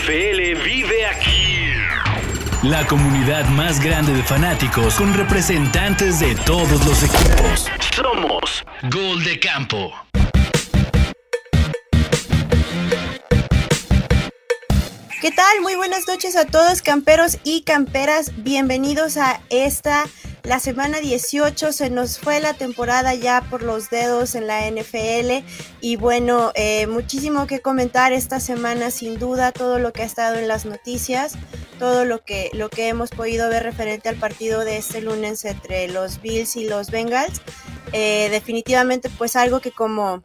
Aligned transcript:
NFL 0.00 0.64
vive 0.64 1.06
aquí. 1.06 1.74
La 2.62 2.86
comunidad 2.86 3.46
más 3.48 3.80
grande 3.80 4.14
de 4.14 4.22
fanáticos 4.22 4.94
con 4.94 5.12
representantes 5.12 6.20
de 6.20 6.34
todos 6.36 6.84
los 6.86 7.02
equipos. 7.02 7.66
Somos 7.94 8.64
Gol 8.90 9.22
de 9.24 9.38
Campo. 9.38 9.92
¿Qué 15.20 15.30
tal? 15.32 15.60
Muy 15.60 15.74
buenas 15.74 16.08
noches 16.08 16.34
a 16.34 16.46
todos 16.46 16.80
camperos 16.80 17.38
y 17.44 17.62
camperas. 17.62 18.32
Bienvenidos 18.38 19.18
a 19.18 19.42
esta, 19.50 20.04
la 20.42 20.60
semana 20.60 21.00
18. 21.00 21.72
Se 21.72 21.90
nos 21.90 22.18
fue 22.18 22.40
la 22.40 22.54
temporada 22.54 23.14
ya 23.14 23.42
por 23.48 23.62
los 23.62 23.90
dedos 23.90 24.34
en 24.34 24.46
la 24.46 24.68
NFL 24.70 25.44
y 25.80 25.96
bueno, 25.96 26.52
eh, 26.54 26.86
muchísimo 26.86 27.46
que 27.46 27.60
comentar 27.60 28.12
esta 28.12 28.40
semana 28.40 28.90
sin 28.90 29.18
duda, 29.18 29.52
todo 29.52 29.78
lo 29.78 29.92
que 29.92 30.02
ha 30.02 30.06
estado 30.06 30.36
en 30.36 30.48
las 30.48 30.64
noticias, 30.64 31.34
todo 31.78 32.04
lo 32.04 32.24
que, 32.24 32.50
lo 32.52 32.68
que 32.68 32.88
hemos 32.88 33.10
podido 33.10 33.48
ver 33.48 33.62
referente 33.62 34.08
al 34.08 34.16
partido 34.16 34.64
de 34.64 34.76
este 34.76 35.00
lunes 35.00 35.44
entre 35.44 35.88
los 35.88 36.20
Bills 36.20 36.56
y 36.56 36.68
los 36.68 36.90
Bengals. 36.90 37.40
Eh, 37.92 38.28
definitivamente 38.30 39.10
pues 39.10 39.36
algo 39.36 39.60
que 39.60 39.72
como 39.72 40.22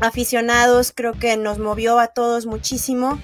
aficionados 0.00 0.92
creo 0.94 1.12
que 1.12 1.36
nos 1.36 1.58
movió 1.58 1.98
a 1.98 2.08
todos 2.08 2.46
muchísimo 2.46 3.20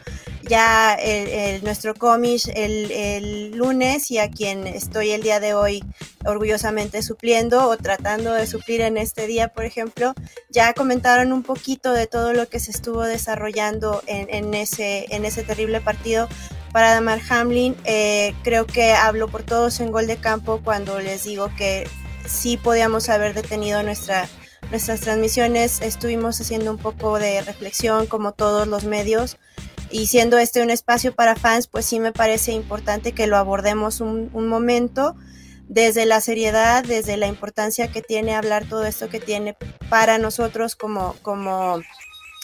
ya 0.48 0.94
el, 0.94 1.62
nuestro 1.64 1.94
cómic 1.94 2.42
el, 2.54 3.50
lunes 3.52 4.10
y 4.10 4.18
a 4.18 4.30
quien 4.30 4.66
estoy 4.66 5.10
el 5.10 5.22
día 5.22 5.40
de 5.40 5.54
hoy 5.54 5.84
orgullosamente 6.24 7.02
supliendo 7.02 7.68
o 7.68 7.76
tratando 7.76 8.32
de 8.32 8.46
suplir 8.46 8.80
en 8.80 8.96
este 8.96 9.26
día, 9.26 9.48
por 9.48 9.64
ejemplo, 9.64 10.14
ya 10.50 10.72
comentaron 10.74 11.32
un 11.32 11.42
poquito 11.42 11.92
de 11.92 12.06
todo 12.06 12.32
lo 12.32 12.48
que 12.48 12.60
se 12.60 12.70
estuvo 12.70 13.02
desarrollando 13.02 14.02
en, 14.06 14.54
ese, 14.54 15.06
en 15.10 15.24
ese 15.24 15.42
terrible 15.42 15.80
partido 15.80 16.28
para 16.72 16.92
Damar 16.92 17.20
Hamlin. 17.28 17.76
Eh, 17.84 18.34
creo 18.42 18.66
que 18.66 18.92
hablo 18.92 19.28
por 19.28 19.42
todos 19.42 19.80
en 19.80 19.92
gol 19.92 20.06
de 20.06 20.16
campo 20.16 20.60
cuando 20.62 20.98
les 21.00 21.24
digo 21.24 21.50
que 21.56 21.88
sí 22.26 22.56
podíamos 22.56 23.08
haber 23.08 23.34
detenido 23.34 23.82
nuestra 23.82 24.28
nuestras 24.70 25.00
transmisiones 25.00 25.80
estuvimos 25.80 26.40
haciendo 26.40 26.72
un 26.72 26.78
poco 26.78 27.20
de 27.20 27.40
reflexión 27.42 28.06
como 28.06 28.32
todos 28.32 28.66
los 28.66 28.84
medios 28.84 29.38
y 29.90 30.06
siendo 30.06 30.38
este 30.38 30.62
un 30.62 30.70
espacio 30.70 31.14
para 31.14 31.36
fans, 31.36 31.66
pues 31.66 31.86
sí 31.86 32.00
me 32.00 32.12
parece 32.12 32.52
importante 32.52 33.12
que 33.12 33.26
lo 33.26 33.36
abordemos 33.36 34.00
un, 34.00 34.30
momento 34.32 35.16
desde 35.68 36.06
la 36.06 36.20
seriedad, 36.20 36.84
desde 36.84 37.16
la 37.16 37.26
importancia 37.26 37.90
que 37.90 38.02
tiene 38.02 38.34
hablar 38.34 38.68
todo 38.68 38.84
esto 38.84 39.08
que 39.08 39.20
tiene 39.20 39.56
para 39.88 40.18
nosotros 40.18 40.76
como, 40.76 41.14
como 41.22 41.80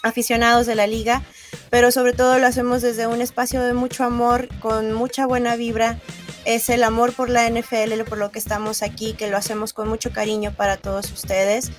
aficionados 0.03 0.67
de 0.67 0.75
la 0.75 0.86
liga, 0.86 1.22
pero 1.70 1.91
sobre 1.91 2.12
todo 2.12 2.39
lo 2.39 2.47
hacemos 2.47 2.83
desde 2.83 3.06
un 3.06 3.20
espacio 3.20 3.62
de 3.62 3.72
mucho 3.72 4.05
amor, 4.05 4.48
con 4.61 4.92
mucha 4.92 5.27
buena 5.27 5.56
vibra. 5.56 5.98
Es 6.45 6.69
el 6.70 6.83
amor 6.83 7.12
por 7.12 7.31
la 7.31 7.48
NFL, 7.48 8.03
por 8.08 8.19
lo 8.19 8.33
que 8.33 8.41
estamos 8.41 8.83
aquí, 8.83 9.12
que 9.12 9.30
lo 9.30 9.36
hacemos 9.36 9.73
con 9.73 9.89
mucho 9.89 10.11
cariño 10.12 10.53
para 10.56 10.77
todos 10.77 11.12
ustedes. 11.12 11.70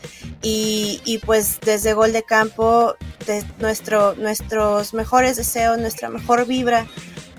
Y, 0.42 1.02
y 1.04 1.18
pues 1.18 1.60
desde 1.60 1.94
Gol 1.94 2.14
de 2.14 2.24
Campo 2.24 2.96
nuestro, 3.60 4.16
nuestros 4.16 4.94
mejores 4.94 5.38
deseos, 5.38 5.78
nuestra 5.78 6.10
mejor 6.10 6.46
vibra 6.46 6.88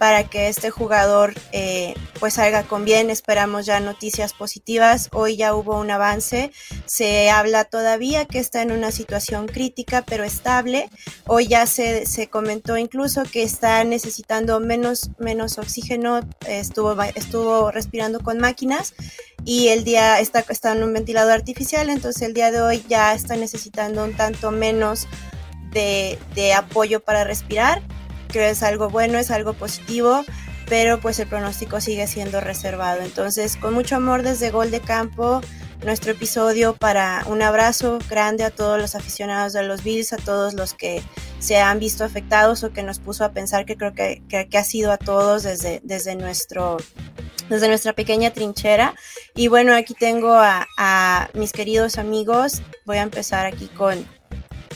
para 0.05 0.25
que 0.25 0.49
este 0.49 0.69
jugador 0.69 1.33
eh, 1.53 1.95
pues 2.21 2.35
salga 2.35 2.65
con 2.65 2.85
bien. 2.85 3.09
Esperamos 3.09 3.65
ya 3.65 3.81
noticias 3.81 4.35
positivas. 4.35 5.09
Hoy 5.13 5.39
ya 5.39 5.55
hubo 5.55 5.81
un 5.81 5.91
avance. 5.91 6.53
Se 6.85 7.31
habla 7.31 7.65
todavía 7.65 8.27
que 8.27 8.39
está 8.39 8.61
en 8.61 8.71
una 8.71 8.91
situación 8.91 9.47
crítica 9.47 10.05
pero 10.07 10.23
estable. 10.23 10.91
Hoy 11.27 11.47
ya 11.47 11.65
se, 11.65 12.05
se 12.05 12.29
comentó 12.29 12.77
incluso 12.77 13.23
que 13.23 13.45
está 13.45 13.83
necesitando 13.85 14.61
menos, 14.61 15.09
menos 15.19 15.57
oxígeno. 15.57 16.21
Estuvo, 16.47 17.03
estuvo 17.03 17.71
respirando 17.71 18.21
con 18.21 18.39
máquinas 18.39 18.93
y 19.47 19.69
el 19.69 19.85
día 19.85 20.21
está, 20.21 20.41
está 20.51 20.73
en 20.73 20.83
un 20.83 20.93
ventilador 20.93 21.33
artificial. 21.33 21.89
Entonces 21.89 22.21
el 22.21 22.35
día 22.35 22.51
de 22.51 22.61
hoy 22.61 22.85
ya 22.91 23.15
está 23.15 23.37
necesitando 23.37 24.05
un 24.05 24.15
tanto 24.15 24.51
menos 24.51 25.09
de, 25.73 26.53
apoyo 26.55 27.01
para 27.01 27.25
respirar. 27.25 27.81
Creo 28.35 28.51
es 28.51 28.65
algo 28.65 28.91
bueno, 28.91 29.17
es 29.17 29.31
algo 29.31 29.53
positivo, 29.53 30.25
pero 30.69 30.99
pues 30.99 31.21
el 31.21 31.29
pronóstico 31.29 31.81
sigue 31.81 32.09
siendo 32.09 32.41
reservado. 32.41 33.03
Entonces, 33.03 33.57
con 33.57 33.73
mucho 33.75 33.95
amor 33.95 34.25
desde 34.25 34.51
Gol 34.51 34.73
de 34.73 34.81
Campo, 34.81 35.41
nuestro 35.85 36.11
episodio 36.11 36.75
para 36.75 37.23
un 37.29 37.43
abrazo 37.43 38.01
grande 38.11 38.43
a 38.43 38.51
todos 38.51 38.81
los 38.81 38.97
aficionados 38.97 39.53
de 39.53 39.63
los 39.63 39.85
Bills, 39.85 40.13
a 40.13 40.17
todos 40.17 40.55
los 40.55 40.75
que 40.75 41.01
se 41.39 41.59
han 41.59 41.79
visto 41.79 42.03
afectados 42.03 42.65
o 42.65 42.73
que 42.73 42.83
nos 42.83 42.99
puso 42.99 43.25
a 43.25 43.31
pensar 43.31 43.67
que 43.67 43.77
creo 43.77 43.95
que, 43.95 44.21
que, 44.29 44.59
ha 44.59 44.65
sido 44.65 44.91
a 44.91 44.99
todos 44.99 45.45
desde, 45.45 45.81
desde, 45.85 46.17
nuestro, 46.17 46.79
desde 47.49 47.69
nuestra 47.69 47.93
pequeña 47.93 48.33
trinchera. 48.33 48.97
Y 49.37 49.47
bueno, 49.47 49.77
aquí 49.77 49.95
tengo 49.95 50.35
a 50.35 51.31
mis 51.35 51.53
queridos 51.53 51.99
amigos. 51.99 52.63
Voy 52.85 52.97
a 52.97 53.03
empezar 53.03 53.47
aquí 53.47 53.69
con, 53.69 54.05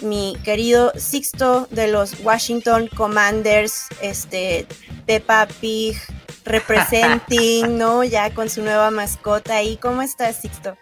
mi 0.03 0.37
querido 0.45 0.93
Sixto 0.97 1.67
de 1.71 1.89
los 1.89 2.21
Washington 2.21 2.89
Commanders, 2.97 3.87
este 4.01 4.67
Peppa 5.07 5.47
Pig 5.61 5.97
representing, 6.45 7.79
¿no? 7.79 8.05
Ya 8.05 8.35
con 8.35 8.49
su 8.49 8.63
nueva 8.63 8.91
mascota 8.91 9.57
ahí. 9.57 9.77
¿Cómo 9.77 10.03
estás, 10.03 10.37
Sixto? 10.37 10.77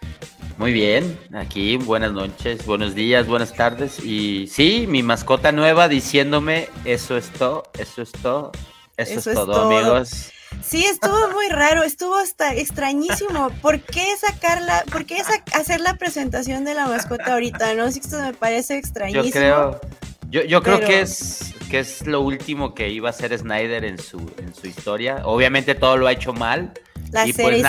Muy 0.59 0.73
bien, 0.73 1.19
aquí 1.35 1.77
buenas 1.77 2.13
noches, 2.13 2.65
buenos 2.65 2.95
días, 2.95 3.27
buenas 3.27 3.53
tardes. 3.53 4.03
Y 4.03 4.47
sí, 4.47 4.87
mi 4.89 5.03
mascota 5.03 5.53
nueva 5.53 5.87
diciéndome, 5.87 6.69
eso 6.87 7.17
es 7.19 7.29
todo, 7.31 7.65
eso 7.79 8.01
es 8.01 8.13
todo, 8.13 8.53
eso, 8.97 9.31
es, 9.31 9.37
todo, 9.37 9.71
amigos. 9.71 10.33
Sí, 10.63 10.85
estuvo 10.85 11.31
muy 11.33 11.49
raro, 11.49 11.83
estuvo 11.83 12.17
hasta 12.17 12.55
extrañísimo. 12.55 13.51
¿Por 13.63 13.81
qué 13.81 14.05
sacarla, 14.21 14.85
por 14.91 15.07
qué 15.07 15.23
hacer 15.53 15.81
la 15.81 15.95
presentación 15.95 16.65
de 16.65 16.75
la 16.75 16.87
mascota 16.87 17.35
ahorita? 17.35 17.75
No, 17.75 17.91
sí, 17.91 18.01
esto 18.03 18.21
me 18.21 18.33
parece 18.33 18.77
extrañísimo. 18.77 19.25
Yo 19.25 19.31
creo, 19.31 19.81
yo, 20.29 20.43
yo 20.43 20.63
creo 20.63 20.81
que 20.81 21.01
es 21.01 21.55
que 21.67 21.81
es 21.81 22.07
lo 22.07 22.21
último 22.21 22.75
que 22.75 22.89
iba 22.89 23.09
a 23.09 23.11
hacer 23.11 23.37
Snyder 23.37 23.85
en 23.85 23.99
su, 23.99 24.19
en 24.39 24.55
su 24.55 24.67
historia. 24.67 25.23
Obviamente 25.25 25.75
todo 25.75 25.97
lo 25.97 26.07
ha 26.07 26.13
hecho 26.13 26.33
mal. 26.33 26.73
La 27.13 27.27
y 27.27 27.33
pues 27.33 27.63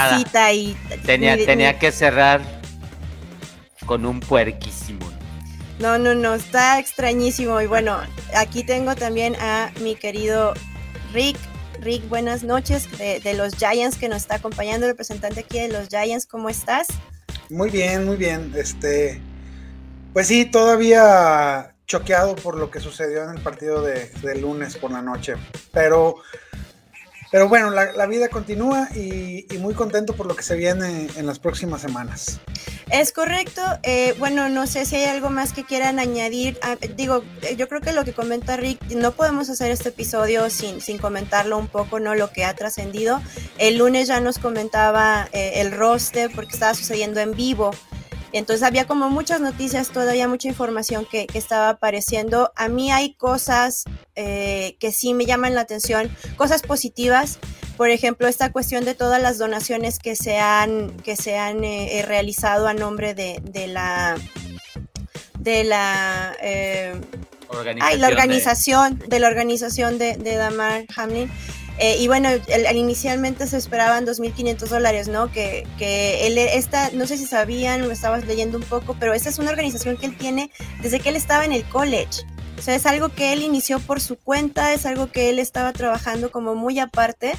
y 0.53 0.75
tenía, 1.05 1.37
tenía 1.45 1.77
que 1.79 1.91
cerrar 1.91 2.41
con 3.85 4.05
un 4.05 4.19
puerquísimo. 4.19 5.07
No, 5.79 5.97
no, 5.97 6.15
no, 6.15 6.33
está 6.35 6.79
extrañísimo. 6.79 7.61
Y 7.61 7.67
bueno, 7.67 7.99
aquí 8.35 8.63
tengo 8.63 8.95
también 8.95 9.35
a 9.35 9.71
mi 9.81 9.95
querido 9.95 10.53
Rick 11.13 11.37
Rick, 11.81 12.07
buenas 12.09 12.43
noches 12.43 12.87
de, 12.97 13.33
los 13.33 13.55
Giants 13.55 13.97
que 13.97 14.09
nos 14.09 14.23
está 14.23 14.35
acompañando, 14.35 14.87
representante 14.87 15.41
aquí 15.41 15.59
de 15.59 15.69
los 15.69 15.87
Giants, 15.89 16.25
¿cómo 16.25 16.49
estás? 16.49 16.87
Muy 17.49 17.69
bien, 17.69 18.05
muy 18.05 18.17
bien. 18.17 18.53
Este, 18.55 19.21
pues 20.13 20.27
sí, 20.27 20.45
todavía 20.45 21.73
choqueado 21.85 22.35
por 22.35 22.57
lo 22.57 22.69
que 22.69 22.79
sucedió 22.79 23.23
en 23.23 23.37
el 23.37 23.41
partido 23.41 23.81
de 23.81 24.35
lunes 24.39 24.75
por 24.77 24.91
la 24.91 25.01
noche, 25.01 25.35
pero 25.71 26.17
pero 27.31 27.49
bueno, 27.49 27.69
la, 27.69 28.05
vida 28.07 28.29
continúa 28.29 28.87
y, 28.95 29.45
muy 29.59 29.73
contento 29.73 30.13
por 30.15 30.27
lo 30.27 30.35
que 30.35 30.43
se 30.43 30.55
viene 30.55 31.07
en 31.15 31.25
las 31.25 31.39
próximas 31.39 31.81
semanas. 31.81 32.39
Es 32.89 33.11
correcto. 33.11 33.61
Eh, 33.83 34.15
bueno, 34.17 34.47
no 34.49 34.65
sé 34.65 34.85
si 34.85 34.95
hay 34.95 35.05
algo 35.05 35.29
más 35.29 35.51
que 35.51 35.65
quieran 35.65 35.99
añadir. 35.99 36.57
Ah, 36.61 36.77
digo, 36.95 37.23
eh, 37.41 37.55
yo 37.57 37.67
creo 37.67 37.81
que 37.81 37.91
lo 37.91 38.05
que 38.05 38.13
comenta 38.13 38.55
Rick, 38.55 38.81
no 38.91 39.11
podemos 39.11 39.49
hacer 39.49 39.71
este 39.71 39.89
episodio 39.89 40.49
sin, 40.49 40.79
sin 40.79 40.97
comentarlo 40.97 41.57
un 41.57 41.67
poco, 41.67 41.99
¿no? 41.99 42.15
Lo 42.15 42.31
que 42.31 42.45
ha 42.45 42.53
trascendido. 42.53 43.21
El 43.57 43.77
lunes 43.77 44.07
ya 44.07 44.21
nos 44.21 44.37
comentaba 44.39 45.27
eh, 45.33 45.53
el 45.55 45.71
roster 45.71 46.31
porque 46.33 46.53
estaba 46.53 46.73
sucediendo 46.75 47.19
en 47.19 47.33
vivo. 47.33 47.71
Entonces 48.37 48.63
había 48.63 48.85
como 48.85 49.09
muchas 49.09 49.41
noticias, 49.41 49.89
todavía 49.89 50.27
mucha 50.27 50.47
información 50.47 51.05
que, 51.05 51.27
estaba 51.33 51.69
apareciendo. 51.69 52.51
A 52.55 52.67
mí 52.67 52.91
hay 52.91 53.13
cosas 53.13 53.83
eh, 54.15 54.75
que 54.79 54.91
sí 54.91 55.13
me 55.13 55.25
llaman 55.25 55.55
la 55.55 55.61
atención, 55.61 56.09
cosas 56.35 56.61
positivas. 56.61 57.39
Por 57.77 57.89
ejemplo, 57.89 58.27
esta 58.27 58.51
cuestión 58.51 58.85
de 58.85 58.95
todas 58.95 59.21
las 59.21 59.37
donaciones 59.37 59.99
que 59.99 60.15
se 60.15 60.37
han, 60.39 60.97
que 60.97 61.15
se 61.15 61.37
han 61.37 61.63
eh, 61.63 62.03
realizado 62.07 62.67
a 62.67 62.73
nombre 62.73 63.13
de, 63.13 63.41
la 63.67 64.15
de 65.39 65.63
la 65.63 66.35
eh, 66.41 66.99
organización, 67.49 68.01
la 68.01 68.07
organización 68.07 68.99
de, 69.07 69.19
la 69.19 69.27
organización 69.27 69.97
de, 69.97 70.17
de 70.17 70.35
Damar 70.35 70.85
Hamlin. 70.95 71.31
Eh, 71.79 71.97
y 71.99 72.07
bueno, 72.07 72.29
inicialmente 72.73 73.45
se 73.45 73.57
esperaban 73.57 74.05
2.500 74.05 74.67
dólares, 74.67 75.07
¿no? 75.07 75.31
Que, 75.31 75.67
que 75.77 76.25
él, 76.25 76.37
esta, 76.37 76.89
no 76.91 77.05
sé 77.05 77.17
si 77.17 77.25
sabían, 77.25 77.81
lo 77.81 77.91
estabas 77.91 78.25
leyendo 78.25 78.57
un 78.57 78.63
poco, 78.63 78.95
pero 78.99 79.13
esta 79.13 79.29
es 79.29 79.37
una 79.37 79.51
organización 79.51 79.97
que 79.97 80.07
él 80.07 80.17
tiene 80.17 80.51
desde 80.81 80.99
que 80.99 81.09
él 81.09 81.15
estaba 81.15 81.45
en 81.45 81.53
el 81.53 81.63
college. 81.65 82.23
O 82.57 82.61
sea, 82.61 82.73
es 82.73 82.85
algo 82.87 83.09
que 83.09 83.33
él 83.33 83.43
inició 83.43 83.79
por 83.79 84.01
su 84.01 84.17
cuenta, 84.17 84.73
es 84.73 84.85
algo 84.87 85.11
que 85.11 85.29
él 85.29 85.37
estaba 85.37 85.73
trabajando 85.73 86.31
como 86.31 86.55
muy 86.55 86.79
aparte. 86.79 87.33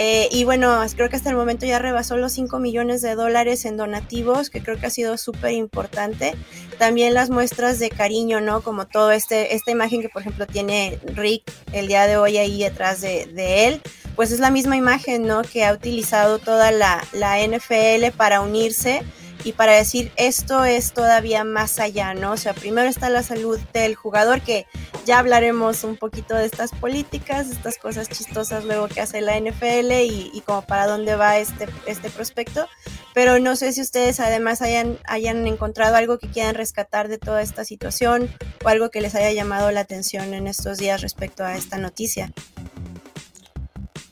Eh, 0.00 0.28
y 0.30 0.44
bueno, 0.44 0.80
creo 0.94 1.10
que 1.10 1.16
hasta 1.16 1.30
el 1.30 1.36
momento 1.36 1.66
ya 1.66 1.80
rebasó 1.80 2.16
los 2.16 2.32
5 2.32 2.60
millones 2.60 3.02
de 3.02 3.16
dólares 3.16 3.64
en 3.64 3.76
donativos, 3.76 4.48
que 4.48 4.62
creo 4.62 4.78
que 4.78 4.86
ha 4.86 4.90
sido 4.90 5.18
súper 5.18 5.52
importante. 5.52 6.36
También 6.78 7.14
las 7.14 7.30
muestras 7.30 7.80
de 7.80 7.90
cariño, 7.90 8.40
¿no? 8.40 8.62
Como 8.62 8.86
todo 8.86 9.10
este, 9.10 9.56
esta 9.56 9.72
imagen 9.72 10.00
que 10.00 10.08
por 10.08 10.22
ejemplo 10.22 10.46
tiene 10.46 11.00
Rick 11.04 11.50
el 11.72 11.88
día 11.88 12.06
de 12.06 12.16
hoy 12.16 12.38
ahí 12.38 12.62
detrás 12.62 13.00
de, 13.00 13.26
de 13.26 13.66
él, 13.66 13.82
pues 14.14 14.30
es 14.30 14.38
la 14.38 14.50
misma 14.50 14.76
imagen, 14.76 15.26
¿no? 15.26 15.42
Que 15.42 15.64
ha 15.64 15.72
utilizado 15.72 16.38
toda 16.38 16.70
la, 16.70 17.04
la 17.12 17.44
NFL 17.44 18.16
para 18.16 18.40
unirse 18.40 19.02
y 19.48 19.52
para 19.52 19.72
decir 19.72 20.12
esto 20.16 20.66
es 20.66 20.92
todavía 20.92 21.42
más 21.42 21.80
allá, 21.80 22.12
¿no? 22.12 22.32
O 22.32 22.36
sea, 22.36 22.52
primero 22.52 22.86
está 22.86 23.08
la 23.08 23.22
salud 23.22 23.58
del 23.72 23.94
jugador, 23.94 24.42
que 24.42 24.66
ya 25.06 25.18
hablaremos 25.18 25.84
un 25.84 25.96
poquito 25.96 26.34
de 26.34 26.44
estas 26.44 26.70
políticas, 26.72 27.48
estas 27.48 27.78
cosas 27.78 28.10
chistosas 28.10 28.66
luego 28.66 28.88
que 28.88 29.00
hace 29.00 29.22
la 29.22 29.40
NFL 29.40 29.90
y, 30.02 30.42
como 30.44 30.66
para 30.66 30.86
dónde 30.86 31.16
va 31.16 31.38
este, 31.38 31.66
este 31.86 32.10
prospecto, 32.10 32.66
pero 33.14 33.38
no 33.38 33.56
sé 33.56 33.72
si 33.72 33.80
ustedes 33.80 34.20
además 34.20 34.60
hayan, 34.60 34.98
hayan 35.06 35.46
encontrado 35.46 35.96
algo 35.96 36.18
que 36.18 36.28
quieran 36.28 36.54
rescatar 36.54 37.08
de 37.08 37.16
toda 37.16 37.40
esta 37.40 37.64
situación 37.64 38.28
o 38.62 38.68
algo 38.68 38.90
que 38.90 39.00
les 39.00 39.14
haya 39.14 39.32
llamado 39.32 39.70
la 39.70 39.80
atención 39.80 40.34
en 40.34 40.46
estos 40.46 40.76
días 40.76 41.00
respecto 41.00 41.42
a 41.42 41.56
esta 41.56 41.78
noticia. 41.78 42.34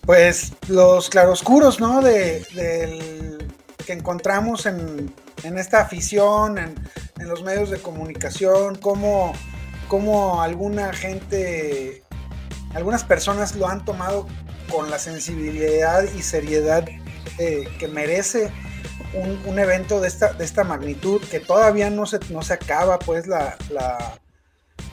Pues 0.00 0.52
los 0.68 1.10
claroscuros, 1.10 1.78
¿no? 1.78 2.00
De, 2.00 2.40
del 2.54 3.52
que 3.84 3.92
encontramos 3.92 4.64
en, 4.64 5.12
esta 5.44 5.80
afición, 5.80 6.58
en, 6.58 6.74
los 7.18 7.42
medios 7.42 7.70
de 7.70 7.78
comunicación, 7.78 8.76
cómo, 8.76 9.32
cómo 9.88 10.42
alguna 10.42 10.92
gente, 10.92 12.02
algunas 12.74 13.04
personas 13.04 13.56
lo 13.56 13.68
han 13.68 13.84
tomado 13.84 14.26
con 14.70 14.90
la 14.90 14.98
sensibilidad 14.98 16.04
y 16.16 16.22
seriedad 16.22 16.86
eh, 17.38 17.68
que 17.78 17.88
merece 17.88 18.52
un, 19.46 19.58
evento 19.58 20.00
de 20.00 20.08
esta, 20.08 20.32
de 20.34 20.44
esta 20.44 20.62
magnitud, 20.62 21.22
que 21.30 21.40
todavía 21.40 21.88
no 21.90 22.06
se, 22.06 22.18
no 22.30 22.42
se 22.42 22.52
acaba 22.52 22.98
pues 22.98 23.26
la, 23.26 23.56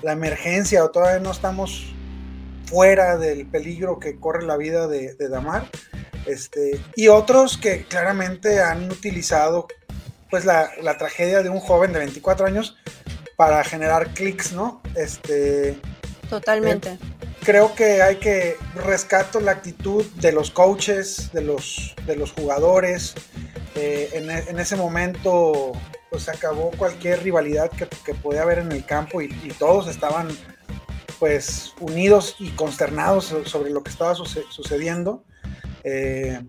la 0.03 0.11
emergencia 0.11 0.83
o 0.83 0.91
todavía 0.91 1.19
no 1.19 1.31
estamos 1.31 1.93
fuera 2.65 3.17
del 3.17 3.45
peligro 3.47 3.99
que 3.99 4.19
corre 4.19 4.45
la 4.45 4.57
vida 4.57 4.87
de, 4.87 5.15
de 5.15 5.29
Damar. 5.29 5.69
Este, 6.25 6.79
y 6.95 7.07
otros 7.09 7.57
que 7.57 7.83
claramente 7.85 8.61
han 8.61 8.91
utilizado 8.91 9.67
pues 10.33 10.45
la, 10.45 10.97
tragedia 10.97 11.43
de 11.43 11.49
un 11.49 11.59
joven 11.59 11.93
de 11.93 11.99
24 11.99 12.47
años 12.47 12.75
para 13.35 13.63
generar 13.63 14.15
clics, 14.15 14.51
¿no? 14.51 14.81
Este, 14.95 15.79
Totalmente. 16.27 16.93
Eh, 16.93 16.99
creo 17.43 17.75
que 17.75 18.01
hay 18.01 18.15
que 18.15 18.57
rescato 18.73 19.39
la 19.39 19.51
actitud 19.51 20.03
de 20.15 20.31
los 20.31 20.49
coaches, 20.49 21.31
de 21.33 21.41
los, 21.41 21.93
de 22.07 22.15
los 22.15 22.31
jugadores. 22.31 23.13
Eh, 23.75 24.09
en, 24.13 24.59
ese 24.59 24.75
momento 24.75 25.73
pues 26.09 26.27
acabó 26.27 26.71
cualquier 26.71 27.21
rivalidad 27.21 27.69
que, 27.69 27.87
que 28.03 28.15
podía 28.15 28.41
haber 28.41 28.57
en 28.57 28.71
el 28.71 28.87
campo 28.87 29.21
y, 29.21 29.29
todos 29.59 29.87
estaban 29.87 30.29
pues 31.19 31.75
unidos 31.79 32.37
y 32.39 32.49
consternados 32.55 33.35
sobre 33.45 33.69
lo 33.69 33.83
que 33.83 33.91
estaba 33.91 34.15
sucediendo. 34.15 35.23
Eh, 35.83 36.41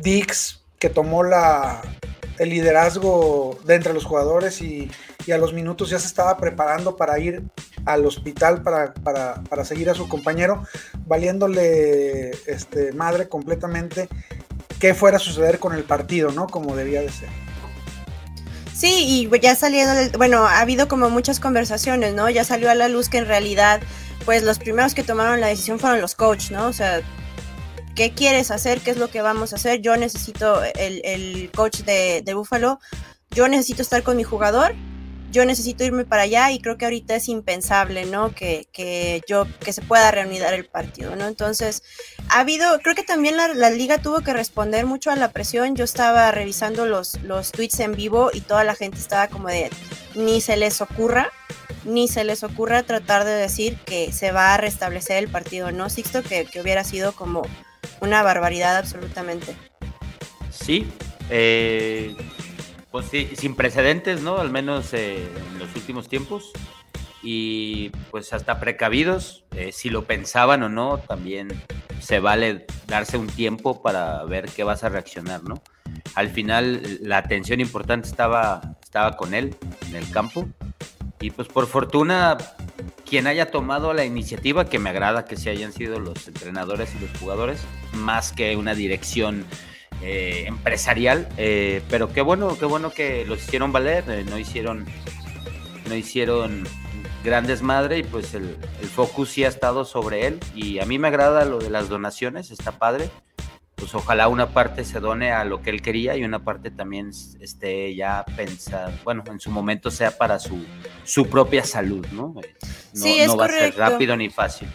Dix, 0.00 0.62
que 0.78 0.88
tomó 0.88 1.22
la, 1.22 1.82
el 2.38 2.50
liderazgo 2.50 3.58
de 3.64 3.74
entre 3.74 3.92
los 3.92 4.04
jugadores 4.04 4.60
y, 4.62 4.90
a 5.32 5.38
los 5.38 5.52
minutos 5.52 5.90
ya 5.90 5.98
se 5.98 6.06
estaba 6.06 6.36
preparando 6.36 6.96
para 6.96 7.18
ir 7.18 7.42
al 7.84 8.06
hospital 8.06 8.62
para, 8.62 9.64
seguir 9.64 9.90
a 9.90 9.94
su 9.94 10.08
compañero, 10.08 10.64
valiéndole 11.04 12.30
este, 12.46 12.92
madre 12.92 13.28
completamente 13.28 14.08
qué 14.78 14.94
fuera 14.94 15.16
a 15.16 15.20
suceder 15.20 15.58
con 15.58 15.74
el 15.74 15.82
partido, 15.82 16.30
¿no? 16.30 16.46
Como 16.46 16.76
debía 16.76 17.00
de 17.00 17.10
ser. 17.10 17.28
Sí, 18.72 19.28
y 19.32 19.40
ya 19.40 19.56
saliendo, 19.56 20.18
bueno, 20.18 20.44
ha 20.44 20.60
habido 20.60 20.86
como 20.86 21.08
muchas 21.10 21.40
conversaciones, 21.40 22.14
¿no? 22.14 22.28
Ya 22.28 22.44
salió 22.44 22.70
a 22.70 22.74
la 22.74 22.88
luz 22.88 23.08
que 23.08 23.18
en 23.18 23.26
realidad, 23.26 23.80
pues 24.24 24.42
los 24.42 24.58
primeros 24.58 24.94
que 24.94 25.02
tomaron 25.02 25.40
la 25.40 25.46
decisión 25.46 25.78
fueron 25.78 26.00
los 26.00 26.14
coaches, 26.14 26.50
¿no? 26.50 26.66
O 26.66 26.72
sea, 26.72 27.00
¿qué 27.96 28.12
quieres 28.12 28.52
hacer? 28.52 28.80
¿Qué 28.80 28.92
es 28.92 28.98
lo 28.98 29.08
que 29.08 29.22
vamos 29.22 29.52
a 29.52 29.56
hacer? 29.56 29.80
Yo 29.80 29.96
necesito 29.96 30.62
el, 30.62 31.50
coach 31.52 31.78
de, 31.80 32.22
de 32.24 32.34
Buffalo, 32.34 32.78
yo 33.30 33.48
necesito 33.48 33.82
estar 33.82 34.02
con 34.04 34.16
mi 34.16 34.22
jugador, 34.22 34.74
yo 35.32 35.44
necesito 35.44 35.82
irme 35.82 36.04
para 36.04 36.22
allá 36.22 36.50
y 36.52 36.60
creo 36.60 36.76
que 36.76 36.84
ahorita 36.84 37.16
es 37.16 37.28
impensable, 37.28 38.04
¿no? 38.04 38.34
Que, 38.34 38.68
que 38.72 39.22
yo, 39.26 39.46
que 39.60 39.72
se 39.72 39.82
pueda 39.82 40.10
reunir 40.10 40.42
el 40.42 40.66
partido, 40.66 41.16
¿no? 41.16 41.26
Entonces, 41.26 41.82
ha 42.28 42.40
habido, 42.40 42.78
creo 42.80 42.94
que 42.94 43.02
también 43.02 43.36
la, 43.36 43.48
la, 43.48 43.70
liga 43.70 43.98
tuvo 43.98 44.20
que 44.20 44.32
responder 44.32 44.86
mucho 44.86 45.10
a 45.10 45.16
la 45.16 45.32
presión. 45.32 45.74
Yo 45.74 45.84
estaba 45.84 46.30
revisando 46.30 46.86
los, 46.86 47.20
los 47.22 47.50
tweets 47.50 47.80
en 47.80 47.92
vivo 47.92 48.30
y 48.32 48.40
toda 48.40 48.62
la 48.62 48.74
gente 48.74 48.98
estaba 48.98 49.28
como 49.28 49.48
de, 49.48 49.70
ni 50.14 50.40
se 50.40 50.56
les 50.56 50.80
ocurra, 50.80 51.32
ni 51.84 52.08
se 52.08 52.24
les 52.24 52.44
ocurra 52.44 52.82
tratar 52.84 53.24
de 53.24 53.32
decir 53.32 53.78
que 53.84 54.12
se 54.12 54.32
va 54.32 54.54
a 54.54 54.58
restablecer 54.58 55.16
el 55.16 55.28
partido, 55.28 55.72
¿no? 55.72 55.90
Sixto, 55.90 56.22
que, 56.22 56.44
que 56.44 56.60
hubiera 56.60 56.84
sido 56.84 57.12
como 57.12 57.42
una 58.00 58.22
barbaridad 58.22 58.76
absolutamente. 58.76 59.56
Sí, 60.50 60.86
eh, 61.30 62.16
pues 62.90 63.06
sí, 63.06 63.28
sin 63.36 63.54
precedentes, 63.54 64.22
¿no? 64.22 64.38
Al 64.38 64.50
menos 64.50 64.92
eh, 64.94 65.28
en 65.52 65.58
los 65.58 65.74
últimos 65.76 66.08
tiempos. 66.08 66.52
Y 67.22 67.90
pues 68.10 68.32
hasta 68.32 68.60
precavidos, 68.60 69.44
eh, 69.56 69.72
si 69.72 69.90
lo 69.90 70.04
pensaban 70.04 70.62
o 70.62 70.68
no, 70.68 70.98
también 70.98 71.48
se 72.00 72.20
vale 72.20 72.66
darse 72.86 73.16
un 73.16 73.26
tiempo 73.26 73.82
para 73.82 74.22
ver 74.24 74.48
qué 74.48 74.62
vas 74.62 74.84
a 74.84 74.88
reaccionar, 74.88 75.42
¿no? 75.42 75.60
Al 76.14 76.30
final 76.30 76.98
la 77.02 77.18
atención 77.18 77.60
importante 77.60 78.08
estaba, 78.08 78.76
estaba 78.82 79.16
con 79.16 79.34
él 79.34 79.56
en 79.88 79.96
el 79.96 80.08
campo. 80.10 80.48
Y 81.20 81.30
pues 81.30 81.48
por 81.48 81.66
fortuna 81.66 82.36
quien 83.08 83.26
haya 83.26 83.50
tomado 83.50 83.92
la 83.94 84.04
iniciativa, 84.04 84.68
que 84.68 84.78
me 84.78 84.90
agrada 84.90 85.24
que 85.24 85.36
se 85.36 85.50
hayan 85.50 85.72
sido 85.72 86.00
los 86.00 86.28
entrenadores 86.28 86.94
y 86.94 86.98
los 86.98 87.18
jugadores, 87.18 87.60
más 87.92 88.32
que 88.32 88.56
una 88.56 88.74
dirección 88.74 89.44
eh, 90.02 90.44
empresarial, 90.46 91.28
eh, 91.38 91.82
pero 91.88 92.12
qué 92.12 92.20
bueno, 92.20 92.58
qué 92.58 92.66
bueno 92.66 92.90
que 92.90 93.24
los 93.24 93.42
hicieron 93.42 93.72
valer, 93.72 94.04
eh, 94.08 94.24
no 94.28 94.38
hicieron, 94.38 94.84
no 95.88 95.94
hicieron 95.94 96.64
grandes 97.24 97.62
madre 97.62 97.98
y 97.98 98.02
pues 98.02 98.34
el, 98.34 98.56
el 98.80 98.88
focus 98.88 99.30
sí 99.30 99.44
ha 99.44 99.48
estado 99.48 99.84
sobre 99.84 100.26
él. 100.26 100.40
Y 100.54 100.80
a 100.80 100.84
mí 100.84 100.98
me 100.98 101.08
agrada 101.08 101.44
lo 101.44 101.58
de 101.58 101.70
las 101.70 101.88
donaciones, 101.88 102.50
está 102.50 102.72
padre 102.72 103.10
pues 103.76 103.94
ojalá 103.94 104.28
una 104.28 104.48
parte 104.48 104.84
se 104.84 105.00
done 105.00 105.32
a 105.32 105.44
lo 105.44 105.60
que 105.60 105.70
él 105.70 105.82
quería 105.82 106.16
y 106.16 106.24
una 106.24 106.42
parte 106.42 106.70
también 106.70 107.10
esté 107.40 107.94
ya 107.94 108.24
pensada, 108.36 108.98
bueno, 109.04 109.22
en 109.26 109.38
su 109.38 109.50
momento 109.50 109.90
sea 109.90 110.16
para 110.16 110.38
su, 110.38 110.64
su 111.04 111.28
propia 111.28 111.62
salud, 111.62 112.04
¿no? 112.10 112.34
No, 112.92 113.02
sí, 113.02 113.18
es 113.18 113.36
va 113.36 113.44
a 113.44 113.48
ser 113.48 113.76
rápido 113.76 114.16
ni 114.16 114.30
fácil. 114.30 114.68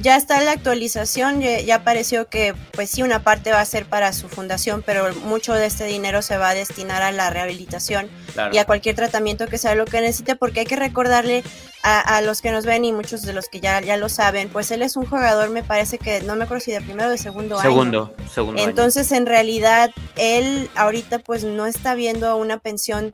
Ya 0.00 0.16
está 0.16 0.40
la 0.42 0.52
actualización, 0.52 1.40
ya, 1.40 1.74
apareció 1.74 2.28
que 2.28 2.54
pues 2.72 2.90
sí, 2.90 3.02
una 3.02 3.22
parte 3.22 3.50
va 3.50 3.60
a 3.60 3.64
ser 3.64 3.86
para 3.86 4.12
su 4.12 4.28
fundación, 4.28 4.82
pero 4.84 5.14
mucho 5.24 5.54
de 5.54 5.66
este 5.66 5.84
dinero 5.84 6.22
se 6.22 6.36
va 6.36 6.50
a 6.50 6.54
destinar 6.54 7.02
a 7.02 7.12
la 7.12 7.30
rehabilitación 7.30 8.10
y 8.52 8.58
a 8.58 8.64
cualquier 8.64 8.96
tratamiento 8.96 9.46
que 9.46 9.58
sea 9.58 9.74
lo 9.74 9.84
que 9.84 10.00
necesite, 10.00 10.36
porque 10.36 10.60
hay 10.60 10.66
que 10.66 10.76
recordarle 10.76 11.42
a, 11.82 12.20
los 12.20 12.40
que 12.40 12.52
nos 12.52 12.64
ven 12.64 12.84
y 12.84 12.92
muchos 12.92 13.22
de 13.22 13.32
los 13.32 13.48
que 13.48 13.60
ya, 13.60 13.80
ya 13.80 13.96
lo 13.96 14.08
saben, 14.08 14.48
pues 14.48 14.70
él 14.70 14.82
es 14.82 14.96
un 14.96 15.04
jugador, 15.04 15.50
me 15.50 15.64
parece 15.64 15.98
que, 15.98 16.20
no 16.20 16.36
me 16.36 16.44
acuerdo 16.44 16.64
si 16.64 16.70
de 16.70 16.80
primero 16.80 17.08
o 17.08 17.10
de 17.10 17.18
segundo, 17.18 17.60
segundo 17.60 18.12
año. 18.16 18.28
Segundo, 18.32 18.62
Entonces, 18.62 19.10
en 19.10 19.26
realidad, 19.26 19.90
él 20.16 20.70
ahorita 20.76 21.18
pues 21.18 21.42
no 21.42 21.66
está 21.66 21.94
viendo 21.94 22.36
una 22.36 22.58
pensión 22.58 23.10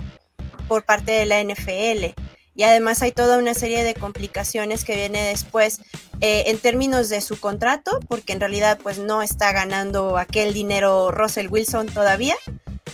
por 0.69 0.85
parte 0.85 1.13
de 1.13 1.25
la 1.25 1.43
NFL. 1.43 2.15
Y 2.59 2.65
además 2.65 3.03
hay 3.03 3.13
toda 3.13 3.39
una 3.39 3.55
serie 3.55 3.85
de 3.85 3.95
complicaciones 3.95 4.85
que 4.85 4.97
viene 4.97 5.23
después 5.23 5.81
eh, 6.21 6.43
en 6.49 6.59
términos 6.59 7.09
de 7.09 7.21
su 7.21 7.39
contrato, 7.39 8.01
porque 8.09 8.33
en 8.33 8.41
realidad 8.41 8.81
pues 8.83 8.99
no 8.99 9.23
está 9.23 9.53
ganando 9.53 10.19
aquel 10.19 10.53
dinero 10.53 11.13
Russell 11.13 11.47
Wilson 11.49 11.87
todavía. 11.87 12.35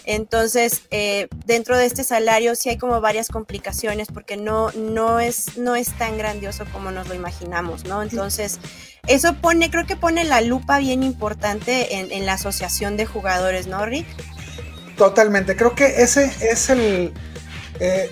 Entonces, 0.05 0.83
eh, 0.91 1.29
dentro 1.47 1.79
de 1.79 1.87
este 1.87 2.05
salario 2.05 2.55
sí 2.57 2.69
hay 2.69 2.77
como 2.77 3.01
varias 3.01 3.29
complicaciones 3.29 4.09
porque 4.13 4.37
no, 4.37 4.71
no, 4.73 5.19
es, 5.19 5.57
no 5.57 5.77
es 5.77 5.97
tan 5.97 6.19
grandioso 6.19 6.67
como 6.71 6.91
nos 6.91 7.09
lo 7.09 7.15
imaginamos, 7.15 7.87
¿no? 7.87 8.03
Entonces, 8.03 8.59
eso 9.07 9.35
pone, 9.41 9.71
creo 9.71 9.87
que 9.87 9.97
pone 9.97 10.25
la 10.25 10.43
lupa 10.43 10.79
bien 10.79 11.03
importante 11.03 11.95
en, 11.95 12.27
la 12.27 12.35
asociación 12.35 12.99
de 12.99 13.07
jugadores, 13.07 13.67
¿no, 13.67 13.87
Rick? 13.87 14.07
Totalmente, 14.99 15.57
creo 15.57 15.75
que 15.75 15.87
ese 16.03 16.31
es 16.43 16.69
el... 16.69 17.15
Eh, 17.81 18.11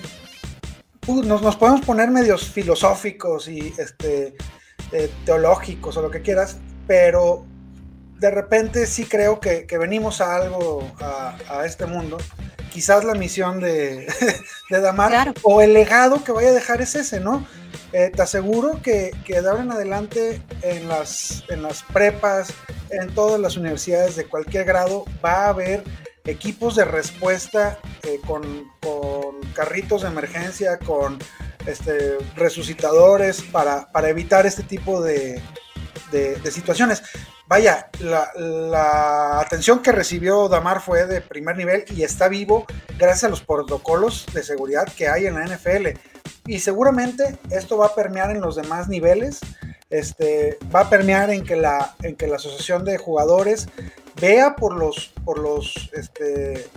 nos, 1.07 1.41
nos, 1.41 1.55
podemos 1.55 1.81
poner 1.81 2.09
medios 2.09 2.49
filosóficos 2.49 3.47
y 3.47 3.73
este, 3.77 4.35
eh, 4.91 5.11
teológicos 5.25 5.97
o 5.97 6.01
lo 6.01 6.11
que 6.11 6.21
quieras, 6.21 6.57
pero 6.87 7.45
de 8.19 8.31
repente 8.31 8.85
sí 8.85 9.05
creo 9.05 9.39
que, 9.39 9.65
venimos 9.77 10.21
a 10.21 10.35
algo, 10.35 10.89
a, 10.99 11.65
este 11.65 11.85
mundo. 11.85 12.17
Quizás 12.71 13.03
la 13.03 13.13
misión 13.13 13.59
de, 13.59 14.07
de 14.69 14.81
Damar 14.81 15.33
o 15.43 15.61
el 15.61 15.73
legado 15.73 16.23
que 16.23 16.31
vaya 16.31 16.49
a 16.49 16.53
dejar 16.53 16.81
es 16.81 16.95
ese, 16.95 17.19
¿no? 17.19 17.45
Eh, 17.91 18.11
te 18.15 18.21
aseguro 18.21 18.81
que, 18.81 19.11
que, 19.25 19.41
de 19.41 19.49
ahora 19.49 19.63
en 19.63 19.71
adelante 19.71 20.41
en 20.61 20.87
las, 20.87 21.43
en 21.49 21.61
las 21.61 21.83
prepas, 21.83 22.53
en 22.89 23.13
todas 23.13 23.39
las 23.39 23.57
universidades 23.57 24.15
de 24.15 24.25
cualquier 24.25 24.65
grado 24.65 25.05
va 25.23 25.45
a 25.45 25.49
haber 25.49 25.83
equipos 26.25 26.75
de 26.75 26.85
respuesta 26.85 27.79
eh, 28.03 28.19
con, 28.25 28.71
carritos 29.53 30.01
de 30.01 30.07
emergencia, 30.07 30.79
con 30.79 31.19
este, 31.65 32.17
resucitadores 32.35 33.41
para, 33.41 33.87
evitar 34.09 34.45
este 34.45 34.63
tipo 34.63 35.01
de, 35.01 35.41
situaciones. 36.51 37.03
Vaya, 37.47 37.89
la, 37.99 39.39
atención 39.39 39.81
que 39.81 39.91
recibió 39.91 40.47
Damar 40.47 40.81
fue 40.81 41.05
de 41.05 41.21
primer 41.21 41.57
nivel 41.57 41.85
y 41.89 42.03
está 42.03 42.27
vivo 42.27 42.65
gracias 42.97 43.25
a 43.25 43.29
los 43.29 43.41
protocolos 43.41 44.25
de 44.33 44.43
seguridad 44.43 44.87
que 44.95 45.07
hay 45.07 45.27
en 45.27 45.35
la 45.35 45.45
NFL. 45.45 45.99
Y 46.45 46.59
seguramente 46.59 47.37
esto 47.51 47.77
va 47.77 47.87
a 47.87 47.95
permear 47.95 48.31
en 48.31 48.41
los 48.41 48.55
demás 48.55 48.87
niveles. 48.87 49.39
Este, 49.89 50.57
va 50.73 50.81
a 50.81 50.89
permear 50.89 51.29
en 51.29 51.43
que, 51.43 51.55
la, 51.55 51.95
en 52.01 52.15
que 52.15 52.27
la 52.27 52.37
asociación 52.37 52.83
de 52.83 52.97
jugadores 52.97 53.67
vea 54.19 54.55
por 54.55 54.75
los, 54.77 55.13
por 55.25 55.39
los, 55.39 55.89
este, 55.93 56.67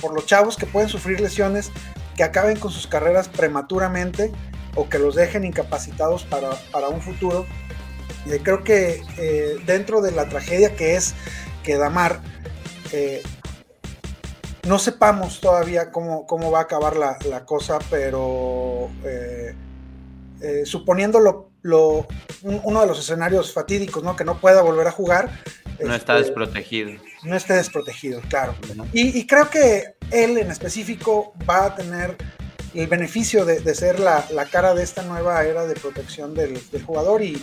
por 0.00 0.14
los 0.14 0.26
chavos 0.26 0.56
que 0.56 0.66
pueden 0.66 0.88
sufrir 0.88 1.20
lesiones, 1.20 1.70
que 2.16 2.24
acaben 2.24 2.58
con 2.58 2.70
sus 2.70 2.86
carreras 2.86 3.28
prematuramente 3.28 4.32
o 4.74 4.88
que 4.88 4.98
los 4.98 5.14
dejen 5.14 5.44
incapacitados 5.44 6.24
para, 6.24 6.88
un 6.88 7.00
futuro. 7.00 7.46
Y 8.24 8.38
creo 8.40 8.64
que 8.64 9.02
eh, 9.18 9.56
dentro 9.66 10.00
de 10.00 10.12
la 10.12 10.28
tragedia 10.28 10.74
que 10.74 10.96
es 10.96 11.14
que 11.62 11.76
Damar, 11.76 12.20
eh, 12.92 13.22
no 14.66 14.78
sepamos 14.78 15.40
todavía 15.40 15.90
cómo, 15.90 16.26
cómo, 16.26 16.50
va 16.50 16.60
a 16.60 16.62
acabar 16.62 16.96
la, 16.96 17.44
cosa, 17.44 17.78
pero 17.90 18.90
eh, 19.04 19.54
suponiendo 20.64 21.18
uno 22.42 22.80
de 22.80 22.86
los 22.86 22.98
escenarios 22.98 23.52
fatídicos, 23.52 24.02
¿no? 24.02 24.16
que 24.16 24.24
no 24.24 24.40
pueda 24.40 24.62
volver 24.62 24.88
a 24.88 24.92
jugar, 24.92 25.30
no 25.80 25.94
está 25.94 26.14
este, 26.14 26.24
desprotegido. 26.26 26.92
No 27.22 27.36
está 27.36 27.54
desprotegido, 27.54 28.20
claro. 28.28 28.54
Y, 28.92 29.26
creo 29.26 29.50
que 29.50 29.94
él 30.10 30.38
en 30.38 30.50
específico 30.50 31.34
va 31.48 31.66
a 31.66 31.74
tener 31.74 32.16
el 32.74 32.86
beneficio 32.86 33.44
de, 33.44 33.74
ser 33.74 34.00
la, 34.00 34.24
cara 34.50 34.74
de 34.74 34.82
esta 34.82 35.02
nueva 35.02 35.44
era 35.44 35.66
de 35.66 35.74
protección 35.74 36.34
del, 36.34 36.60
jugador 36.84 37.22
y, 37.22 37.42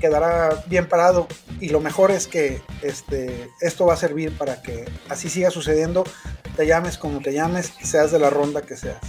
quedará 0.00 0.64
bien 0.66 0.88
parado. 0.88 1.28
Y 1.60 1.68
lo 1.68 1.80
mejor 1.80 2.10
es 2.10 2.26
que 2.26 2.60
este, 2.82 3.48
esto 3.60 3.86
va 3.86 3.94
a 3.94 3.96
servir 3.96 4.36
para 4.36 4.60
que 4.62 4.84
así 5.08 5.28
siga 5.28 5.50
sucediendo, 5.50 6.04
te 6.56 6.66
llames 6.66 6.98
como 6.98 7.20
te 7.20 7.32
llames, 7.32 7.72
seas 7.82 8.10
de 8.10 8.18
la 8.18 8.30
ronda 8.30 8.62
que 8.62 8.76
seas. 8.76 9.00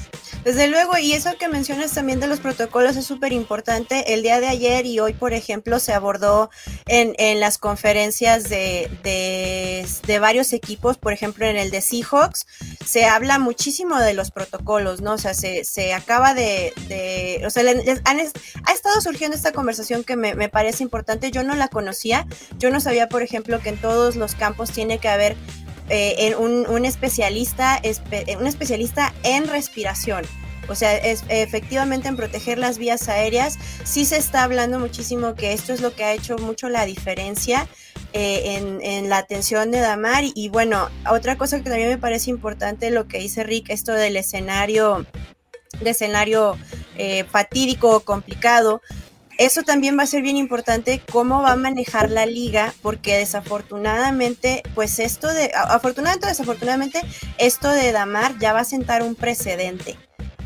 Desde 0.45 0.67
luego, 0.67 0.95
y 0.99 1.13
eso 1.13 1.31
que 1.39 1.47
mencionas 1.47 1.93
también 1.93 2.19
de 2.19 2.27
los 2.27 2.39
protocolos 2.39 2.95
es 2.97 3.05
súper 3.05 3.33
importante. 3.33 4.13
El 4.13 4.21
día 4.21 4.39
de 4.39 4.47
ayer 4.47 4.85
y 4.85 4.99
hoy, 4.99 5.13
por 5.13 5.33
ejemplo, 5.33 5.79
se 5.79 5.91
abordó 5.91 6.51
en, 6.85 7.15
en 7.17 7.39
las 7.39 7.57
conferencias 7.57 8.43
de, 8.47 8.91
de, 9.01 10.19
varios 10.19 10.53
equipos, 10.53 10.99
por 10.99 11.13
ejemplo, 11.13 11.47
en 11.47 11.57
el 11.57 11.71
de 11.71 11.81
Seahawks, 11.81 12.45
se 12.85 13.05
habla 13.05 13.39
muchísimo 13.39 13.97
de 13.97 14.13
los 14.13 14.29
protocolos, 14.29 15.01
¿no? 15.01 15.13
O 15.13 15.17
sea, 15.17 15.33
se, 15.33 15.63
se 15.63 15.95
acaba 15.95 16.35
de, 16.35 16.73
de 16.89 17.41
o 17.43 17.49
sea, 17.49 17.63
ha 17.63 18.71
estado 18.71 19.01
surgiendo 19.01 19.35
esta 19.35 19.51
conversación 19.51 20.03
que 20.03 20.15
me, 20.15 20.35
me 20.35 20.47
parece 20.47 20.83
importante. 20.83 21.31
Yo 21.31 21.41
no 21.43 21.55
la 21.55 21.69
conocía, 21.69 22.27
yo 22.59 22.69
no 22.69 22.79
sabía, 22.79 23.09
por 23.09 23.23
ejemplo, 23.23 23.59
que 23.61 23.69
en 23.69 23.81
todos 23.81 24.15
los 24.15 24.35
campos 24.35 24.69
tiene 24.69 24.99
que 24.99 25.09
haber 25.09 25.35
eh, 25.89 26.35
un, 26.35 26.85
especialista, 26.85 27.81
un 28.39 28.47
especialista 28.47 29.13
en 29.23 29.47
respiración. 29.47 30.25
O 30.67 30.75
sea, 30.75 30.95
es, 30.97 31.23
efectivamente 31.29 32.07
en 32.07 32.15
proteger 32.15 32.57
las 32.57 32.77
vías 32.77 33.07
aéreas, 33.07 33.57
sí 33.83 34.05
se 34.05 34.17
está 34.17 34.43
hablando 34.43 34.79
muchísimo 34.79 35.35
que 35.35 35.53
esto 35.53 35.73
es 35.73 35.81
lo 35.81 35.93
que 35.93 36.03
ha 36.03 36.13
hecho 36.13 36.37
mucho 36.37 36.69
la 36.69 36.85
diferencia 36.85 37.67
eh, 38.13 38.79
en, 38.81 39.09
la 39.09 39.17
atención 39.17 39.71
de 39.71 39.79
Damar. 39.79 40.23
Y, 40.33 40.49
bueno, 40.49 40.89
otra 41.09 41.37
cosa 41.37 41.57
que 41.57 41.69
también 41.69 41.89
me 41.89 41.97
parece 41.97 42.31
importante, 42.31 42.89
lo 42.89 43.07
que 43.07 43.19
dice 43.19 43.43
Rick, 43.43 43.69
esto 43.69 43.93
del 43.93 44.17
escenario, 44.17 45.05
de 45.81 45.89
escenario 45.89 46.57
eh, 46.97 47.25
fatídico 47.25 47.97
o 47.97 47.99
complicado, 47.99 48.81
eso 49.37 49.63
también 49.63 49.97
va 49.97 50.03
a 50.03 50.07
ser 50.07 50.21
bien 50.21 50.37
importante 50.37 51.01
cómo 51.11 51.41
va 51.41 51.53
a 51.53 51.57
manejar 51.57 52.09
la 52.09 52.25
liga, 52.25 52.73
porque 52.81 53.17
desafortunadamente, 53.17 54.63
pues 54.73 54.99
esto 54.99 55.27
de, 55.33 55.51
afortunadamente 55.53 56.25
o 56.27 56.29
desafortunadamente, 56.29 57.01
esto 57.37 57.69
de 57.69 57.91
Damar 57.91 58.37
ya 58.39 58.53
va 58.53 58.61
a 58.61 58.65
sentar 58.65 59.03
un 59.03 59.15
precedente. 59.15 59.97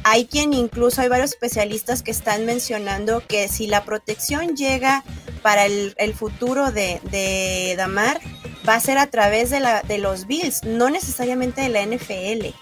Hay 0.03 0.25
quien 0.25 0.53
incluso, 0.53 1.01
hay 1.01 1.09
varios 1.09 1.31
especialistas 1.31 2.03
que 2.03 2.11
están 2.11 2.45
mencionando 2.45 3.21
que 3.27 3.47
si 3.47 3.67
la 3.67 3.83
protección 3.83 4.55
llega 4.55 5.03
para 5.41 5.65
el, 5.65 6.13
futuro 6.15 6.71
de, 6.71 7.01
de, 7.11 7.75
Damar, 7.77 8.19
va 8.67 8.75
a 8.75 8.79
ser 8.79 8.97
a 8.97 9.07
través 9.07 9.49
de, 9.49 9.59
la, 9.59 9.81
de 9.81 9.97
los 9.97 10.25
Bills, 10.25 10.63
no 10.63 10.89
necesariamente 10.89 11.61
de 11.61 11.69
la 11.69 11.85
NFL. 11.85 12.55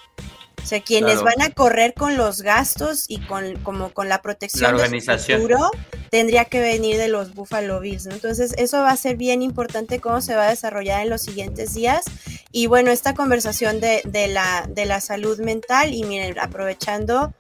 O 0.68 0.70
sea, 0.70 0.82
quienes 0.82 1.24
van 1.24 1.42
a 1.42 1.50
correr 1.50 1.94
con 1.94 2.18
los 2.18 2.42
gastos 2.42 3.06
y 3.08 3.22
con 3.22 3.56
como 3.64 3.94
con 3.94 4.10
la 4.10 4.22
protección 4.22 4.64
la 4.64 4.84
organización. 4.84 5.40
del 5.40 5.48
futuro 5.48 5.72
tendría 6.10 6.44
que 6.44 6.60
venir 6.60 6.98
de 6.98 7.08
los 7.08 7.34
Buffalo 7.34 7.80
Bills, 7.80 8.06
¿no? 8.06 8.16
Entonces, 8.16 8.54
eso 8.58 8.80
va 8.80 8.92
a 8.92 8.98
ser 8.98 9.16
bien 9.16 9.42
importante 9.42 10.02
cómo 10.02 10.20
se 10.20 10.36
va 10.36 10.48
a 10.48 10.50
desarrollar 10.50 11.04
en 11.04 11.10
los 11.10 11.22
siguientes 11.22 11.74
días. 11.74 12.04
Y 12.52 12.68
bueno, 12.68 12.92
esta 12.92 13.14
conversación 13.14 13.80
de, 13.80 14.02
de 14.04 14.28
la, 14.28 14.66
de 14.68 14.84
la 14.84 15.00
salud 15.00 15.40
mental 15.40 15.94
y 15.94 16.04
miren, 16.04 16.38
aprovechando 16.38 17.34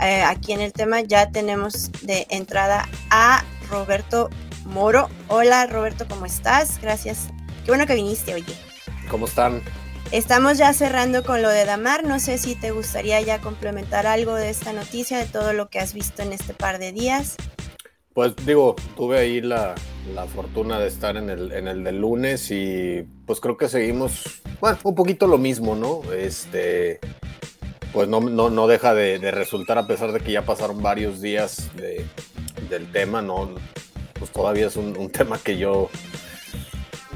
eh, 0.00 0.24
aquí 0.24 0.52
en 0.52 0.60
el 0.60 0.72
tema 0.72 1.02
ya 1.02 1.30
tenemos 1.30 1.92
de 2.02 2.26
entrada 2.30 2.88
a 3.10 3.44
Roberto 3.70 4.28
Moro. 4.64 5.08
Hola 5.28 5.68
Roberto, 5.68 6.06
¿cómo 6.08 6.26
estás? 6.26 6.80
Gracias. 6.82 7.28
Qué 7.64 7.70
bueno 7.70 7.86
que 7.86 7.94
viniste, 7.94 8.34
oye. 8.34 8.56
¿Cómo 9.08 9.26
están? 9.26 9.62
Estamos 10.12 10.58
ya 10.58 10.74
cerrando 10.74 11.24
con 11.24 11.40
lo 11.40 11.48
de 11.48 11.64
Damar. 11.64 12.04
No 12.04 12.20
sé 12.20 12.36
si 12.36 12.54
te 12.54 12.70
gustaría 12.70 13.18
ya 13.22 13.40
complementar 13.40 14.06
algo 14.06 14.34
de 14.34 14.50
esta 14.50 14.74
noticia, 14.74 15.16
de 15.16 15.24
todo 15.24 15.54
lo 15.54 15.70
que 15.70 15.78
has 15.78 15.94
visto 15.94 16.20
en 16.20 16.34
este 16.34 16.52
par 16.52 16.78
de 16.78 16.92
días. 16.92 17.36
Pues 18.12 18.36
digo, 18.44 18.76
tuve 18.94 19.18
ahí 19.18 19.40
la, 19.40 19.74
fortuna 20.34 20.78
de 20.78 20.88
estar 20.88 21.16
en 21.16 21.30
el, 21.30 21.50
en 21.52 21.66
el 21.66 21.82
del 21.82 21.98
lunes 21.98 22.50
y 22.50 23.06
pues 23.24 23.40
creo 23.40 23.56
que 23.56 23.70
seguimos, 23.70 24.42
bueno, 24.60 24.76
un 24.84 24.94
poquito 24.94 25.26
lo 25.26 25.38
mismo, 25.38 25.76
¿no? 25.76 26.02
Este, 26.12 27.00
pues 27.94 28.06
no, 28.06 28.20
no, 28.20 28.66
deja 28.66 28.92
de, 28.92 29.30
resultar 29.30 29.78
a 29.78 29.86
pesar 29.86 30.12
de 30.12 30.20
que 30.20 30.32
ya 30.32 30.42
pasaron 30.42 30.82
varios 30.82 31.22
días 31.22 31.70
del 32.68 32.92
tema, 32.92 33.22
¿no? 33.22 33.54
Pues 34.18 34.30
todavía 34.30 34.66
es 34.66 34.76
un 34.76 35.08
tema 35.10 35.38
que 35.38 35.56
yo 35.56 35.88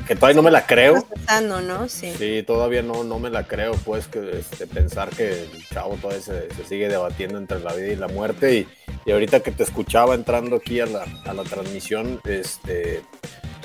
que 0.06 0.14
todavía 0.14 0.36
no 0.36 0.42
me 0.42 0.50
la 0.50 0.66
creo. 0.66 1.06
¿no? 1.42 1.88
Sí. 1.88 2.44
todavía 2.46 2.82
no, 2.82 3.04
no 3.04 3.18
me 3.18 3.30
la 3.30 3.46
creo, 3.46 3.72
pues, 3.84 4.06
que 4.06 4.38
este, 4.38 4.66
pensar 4.66 5.10
que 5.10 5.42
el 5.42 5.68
chavo 5.68 5.96
todavía 5.96 6.22
se, 6.22 6.48
sigue 6.68 6.88
debatiendo 6.88 7.38
entre 7.38 7.60
la 7.60 7.72
vida 7.74 7.88
y 7.88 7.96
la 7.96 8.08
muerte. 8.08 8.54
Y, 8.54 8.68
y 9.04 9.12
ahorita 9.12 9.40
que 9.40 9.50
te 9.50 9.64
escuchaba 9.64 10.14
entrando 10.14 10.56
aquí 10.56 10.80
a 10.80 10.86
la, 10.86 11.04
a 11.24 11.34
la 11.34 11.42
transmisión, 11.42 12.20
este, 12.24 13.02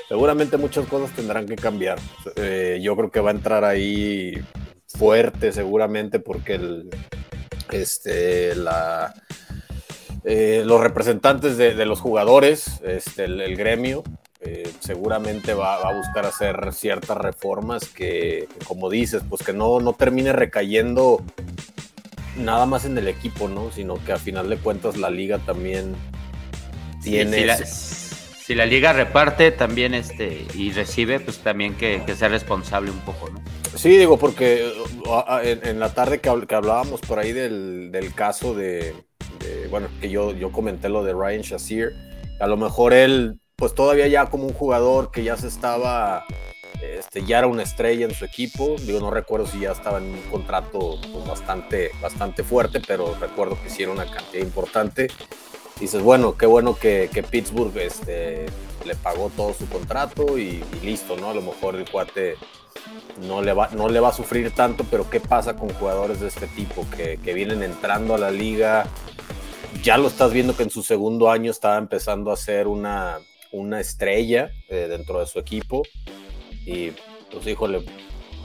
seguramente 0.08 0.56
muchas 0.56 0.86
cosas 0.86 1.14
tendrán 1.14 1.46
que 1.46 1.56
cambiar. 1.56 1.98
Eh, 2.36 2.80
yo 2.82 2.96
creo 2.96 3.10
que 3.10 3.20
va 3.20 3.30
a 3.30 3.34
entrar 3.34 3.64
ahí 3.64 4.34
fuerte, 4.86 5.52
seguramente, 5.52 6.18
porque 6.18 6.54
el, 6.54 6.90
este, 7.70 8.56
la, 8.56 9.14
eh, 10.24 10.62
los 10.66 10.80
representantes 10.80 11.56
de, 11.56 11.74
de, 11.74 11.86
los 11.86 12.00
jugadores, 12.00 12.80
este, 12.84 13.24
el 13.24 13.56
gremio, 13.56 14.02
eh, 14.44 14.68
seguramente 14.80 15.54
va, 15.54 15.76
a 15.76 15.94
buscar 15.94 16.26
hacer 16.26 16.72
ciertas 16.72 17.16
reformas 17.16 17.88
que, 17.88 18.48
como 18.66 18.90
dices, 18.90 19.22
pues 19.28 19.42
que 19.44 19.52
no, 19.52 19.78
no 19.78 19.92
termine 19.92 20.32
recayendo 20.32 21.22
nada 22.36 22.66
más 22.66 22.84
en 22.84 22.98
el 22.98 23.06
equipo, 23.06 23.46
¿no? 23.46 23.70
Sino 23.70 24.02
que 24.04 24.10
a 24.10 24.16
final 24.16 24.50
de 24.50 24.56
cuentas 24.56 24.96
la 24.96 25.10
liga 25.10 25.38
también 25.38 25.94
tiene... 27.04 27.56
si, 27.64 28.56
la, 28.56 28.66
liga 28.66 28.92
reparte 28.92 29.52
también 29.52 29.94
este 29.94 30.44
y 30.54 30.72
recibe, 30.72 31.20
pues 31.20 31.38
también 31.38 31.74
que, 31.74 32.02
sea 32.16 32.26
responsable 32.26 32.90
un 32.90 32.98
poco, 33.00 33.30
¿no? 33.30 33.40
Sí, 33.76 33.96
digo, 33.96 34.18
porque 34.18 34.72
en, 35.44 35.78
la 35.78 35.94
tarde 35.94 36.18
que, 36.20 36.28
hablábamos 36.28 37.00
por 37.00 37.20
ahí 37.20 37.32
del, 37.32 38.12
caso 38.16 38.54
de, 38.54 38.92
bueno, 39.70 39.86
que 40.00 40.10
yo, 40.10 40.32
yo 40.32 40.50
comenté 40.50 40.88
lo 40.88 41.04
de 41.04 41.12
Ryan 41.12 41.42
Shazier, 41.42 41.92
a 42.40 42.48
lo 42.48 42.56
mejor 42.56 42.92
él 42.92 43.38
pues 43.62 43.76
todavía 43.76 44.08
ya 44.08 44.26
como 44.26 44.42
un 44.48 44.54
jugador 44.54 45.12
que 45.12 45.22
ya 45.22 45.36
se 45.36 45.46
estaba, 45.46 46.24
este, 46.82 47.24
ya 47.24 47.38
era 47.38 47.46
una 47.46 47.62
estrella 47.62 48.06
en 48.06 48.12
su 48.12 48.24
equipo, 48.24 48.74
digo, 48.80 48.98
no 48.98 49.12
recuerdo 49.12 49.46
si 49.46 49.60
ya 49.60 49.70
estaba 49.70 49.98
en 49.98 50.06
un 50.06 50.22
contrato 50.32 50.98
pues, 51.12 51.24
bastante, 51.24 51.92
bastante 52.02 52.42
fuerte, 52.42 52.82
pero 52.84 53.16
recuerdo 53.20 53.56
que 53.62 53.80
era 53.80 53.92
una 53.92 54.10
cantidad 54.10 54.42
importante. 54.42 55.12
dices, 55.78 56.02
bueno, 56.02 56.36
qué 56.36 56.46
bueno 56.46 56.76
que, 56.76 57.24
Pittsburgh 57.30 57.78
este, 57.78 58.46
le 58.84 58.96
pagó 58.96 59.30
todo 59.36 59.54
su 59.54 59.68
contrato 59.68 60.36
y, 60.36 60.64
listo, 60.82 61.16
¿no? 61.16 61.30
A 61.30 61.34
lo 61.34 61.42
mejor 61.42 61.76
el 61.76 61.88
cuate 61.88 62.34
no 63.28 63.42
le, 63.42 63.52
va, 63.52 63.68
no 63.68 63.88
le 63.88 64.00
va 64.00 64.08
a 64.08 64.12
sufrir 64.12 64.52
tanto, 64.52 64.84
pero 64.90 65.08
¿qué 65.08 65.20
pasa 65.20 65.54
con 65.54 65.72
jugadores 65.74 66.18
de 66.18 66.26
este 66.26 66.48
tipo 66.48 66.84
que, 66.96 67.20
que 67.22 67.32
vienen 67.32 67.62
entrando 67.62 68.16
a 68.16 68.18
la 68.18 68.32
liga? 68.32 68.88
Ya 69.84 69.98
lo 69.98 70.08
estás 70.08 70.32
viendo 70.32 70.56
que 70.56 70.64
en 70.64 70.70
su 70.70 70.82
segundo 70.82 71.30
año 71.30 71.52
estaba 71.52 71.78
empezando 71.78 72.32
a 72.32 72.36
ser 72.36 72.66
una, 72.66 73.20
una 73.52 73.80
estrella 73.80 74.50
eh, 74.68 74.86
dentro 74.88 75.20
de 75.20 75.26
su 75.26 75.38
equipo 75.38 75.82
y 76.66 76.90
pues 77.30 77.46
híjole, 77.46 77.84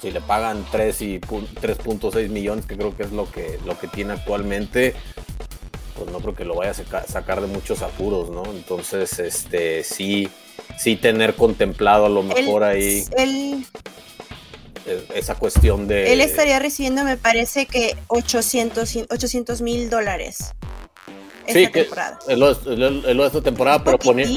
si 0.02 0.12
le 0.12 0.22
pagan 0.22 0.66
3 0.72 1.02
y 1.02 1.20
3.6 1.20 2.30
millones, 2.30 2.66
que 2.66 2.78
creo 2.78 2.96
que 2.96 3.04
es 3.04 3.12
lo 3.12 3.30
que, 3.32 3.60
lo 3.66 3.78
que 3.78 3.88
tiene 3.88 4.14
actualmente, 4.14 4.94
pues 5.96 6.12
no 6.12 6.20
creo 6.20 6.36
que 6.36 6.46
lo 6.46 6.56
vaya 6.56 6.72
a 6.72 7.04
sacar 7.04 7.42
de 7.42 7.48
muchos 7.48 7.82
apuros, 7.82 8.30
¿no? 8.30 8.46
Entonces, 8.46 9.20
este, 9.20 9.84
sí, 9.84 10.30
sí 10.78 10.96
tener 10.96 11.36
contemplado 11.36 12.06
a 12.06 12.10
lo 12.10 12.24
mejor 12.24 12.64
ahí 12.64 13.04
él, 13.18 13.66
esa 15.14 15.36
cuestión 15.36 15.88
de... 15.88 16.14
Él 16.14 16.22
estaría 16.22 16.60
recibiendo, 16.60 17.04
me 17.04 17.18
parece 17.18 17.66
que 17.66 17.96
800 18.08 19.62
mil 19.62 19.90
dólares. 19.90 20.54
Sí, 21.48 21.68
que 21.72 21.88
es 22.28 22.38
lo, 22.38 22.54
de 22.54 23.26
esta 23.26 23.42
temporada, 23.42 23.84
pero 23.84 23.98
ponía... 23.98 24.28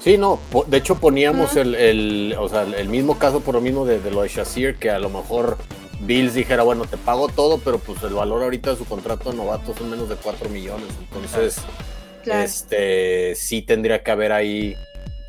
Sí, 0.00 0.16
no, 0.16 0.40
de 0.66 0.78
hecho 0.78 0.94
poníamos 0.94 1.56
el, 1.56 1.74
el, 1.74 2.34
o 2.38 2.48
sea, 2.48 2.62
el 2.62 2.88
mismo 2.88 3.18
caso 3.18 3.40
por 3.40 3.54
lo 3.54 3.60
mismo 3.60 3.84
de, 3.84 4.10
lo 4.10 4.22
de 4.22 4.28
Shazir, 4.28 4.76
que 4.76 4.90
a 4.90 4.98
lo 4.98 5.10
mejor 5.10 5.58
Bills 6.00 6.32
dijera, 6.32 6.62
bueno, 6.62 6.86
te 6.86 6.96
pago 6.96 7.28
todo, 7.28 7.58
pero 7.58 7.78
pues 7.78 8.02
el 8.02 8.14
valor 8.14 8.42
ahorita 8.42 8.70
de 8.70 8.76
su 8.76 8.86
contrato 8.86 9.32
novato 9.34 9.74
son 9.76 9.90
menos 9.90 10.08
de 10.08 10.16
4 10.16 10.48
millones. 10.48 10.88
Entonces, 11.00 11.62
este 12.24 13.34
sí 13.34 13.60
tendría 13.60 14.02
que 14.02 14.10
haber 14.10 14.32
ahí. 14.32 14.74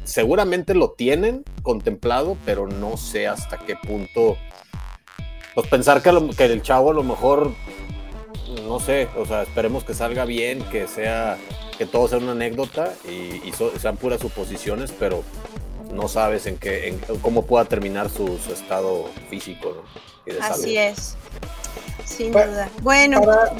Seguramente 0.06 0.74
lo 0.74 0.92
tienen 0.92 1.44
contemplado, 1.64 2.38
pero 2.46 2.66
no 2.68 2.96
sé 2.96 3.28
hasta 3.28 3.58
qué 3.58 3.76
punto. 3.76 4.38
Pues 5.54 5.68
pensar 5.68 6.02
que, 6.02 6.30
que 6.38 6.46
el 6.46 6.62
chavo 6.62 6.92
a 6.92 6.94
lo 6.94 7.04
mejor, 7.04 7.52
no 8.68 8.80
sé, 8.80 9.08
o 9.18 9.26
sea, 9.26 9.44
esperemos 9.44 9.84
que 9.84 9.94
salga 9.94 10.26
bien, 10.26 10.64
que 10.72 10.88
sea, 10.88 11.38
que 11.78 11.86
todo 11.86 12.08
sea 12.08 12.18
una 12.18 12.32
anécdota 12.32 12.94
y, 13.06 13.52
sean 13.80 13.98
puras 13.98 14.22
suposiciones, 14.22 14.94
pero 14.98 15.24
no 15.92 16.08
sabes 16.08 16.46
en 16.46 16.58
qué, 16.58 16.88
en 16.88 17.00
cómo 17.22 17.46
pueda 17.46 17.66
terminar 17.66 18.10
su, 18.10 18.40
estado 18.52 19.10
físico, 19.30 19.76
¿no? 19.76 20.12
Así 20.42 20.78
es. 20.78 21.16
Sin 22.06 22.32
duda. 22.32 22.70
Bueno, 22.82 23.22
para, 23.22 23.56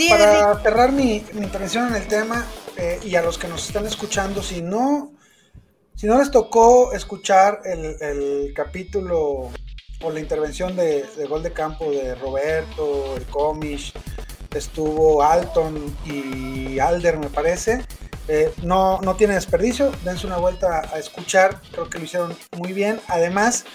cerrar 0.62 0.92
mi, 0.92 1.24
intervención 1.34 1.88
en 1.88 1.96
el 1.96 2.08
tema 2.08 2.46
eh, 2.78 3.00
y 3.04 3.16
a 3.16 3.22
los 3.22 3.38
que 3.38 3.48
nos 3.48 3.68
están 3.68 3.86
escuchando, 3.86 4.42
si 4.42 4.62
no, 4.62 5.14
si 5.96 6.08
no 6.08 6.18
les 6.18 6.32
tocó 6.32 6.94
escuchar 6.94 7.62
el, 7.66 8.54
capítulo 8.54 9.50
o 10.04 10.12
la 10.12 10.20
intervención 10.20 10.76
de, 10.76 11.06
Gol 11.30 11.44
de 11.44 11.52
Campo 11.52 11.92
de 11.92 12.16
Roberto, 12.16 13.16
el 13.16 13.26
Comish, 13.26 13.94
estuvo 14.54 15.24
Alton 15.24 15.96
y 16.06 16.80
Alder, 16.80 17.18
me 17.18 17.30
parece. 17.30 17.86
Eh, 18.28 18.54
no, 18.64 19.00
no 19.02 19.16
tiene 19.16 19.34
desperdicio, 19.34 19.92
dense 20.04 20.28
una 20.28 20.38
vuelta 20.38 20.90
a 20.94 21.00
escuchar, 21.00 21.60
creo 21.72 21.90
que 21.90 21.98
lo 21.98 22.06
hicieron 22.06 22.38
muy 22.56 22.72
bien. 22.72 23.02
Además, 23.08 23.66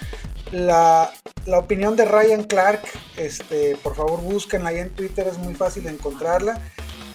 la, 0.52 1.12
opinión 1.58 1.96
de 1.96 2.04
Ryan 2.04 2.44
Clark, 2.44 2.82
este, 3.16 3.76
por 3.76 3.94
favor 3.94 4.20
búsquenla 4.20 4.70
ahí 4.70 4.78
en 4.78 4.90
Twitter, 4.90 5.26
es 5.26 5.38
muy 5.38 5.54
fácil 5.54 5.84
de 5.84 5.90
encontrarla. 5.90 6.60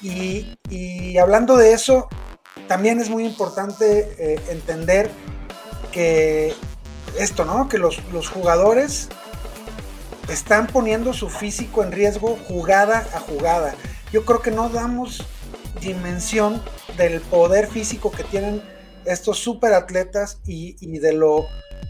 Y, 0.01 1.17
hablando 1.17 1.57
de 1.57 1.73
eso, 1.73 2.09
también 2.67 2.99
es 2.99 3.09
muy 3.09 3.25
importante 3.25 4.15
eh, 4.17 4.39
entender 4.49 5.09
que 5.91 6.53
esto, 7.17 7.45
¿no? 7.45 7.69
Que 7.69 7.77
los, 7.77 8.03
los, 8.11 8.29
jugadores 8.29 9.09
están 10.29 10.67
poniendo 10.67 11.13
su 11.13 11.29
físico 11.29 11.83
en 11.83 11.91
riesgo 11.91 12.37
jugada 12.47 12.99
a 13.13 13.19
jugada. 13.19 13.75
Yo 14.11 14.25
creo 14.25 14.41
que 14.41 14.51
no 14.51 14.69
damos 14.69 15.25
dimensión 15.79 16.61
del 16.97 17.21
poder 17.21 17.67
físico 17.67 18.11
que 18.11 18.23
tienen 18.23 18.61
estos 19.05 19.39
super 19.39 19.73
atletas 19.73 20.39
y, 20.45 20.75
de 20.99 21.13
lo 21.13 21.47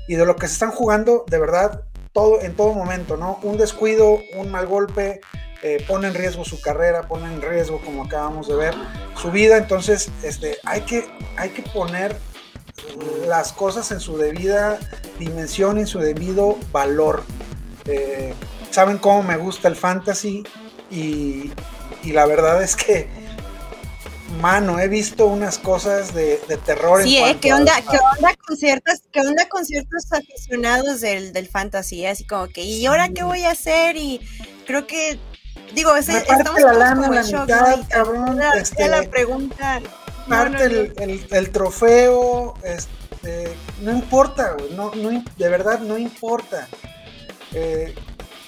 y 0.07 0.15
de 0.15 0.25
lo 0.25 0.35
que 0.35 0.47
se 0.47 0.53
están 0.53 0.71
jugando 0.71 1.25
de 1.27 1.39
verdad 1.39 1.83
todo 2.13 2.41
en 2.41 2.55
todo 2.55 2.73
momento, 2.73 3.17
¿no? 3.17 3.39
Un 3.43 3.57
descuido, 3.57 4.19
un 4.35 4.51
mal 4.51 4.67
golpe 4.67 5.21
eh, 5.63 5.83
pone 5.87 6.07
en 6.07 6.13
riesgo 6.13 6.43
su 6.43 6.59
carrera, 6.59 7.07
pone 7.07 7.31
en 7.31 7.41
riesgo, 7.41 7.79
como 7.85 8.03
acabamos 8.03 8.47
de 8.47 8.55
ver, 8.55 8.73
su 9.15 9.31
vida. 9.31 9.57
Entonces, 9.57 10.09
este, 10.23 10.57
hay 10.63 10.81
que, 10.81 11.05
hay 11.37 11.49
que 11.49 11.61
poner 11.61 12.15
las 13.27 13.53
cosas 13.53 13.91
en 13.91 13.99
su 13.99 14.17
debida 14.17 14.79
dimensión, 15.19 15.77
en 15.77 15.87
su 15.87 15.99
debido 15.99 16.57
valor. 16.71 17.23
Eh, 17.85 18.33
Saben 18.69 18.97
cómo 18.99 19.21
me 19.21 19.35
gusta 19.35 19.67
el 19.67 19.75
fantasy 19.75 20.43
y, 20.89 21.51
y 22.03 22.11
la 22.13 22.25
verdad 22.25 22.63
es 22.63 22.75
que 22.77 23.09
mano, 24.39 24.79
he 24.79 24.87
visto 24.87 25.27
unas 25.27 25.57
cosas 25.57 26.13
de, 26.13 26.37
terror. 26.65 27.03
Sí, 27.03 27.17
¿eh? 27.17 27.37
¿Qué 27.41 27.53
onda, 27.53 27.73
¿qué 27.81 27.97
onda 27.97 28.35
con 28.45 28.57
ciertas, 28.57 29.03
qué 29.11 29.21
onda 29.21 29.47
con 29.49 29.65
ciertos 29.65 30.11
aficionados 30.11 31.01
del, 31.01 31.33
del 31.33 31.47
fantasy? 31.47 32.05
Así 32.05 32.25
como 32.25 32.47
que, 32.47 32.63
¿y 32.63 32.85
ahora 32.85 33.09
qué 33.09 33.23
voy 33.23 33.43
a 33.43 33.51
hacer? 33.51 33.97
Y 33.97 34.21
creo 34.65 34.87
que, 34.87 35.19
digo, 35.73 35.95
es, 35.95 36.09
estamos 36.09 36.61
la 36.61 36.73
lana 36.73 37.09
la 37.09 37.23
mitad, 37.23 37.79
cabrón. 37.89 38.39
Este, 38.55 38.87
la 38.87 39.03
pregunta. 39.03 39.81
Parte 40.27 40.63
el, 40.63 41.25
el, 41.29 41.51
trofeo, 41.51 42.53
este, 42.63 43.53
no 43.81 43.91
importa, 43.91 44.55
no, 44.75 44.93
no, 44.95 45.23
de 45.37 45.49
verdad 45.49 45.79
no 45.79 45.97
importa. 45.97 46.67
Eh, 47.53 47.93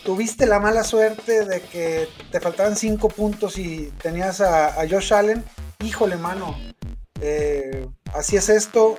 tuviste 0.04 0.46
la 0.46 0.60
mala 0.60 0.84
suerte 0.84 1.46
de 1.46 1.62
que 1.62 2.08
te 2.32 2.40
faltaban 2.40 2.76
cinco 2.76 3.10
puntos 3.10 3.58
y 3.58 3.92
tenías 4.02 4.42
a, 4.42 4.76
Josh 4.90 5.14
Allen 5.14 5.44
híjole, 5.84 6.16
mano, 6.16 6.58
eh, 7.22 7.88
así 8.14 8.38
es 8.38 8.50
esto, 8.50 8.98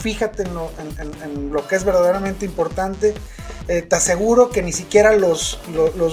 fíjate 0.00 0.44
en 0.44 1.52
lo, 1.52 1.66
que 1.66 1.76
es 1.76 1.84
verdaderamente 1.84 2.44
importante. 2.44 3.14
Eh, 3.66 3.82
te 3.82 3.96
aseguro 3.96 4.50
que 4.50 4.62
ni 4.62 4.72
siquiera 4.72 5.12
los, 5.16 5.58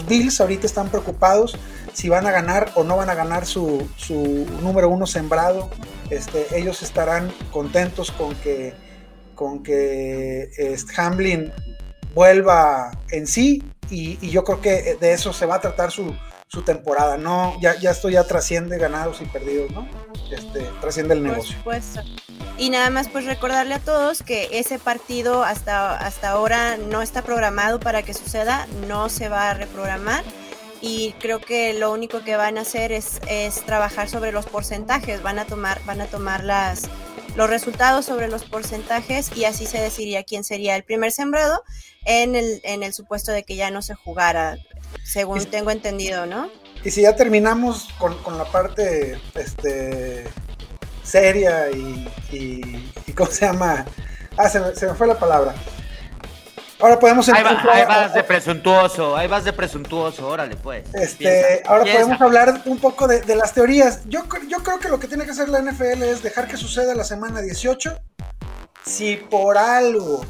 Bills 0.07 0.39
ahorita 0.41 0.65
están 0.65 0.89
preocupados 0.89 1.57
si 1.93 2.07
van 2.07 2.25
a 2.25 2.31
ganar 2.31 2.71
o 2.75 2.85
no 2.85 2.95
van 2.95 3.09
a 3.09 3.15
ganar 3.15 3.45
su, 3.45 3.87
número 4.61 4.89
uno 4.89 5.05
sembrado. 5.05 5.69
Este, 6.09 6.57
ellos 6.57 6.81
estarán 6.81 7.31
contentos 7.51 8.11
con 8.11 8.35
que, 8.35 8.73
con 9.35 9.61
que 9.61 10.49
Hamlin 10.97 11.51
vuelva 12.13 12.91
en 13.09 13.27
sí 13.27 13.63
y, 13.89 14.17
y, 14.25 14.29
yo 14.29 14.43
creo 14.43 14.61
que 14.61 14.97
de 14.99 15.13
eso 15.13 15.33
se 15.33 15.45
va 15.45 15.55
a 15.55 15.61
tratar 15.61 15.91
su, 15.91 16.13
su 16.51 16.63
temporada, 16.63 17.15
no, 17.15 17.57
ya, 17.61 17.79
ya 17.79 17.91
esto 17.91 18.09
ya 18.09 18.25
trasciende 18.25 18.77
ganados 18.77 19.21
y 19.21 19.25
perdidos, 19.25 19.71
¿no? 19.71 19.87
Este, 20.29 20.59
trasciende 20.81 21.13
el 21.13 21.23
negocio. 21.23 21.55
Por 21.63 21.81
supuesto. 21.81 22.01
Y 22.57 22.69
nada 22.69 22.89
más 22.89 23.07
pues 23.07 23.25
recordarle 23.25 23.75
a 23.75 23.79
todos 23.79 24.21
que 24.21 24.49
ese 24.59 24.77
partido 24.77 25.43
hasta, 25.43 25.95
hasta 25.97 26.31
ahora 26.31 26.75
no 26.75 27.01
está 27.01 27.21
programado 27.21 27.79
para 27.79 28.03
que 28.03 28.13
suceda, 28.13 28.67
no 28.89 29.07
se 29.07 29.29
va 29.29 29.49
a 29.49 29.53
reprogramar 29.53 30.25
y 30.81 31.13
creo 31.19 31.39
que 31.39 31.73
lo 31.73 31.93
único 31.93 32.21
que 32.23 32.35
van 32.35 32.57
a 32.57 32.61
hacer 32.61 32.91
es, 32.91 33.21
es 33.29 33.63
trabajar 33.65 34.09
sobre 34.09 34.33
los 34.33 34.45
porcentajes, 34.45 35.23
van 35.23 35.39
a 35.39 35.45
tomar, 35.45 35.79
van 35.85 36.01
a 36.01 36.07
tomar 36.07 36.43
las, 36.43 36.89
los 37.35 37.49
resultados 37.49 38.05
sobre 38.05 38.27
los 38.27 38.43
porcentajes 38.43 39.35
y 39.35 39.45
así 39.45 39.65
se 39.65 39.79
decidiría 39.79 40.23
quién 40.23 40.43
sería 40.43 40.75
el 40.75 40.83
primer 40.83 41.11
sembrado 41.11 41.63
en 42.05 42.35
el, 42.35 42.61
en 42.63 42.83
el 42.83 42.93
supuesto 42.93 43.31
de 43.31 43.43
que 43.43 43.55
ya 43.55 43.71
no 43.71 43.81
se 43.81 43.95
jugara 43.95 44.57
según 45.03 45.45
tengo 45.45 45.71
entendido, 45.71 46.25
¿no? 46.25 46.49
Y 46.83 46.91
si 46.91 47.01
ya 47.01 47.15
terminamos 47.15 47.89
con, 47.99 48.15
la 48.37 48.45
parte 48.45 49.19
este, 49.35 50.25
seria 51.03 51.69
y, 51.69 52.07
y, 52.31 53.11
¿cómo 53.13 53.29
se 53.29 53.45
llama? 53.45 53.85
Ah, 54.37 54.49
se 54.49 54.59
me, 54.59 54.93
fue 54.95 55.07
la 55.07 55.19
palabra. 55.19 55.53
Ahora 56.81 56.99
podemos 56.99 57.29
ahí, 57.29 57.43
ahí 57.71 57.85
vas 57.85 58.13
de 58.13 58.23
presuntuoso, 58.23 59.15
ahí 59.15 59.27
vas 59.27 59.43
de 59.43 59.53
presuntuoso, 59.53 60.27
órale 60.27 60.55
pues. 60.55 60.85
Este, 60.93 61.61
ahora 61.65 61.83
podemos 61.83 62.19
hablar 62.19 62.61
un 62.65 62.79
poco 62.79 63.07
de, 63.07 63.21
de, 63.21 63.35
las 63.35 63.53
teorías. 63.53 64.01
Yo, 64.05 64.23
yo 64.47 64.63
creo 64.63 64.79
que 64.79 64.89
lo 64.89 64.99
que 64.99 65.07
tiene 65.07 65.25
que 65.25 65.31
hacer 65.31 65.49
la 65.49 65.61
NFL 65.61 66.03
es 66.03 66.23
dejar 66.23 66.47
que 66.47 66.57
suceda 66.57 66.95
la 66.95 67.03
semana 67.03 67.41
18. 67.41 67.99
Si 68.83 69.15
por 69.15 69.57
algo 69.57 70.21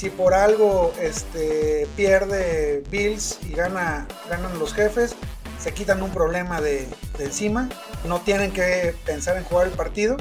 si 0.00 0.08
por 0.08 0.32
algo 0.32 0.94
este, 0.98 1.86
pierde 1.94 2.82
Bills 2.90 3.38
y 3.42 3.52
gana, 3.52 4.06
ganan 4.30 4.58
los 4.58 4.72
jefes, 4.72 5.14
se 5.58 5.74
quitan 5.74 6.02
un 6.02 6.10
problema 6.10 6.62
de, 6.62 6.88
encima, 7.18 7.68
no 8.04 8.20
tienen 8.22 8.50
que 8.50 8.94
pensar 9.04 9.36
en 9.36 9.44
jugar 9.44 9.66
el 9.66 9.74
partido 9.74 10.16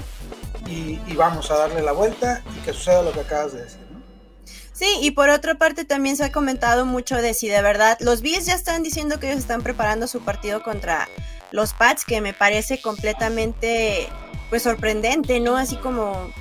y, 0.68 1.00
vamos 1.16 1.50
a 1.50 1.58
darle 1.58 1.82
la 1.82 1.94
vuelta 1.94 2.44
y 2.58 2.60
que 2.60 2.74
suceda 2.74 3.04
lo 3.04 3.14
que 3.14 3.22
acabas 3.22 3.54
de 3.54 3.64
decir. 3.64 3.89
Sí, 4.80 4.88
y 5.02 5.12
por 5.12 5.28
otra 5.28 5.56
parte 5.56 5.84
también 5.84 6.16
se 6.16 6.24
ha 6.24 6.32
comentado 6.32 6.86
mucho 6.86 7.18
de 7.18 7.34
si 7.34 7.50
de 7.50 7.62
verdad 7.62 7.98
los 8.00 8.22
Bills 8.22 8.46
ya 8.46 8.54
están 8.54 8.82
diciendo 8.82 9.20
que 9.20 9.28
ellos 9.28 9.42
están 9.42 9.62
preparando 9.62 10.08
su 10.08 10.22
partido 10.22 10.64
contra 10.64 11.10
los 11.52 11.74
Pats, 11.74 12.06
que 12.06 12.22
me 12.22 12.32
parece 12.32 12.82
completamente 12.82 14.08
pues 14.50 14.64
sorprendente, 14.64 15.42
¿no? 15.42 15.58
Así 15.58 15.76
como 15.76 16.32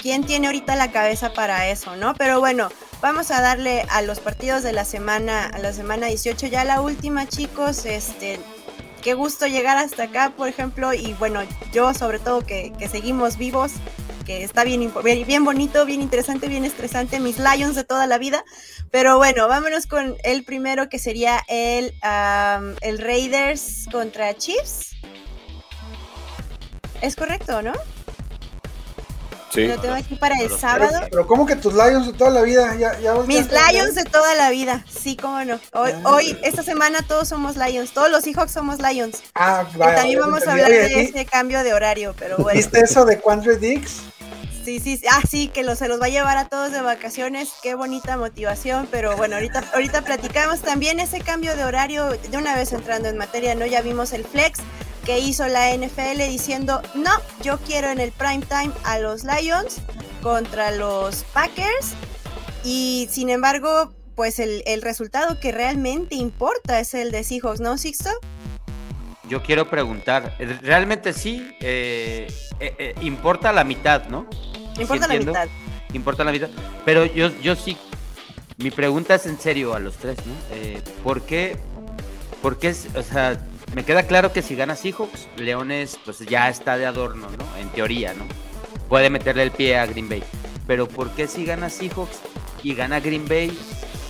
quién 0.00 0.24
tiene 0.24 0.46
ahorita 0.46 0.76
la 0.76 0.92
cabeza 0.92 1.34
para 1.34 1.68
eso, 1.68 1.94
¿no? 1.96 2.14
Pero 2.14 2.40
bueno, 2.40 2.70
vamos 3.02 3.30
a 3.30 3.42
darle 3.42 3.84
a 3.90 4.00
los 4.00 4.20
partidos 4.20 4.62
de 4.62 4.72
la 4.72 4.86
semana, 4.86 5.44
a 5.44 5.58
la 5.58 5.74
semana 5.74 6.06
18, 6.06 6.46
ya 6.46 6.64
la 6.64 6.80
última, 6.80 7.28
chicos, 7.28 7.84
este, 7.84 8.40
qué 9.02 9.12
gusto 9.12 9.46
llegar 9.46 9.76
hasta 9.76 10.04
acá, 10.04 10.32
por 10.34 10.48
ejemplo, 10.48 10.94
y 10.94 11.12
bueno, 11.14 11.42
yo 11.70 11.92
sobre 11.92 12.18
todo 12.18 12.40
que, 12.40 12.72
seguimos 12.90 13.36
vivos, 13.36 13.72
está 14.42 14.64
bien, 14.64 14.92
bien, 15.26 15.44
bonito, 15.44 15.84
bien 15.84 16.00
interesante, 16.00 16.48
bien 16.48 16.64
estresante, 16.64 17.20
mis 17.20 17.38
Lions 17.38 17.74
de 17.74 17.84
toda 17.84 18.06
la 18.06 18.18
vida. 18.18 18.44
Pero 18.90 19.16
bueno, 19.18 19.48
vámonos 19.48 19.86
con 19.86 20.16
el 20.24 20.44
primero 20.44 20.88
que 20.88 20.98
sería 20.98 21.42
el, 21.48 21.94
el 22.80 22.98
Raiders 22.98 23.86
contra 23.90 24.34
Chiefs. 24.34 24.96
¿Es 27.00 27.16
correcto, 27.16 27.62
no? 27.62 27.72
Sí. 29.52 29.66
Lo 29.66 29.78
tengo 29.78 29.94
aquí 29.94 30.14
para 30.14 30.38
el 30.40 30.50
sábado. 30.58 31.00
Pero 31.10 31.26
¿cómo 31.26 31.44
que 31.44 31.56
tus 31.56 31.74
Lions 31.74 32.06
de 32.06 32.12
toda 32.14 32.30
la 32.30 32.40
vida? 32.42 32.74
Ya, 32.76 32.98
ya 33.00 33.14
Mis 33.26 33.48
ya- 33.50 33.70
Lions 33.70 33.94
de 33.94 34.04
toda 34.04 34.34
la 34.34 34.48
vida, 34.50 34.84
sí, 34.88 35.14
cómo 35.16 35.44
no. 35.44 35.60
Hoy, 35.74 35.90
Ah. 35.92 36.00
hoy, 36.04 36.38
esta 36.42 36.62
semana 36.62 37.02
todos 37.06 37.28
somos 37.28 37.56
Lions, 37.56 37.92
todos 37.92 38.10
los 38.10 38.24
Seahawks 38.24 38.52
somos 38.52 38.78
Lions. 38.80 39.22
Ah, 39.34 39.64
vaya, 39.76 39.96
también 39.96 40.18
ya 40.20 40.24
vamos 40.26 40.46
a 40.46 40.52
hablar 40.52 40.70
de 40.70 40.90
¿y- 41.02 41.04
ese 41.06 41.26
cambio 41.26 41.62
de 41.64 41.74
horario, 41.74 42.14
pero 42.18 42.38
bueno. 42.38 42.56
¿Viste 42.56 42.80
eso 42.80 43.04
de 43.04 43.20
Quandre 43.20 43.56
Dix? 43.56 44.00
Sí, 44.64 44.78
sí, 44.78 44.96
sí. 44.96 45.06
Ah, 45.10 45.20
sí, 45.28 45.48
que 45.48 45.64
lo, 45.64 45.74
se 45.74 45.88
los 45.88 46.00
va 46.00 46.06
a 46.06 46.08
llevar 46.08 46.38
a 46.38 46.48
todos 46.48 46.70
de 46.70 46.80
vacaciones. 46.80 47.50
Qué 47.62 47.74
bonita 47.74 48.16
motivación, 48.16 48.86
pero 48.92 49.16
bueno, 49.16 49.34
ahorita, 49.34 49.64
ahorita 49.74 50.02
platicamos 50.02 50.60
también 50.60 51.00
ese 51.00 51.20
cambio 51.20 51.56
de 51.56 51.64
horario, 51.64 52.10
de 52.10 52.38
una 52.38 52.54
vez 52.54 52.72
entrando 52.72 53.08
en 53.08 53.16
materia, 53.18 53.54
¿no? 53.56 53.66
Ya 53.66 53.82
vimos 53.82 54.12
el 54.12 54.24
flex 54.24 54.60
que 55.04 55.18
hizo 55.18 55.46
la 55.48 55.74
NFL 55.74 56.18
diciendo, 56.28 56.80
no, 56.94 57.10
yo 57.42 57.58
quiero 57.58 57.90
en 57.90 57.98
el 58.00 58.12
prime 58.12 58.44
time 58.48 58.72
a 58.84 58.98
los 58.98 59.24
Lions 59.24 59.80
contra 60.22 60.70
los 60.70 61.24
Packers. 61.32 61.94
Y 62.64 63.08
sin 63.10 63.28
embargo, 63.30 63.92
pues 64.14 64.38
el, 64.38 64.62
el 64.66 64.82
resultado 64.82 65.40
que 65.40 65.50
realmente 65.52 66.14
importa 66.14 66.78
es 66.78 66.94
el 66.94 67.10
de 67.10 67.24
Seahawks, 67.24 67.60
¿no, 67.60 67.76
Sixto? 67.78 68.10
Yo 69.28 69.42
quiero 69.42 69.68
preguntar, 69.70 70.36
eh, 70.38 70.58
realmente 70.62 71.12
sí, 71.12 71.54
eh, 71.60 72.26
eh, 72.60 72.74
eh, 72.78 72.94
importa 73.00 73.50
la 73.52 73.64
mitad, 73.64 74.04
¿no? 74.08 74.26
Importa 74.78 75.08
la 75.08 75.14
mitad. 75.14 75.48
Importa 75.94 76.24
la 76.24 76.32
mitad, 76.32 76.48
pero 76.84 77.04
yo, 77.06 77.28
yo 77.40 77.54
sí, 77.56 77.76
mi 78.58 78.70
pregunta 78.70 79.14
es 79.14 79.26
en 79.26 79.38
serio 79.40 79.74
a 79.74 79.78
los 79.78 79.96
tres, 79.96 80.16
¿no? 80.26 80.34
¿Por 81.02 81.22
qué? 81.22 81.56
¿Por 82.40 82.58
qué? 82.58 82.68
es- 82.68 82.88
O 82.94 83.02
sea, 83.02 83.38
me 83.74 83.84
queda 83.84 84.02
claro 84.04 84.32
que 84.32 84.42
si 84.42 84.54
gana 84.54 84.76
Seahawks, 84.76 85.28
Leones 85.36 85.98
pues 86.04 86.18
ya 86.20 86.48
está 86.48 86.76
de 86.76 86.86
adorno, 86.86 87.28
¿no? 87.30 87.56
En 87.58 87.68
teoría, 87.70 88.14
¿no? 88.14 88.26
Puede 88.88 89.10
meterle 89.10 89.44
el 89.44 89.50
pie 89.50 89.78
a 89.78 89.86
Green 89.86 90.08
Bay. 90.08 90.22
Pero 90.66 90.86
¿por 90.88 91.10
qué 91.10 91.26
si 91.26 91.44
gana 91.44 91.70
Seahawks 91.70 92.18
y 92.62 92.74
gana 92.74 93.00
Green 93.00 93.26
Bay, 93.26 93.56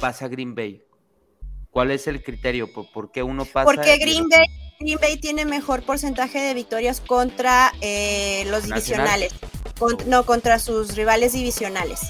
pasa 0.00 0.28
Green 0.28 0.54
Bay? 0.54 0.82
¿Cuál 1.70 1.90
es 1.90 2.06
el 2.06 2.22
criterio? 2.22 2.72
¿Por, 2.72 2.90
por 2.92 3.12
qué 3.12 3.22
uno 3.22 3.44
pasa? 3.44 3.64
Porque 3.64 3.96
Green 3.98 4.28
Bay, 4.28 4.44
Green 4.80 4.98
Bay 5.00 5.16
tiene 5.16 5.44
mejor 5.44 5.82
porcentaje 5.82 6.40
de 6.40 6.54
victorias 6.54 7.00
contra 7.00 7.72
eh, 7.80 8.44
los 8.46 8.66
Nacional. 8.66 9.20
divisionales, 9.20 9.32
no 10.06 10.26
contra 10.26 10.58
sus 10.58 10.96
rivales 10.96 11.32
divisionales. 11.32 12.00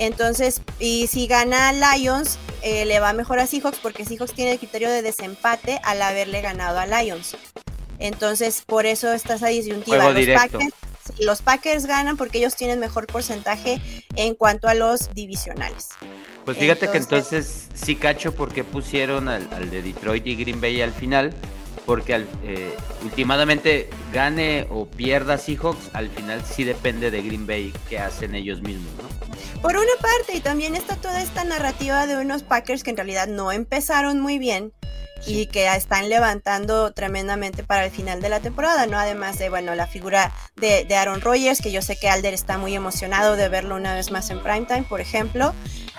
Entonces, 0.00 0.62
y 0.78 1.08
si 1.08 1.26
gana 1.26 1.72
Lions, 1.72 2.38
eh, 2.62 2.86
le 2.86 3.00
va 3.00 3.12
mejor 3.12 3.38
a 3.38 3.46
Seahawks 3.46 3.78
porque 3.80 4.06
Seahawks 4.06 4.32
tiene 4.32 4.52
el 4.52 4.58
criterio 4.58 4.88
de 4.90 5.02
desempate 5.02 5.78
al 5.84 6.00
haberle 6.00 6.40
ganado 6.40 6.78
a 6.78 6.86
Lions. 6.86 7.36
Entonces, 7.98 8.62
por 8.66 8.86
eso 8.86 9.12
está 9.12 9.34
esa 9.34 9.48
disyuntiva. 9.48 10.10
Los. 10.10 10.26
Packers, 10.26 10.74
sí, 11.04 11.22
los 11.22 11.42
Packers 11.42 11.84
ganan 11.84 12.16
porque 12.16 12.38
ellos 12.38 12.56
tienen 12.56 12.80
mejor 12.80 13.06
porcentaje 13.06 13.78
en 14.16 14.34
cuanto 14.34 14.68
a 14.68 14.74
los 14.74 15.14
divisionales. 15.14 15.88
Pues 16.46 16.56
fíjate 16.56 16.90
que 16.90 16.96
Entonces- 16.96 17.68
sí 17.74 17.94
cacho 17.94 18.34
por 18.34 18.54
qué 18.54 18.64
pusieron 18.64 19.28
al, 19.28 19.46
al 19.52 19.68
de 19.68 19.82
Detroit 19.82 20.26
y 20.26 20.34
Green 20.34 20.62
Bay 20.62 20.80
al 20.80 20.94
final, 20.94 21.34
porque 21.86 22.14
al, 22.14 22.28
eh, 22.44 22.74
últimamente 23.02 23.90
gane 24.12 24.66
o 24.70 24.86
pierda 24.86 25.38
Seahawks, 25.38 25.90
al 25.92 26.08
final 26.10 26.42
sí 26.44 26.64
depende 26.64 27.10
de 27.10 27.22
Green 27.22 27.46
Bay 27.46 27.72
que 27.88 27.98
hacen 27.98 28.34
ellos 28.34 28.60
mismos, 28.62 28.92
¿no? 29.02 29.60
Por 29.60 29.76
una 29.76 29.92
parte, 30.00 30.36
y 30.36 30.40
también 30.40 30.74
está 30.74 30.96
toda 30.96 31.20
esta 31.22 31.44
narrativa 31.44 32.06
de 32.06 32.16
unos 32.16 32.42
Packers 32.42 32.82
que 32.82 32.90
en 32.90 32.96
realidad 32.96 33.26
no 33.26 33.52
empezaron 33.52 34.20
muy 34.20 34.38
bien 34.38 34.72
y 35.26 35.46
que 35.46 35.66
están 35.74 36.08
levantando 36.08 36.92
tremendamente 36.92 37.62
para 37.62 37.84
el 37.84 37.90
final 37.90 38.22
de 38.22 38.30
la 38.30 38.40
temporada, 38.40 38.86
¿no? 38.86 38.98
Además 38.98 39.38
de, 39.38 39.50
bueno, 39.50 39.74
la 39.74 39.86
figura 39.86 40.32
de, 40.56 40.86
de 40.86 40.96
Aaron 40.96 41.20
Rodgers, 41.20 41.60
que 41.60 41.70
yo 41.70 41.82
sé 41.82 41.98
que 41.98 42.08
Alder 42.08 42.32
está 42.32 42.56
muy 42.56 42.74
emocionado 42.74 43.36
de 43.36 43.50
verlo 43.50 43.76
una 43.76 43.94
vez 43.94 44.10
más 44.10 44.30
en 44.30 44.42
primetime, 44.42 44.84
por 44.84 45.02
ejemplo. 45.02 45.52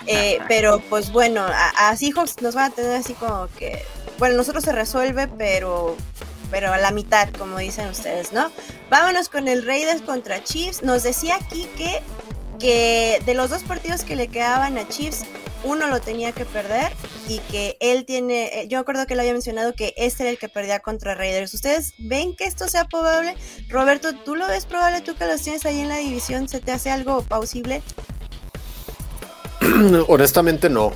Eh, 0.06 0.40
pero 0.48 0.80
pues 0.90 1.12
bueno, 1.12 1.42
a, 1.42 1.90
a 1.90 1.96
Seahawks 1.96 2.42
nos 2.42 2.56
van 2.56 2.72
a 2.72 2.74
tener 2.74 2.96
así 2.96 3.14
como 3.14 3.46
que, 3.56 3.84
bueno, 4.22 4.36
nosotros 4.36 4.62
se 4.62 4.70
resuelve, 4.70 5.26
pero 5.26 5.96
pero 6.48 6.72
a 6.72 6.78
la 6.78 6.92
mitad, 6.92 7.28
como 7.36 7.58
dicen 7.58 7.88
ustedes, 7.88 8.32
¿no? 8.32 8.52
Vámonos 8.88 9.28
con 9.28 9.48
el 9.48 9.66
Raiders 9.66 10.00
contra 10.00 10.44
Chiefs. 10.44 10.84
Nos 10.84 11.02
decía 11.02 11.34
aquí 11.34 11.66
que 11.76 12.00
que 12.60 13.20
de 13.26 13.34
los 13.34 13.50
dos 13.50 13.64
partidos 13.64 14.04
que 14.04 14.14
le 14.14 14.28
quedaban 14.28 14.78
a 14.78 14.86
Chiefs, 14.86 15.24
uno 15.64 15.88
lo 15.88 16.00
tenía 16.00 16.30
que 16.30 16.44
perder 16.44 16.92
y 17.26 17.40
que 17.50 17.76
él 17.80 18.04
tiene, 18.04 18.60
eh, 18.60 18.68
yo 18.68 18.78
acuerdo 18.78 19.06
que 19.06 19.16
le 19.16 19.22
había 19.22 19.32
mencionado 19.32 19.74
que 19.74 19.92
este 19.96 20.22
era 20.22 20.30
el 20.30 20.38
que 20.38 20.48
perdía 20.48 20.78
contra 20.78 21.16
Raiders. 21.16 21.52
¿Ustedes 21.52 21.92
ven 21.98 22.36
que 22.36 22.44
esto 22.44 22.68
sea 22.68 22.84
probable? 22.84 23.34
Roberto, 23.68 24.14
¿tú 24.14 24.36
lo 24.36 24.46
ves 24.46 24.66
probable? 24.66 25.00
¿Tú 25.00 25.16
que 25.16 25.26
los 25.26 25.42
tienes 25.42 25.66
ahí 25.66 25.80
en 25.80 25.88
la 25.88 25.96
división? 25.96 26.48
¿Se 26.48 26.60
te 26.60 26.70
hace 26.70 26.92
algo 26.92 27.22
plausible? 27.22 27.82
Honestamente 30.06 30.70
no. 30.70 30.92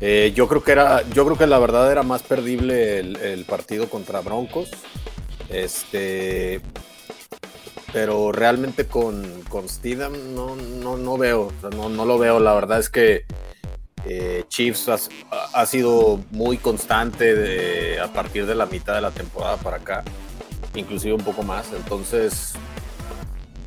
Eh, 0.00 0.32
yo 0.34 0.46
creo 0.46 0.62
que 0.62 0.72
era, 0.72 1.02
yo 1.10 1.24
creo 1.24 1.36
que 1.36 1.46
la 1.46 1.58
verdad 1.58 1.90
era 1.90 2.02
más 2.02 2.22
perdible 2.22 3.00
el, 3.00 3.44
partido 3.46 3.88
contra 3.88 4.20
Broncos. 4.20 4.70
Este, 5.48 6.60
pero 7.92 8.32
realmente 8.32 8.86
con, 8.86 9.42
con 9.48 9.68
Steedham 9.68 10.34
no, 10.34 10.54
no, 10.56 10.96
no 10.96 11.16
veo, 11.16 11.52
no, 11.74 11.88
no 11.88 12.04
lo 12.04 12.18
veo. 12.18 12.38
La 12.38 12.54
verdad 12.54 12.78
es 12.78 12.90
que 12.90 13.24
eh, 14.04 14.44
Chiefs 14.48 14.88
ha, 15.52 15.66
sido 15.66 16.20
muy 16.30 16.58
constante 16.58 17.98
a 18.00 18.12
partir 18.12 18.46
de 18.46 18.54
la 18.54 18.66
mitad 18.66 18.94
de 18.94 19.00
la 19.00 19.10
temporada 19.10 19.56
para 19.56 19.78
acá, 19.78 20.04
inclusive 20.74 21.14
un 21.14 21.24
poco 21.24 21.42
más. 21.42 21.72
Entonces, 21.72 22.54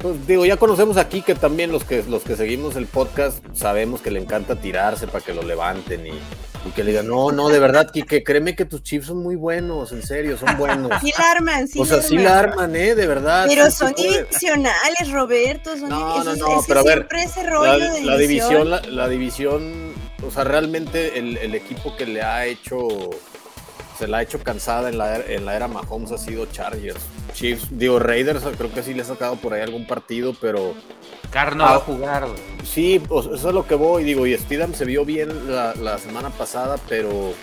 pues 0.01 0.27
digo, 0.27 0.45
ya 0.45 0.57
conocemos 0.57 0.97
aquí 0.97 1.21
que 1.21 1.35
también 1.35 1.71
los 1.71 1.83
que 1.83 2.03
los 2.03 2.23
que 2.23 2.35
seguimos 2.35 2.75
el 2.75 2.85
podcast 2.87 3.43
sabemos 3.53 4.01
que 4.01 4.11
le 4.11 4.19
encanta 4.19 4.55
tirarse 4.55 5.07
para 5.07 5.23
que 5.23 5.33
lo 5.33 5.43
levanten 5.43 6.07
y, 6.07 6.11
y 6.11 6.71
que 6.75 6.83
le 6.83 6.91
digan, 6.91 7.07
no, 7.07 7.31
no, 7.31 7.49
de 7.49 7.59
verdad, 7.59 7.89
que 7.91 8.23
créeme 8.23 8.55
que 8.55 8.65
tus 8.65 8.83
chips 8.83 9.07
son 9.07 9.17
muy 9.23 9.35
buenos, 9.35 9.91
en 9.91 10.03
serio, 10.03 10.37
son 10.37 10.57
buenos. 10.57 10.91
Sí 11.01 11.11
la 11.17 11.31
arman, 11.31 11.67
sí 11.67 11.79
o 11.79 11.85
sea, 11.85 11.97
la 11.97 12.03
sí 12.03 12.17
la 12.17 12.39
arman, 12.39 12.75
¿eh? 12.75 12.95
De 12.95 13.07
verdad. 13.07 13.45
Pero 13.47 13.65
sí 13.65 13.71
son 13.77 13.93
divisionales, 13.93 15.11
Roberto. 15.11 15.77
Son 15.77 15.89
No, 15.89 16.23
no, 16.23 16.35
no, 16.35 16.59
ese 16.59 16.65
pero 16.67 16.79
a 16.79 16.83
ver, 16.83 17.07
ese 17.17 17.43
rollo 17.43 17.77
La, 17.77 17.93
de 17.93 18.01
la 18.01 18.17
división, 18.17 18.69
la, 18.69 18.81
la 18.81 19.07
división, 19.07 19.93
o 20.25 20.31
sea, 20.31 20.43
realmente 20.43 21.17
el, 21.19 21.37
el 21.37 21.55
equipo 21.55 21.95
que 21.95 22.05
le 22.05 22.21
ha 22.21 22.45
hecho, 22.45 22.87
se 23.97 24.07
la 24.07 24.17
ha 24.17 24.21
hecho 24.23 24.39
cansada 24.43 24.89
en 24.89 24.97
la, 24.97 25.15
era- 25.17 25.33
en 25.33 25.45
la 25.45 25.55
era 25.55 25.67
Mahomes 25.67 26.11
ha 26.11 26.17
sido 26.17 26.45
Chargers. 26.47 27.01
Chiefs, 27.33 27.67
digo, 27.71 27.99
Raiders, 27.99 28.43
creo 28.57 28.71
que 28.73 28.83
sí 28.83 28.93
le 28.93 29.01
ha 29.01 29.05
sacado 29.05 29.35
por 29.37 29.53
ahí 29.53 29.61
algún 29.61 29.85
partido, 29.87 30.35
pero 30.39 30.73
Carr 31.31 31.55
no 31.55 31.65
Ah. 31.65 31.71
va 31.71 31.75
a 31.77 31.79
jugar, 31.79 32.27
güey. 32.27 32.39
Sí, 32.65 32.99
pues 32.99 33.25
eso 33.27 33.49
es 33.49 33.53
lo 33.55 33.65
que 33.67 33.75
voy, 33.75 34.03
digo, 34.03 34.25
y 34.27 34.37
Steedham 34.37 34.73
se 34.73 34.85
vio 34.85 35.05
bien 35.05 35.51
la, 35.51 35.73
la 35.75 35.97
semana 35.97 36.29
pasada, 36.29 36.77
pero 36.89 37.33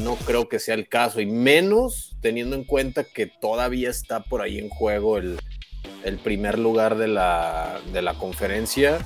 no 0.00 0.16
creo 0.16 0.48
que 0.48 0.58
sea 0.58 0.74
el 0.74 0.88
caso, 0.88 1.20
y 1.20 1.26
menos 1.26 2.16
teniendo 2.20 2.56
en 2.56 2.64
cuenta 2.64 3.04
que 3.04 3.26
todavía 3.26 3.90
está 3.90 4.20
por 4.20 4.42
ahí 4.42 4.58
en 4.58 4.68
juego 4.68 5.18
el, 5.18 5.38
el 6.04 6.18
primer 6.18 6.58
lugar 6.58 6.96
de 6.96 7.08
la, 7.08 7.80
de 7.92 8.02
la 8.02 8.14
conferencia. 8.14 8.98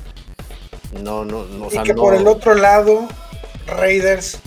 No, 1.02 1.24
no, 1.24 1.44
no. 1.44 1.66
o 1.66 1.68
Y 1.68 1.70
sea, 1.72 1.82
que 1.82 1.94
no- 1.94 2.02
por 2.02 2.14
el 2.14 2.26
otro 2.26 2.54
lado, 2.54 3.08
Raiders 3.66 4.38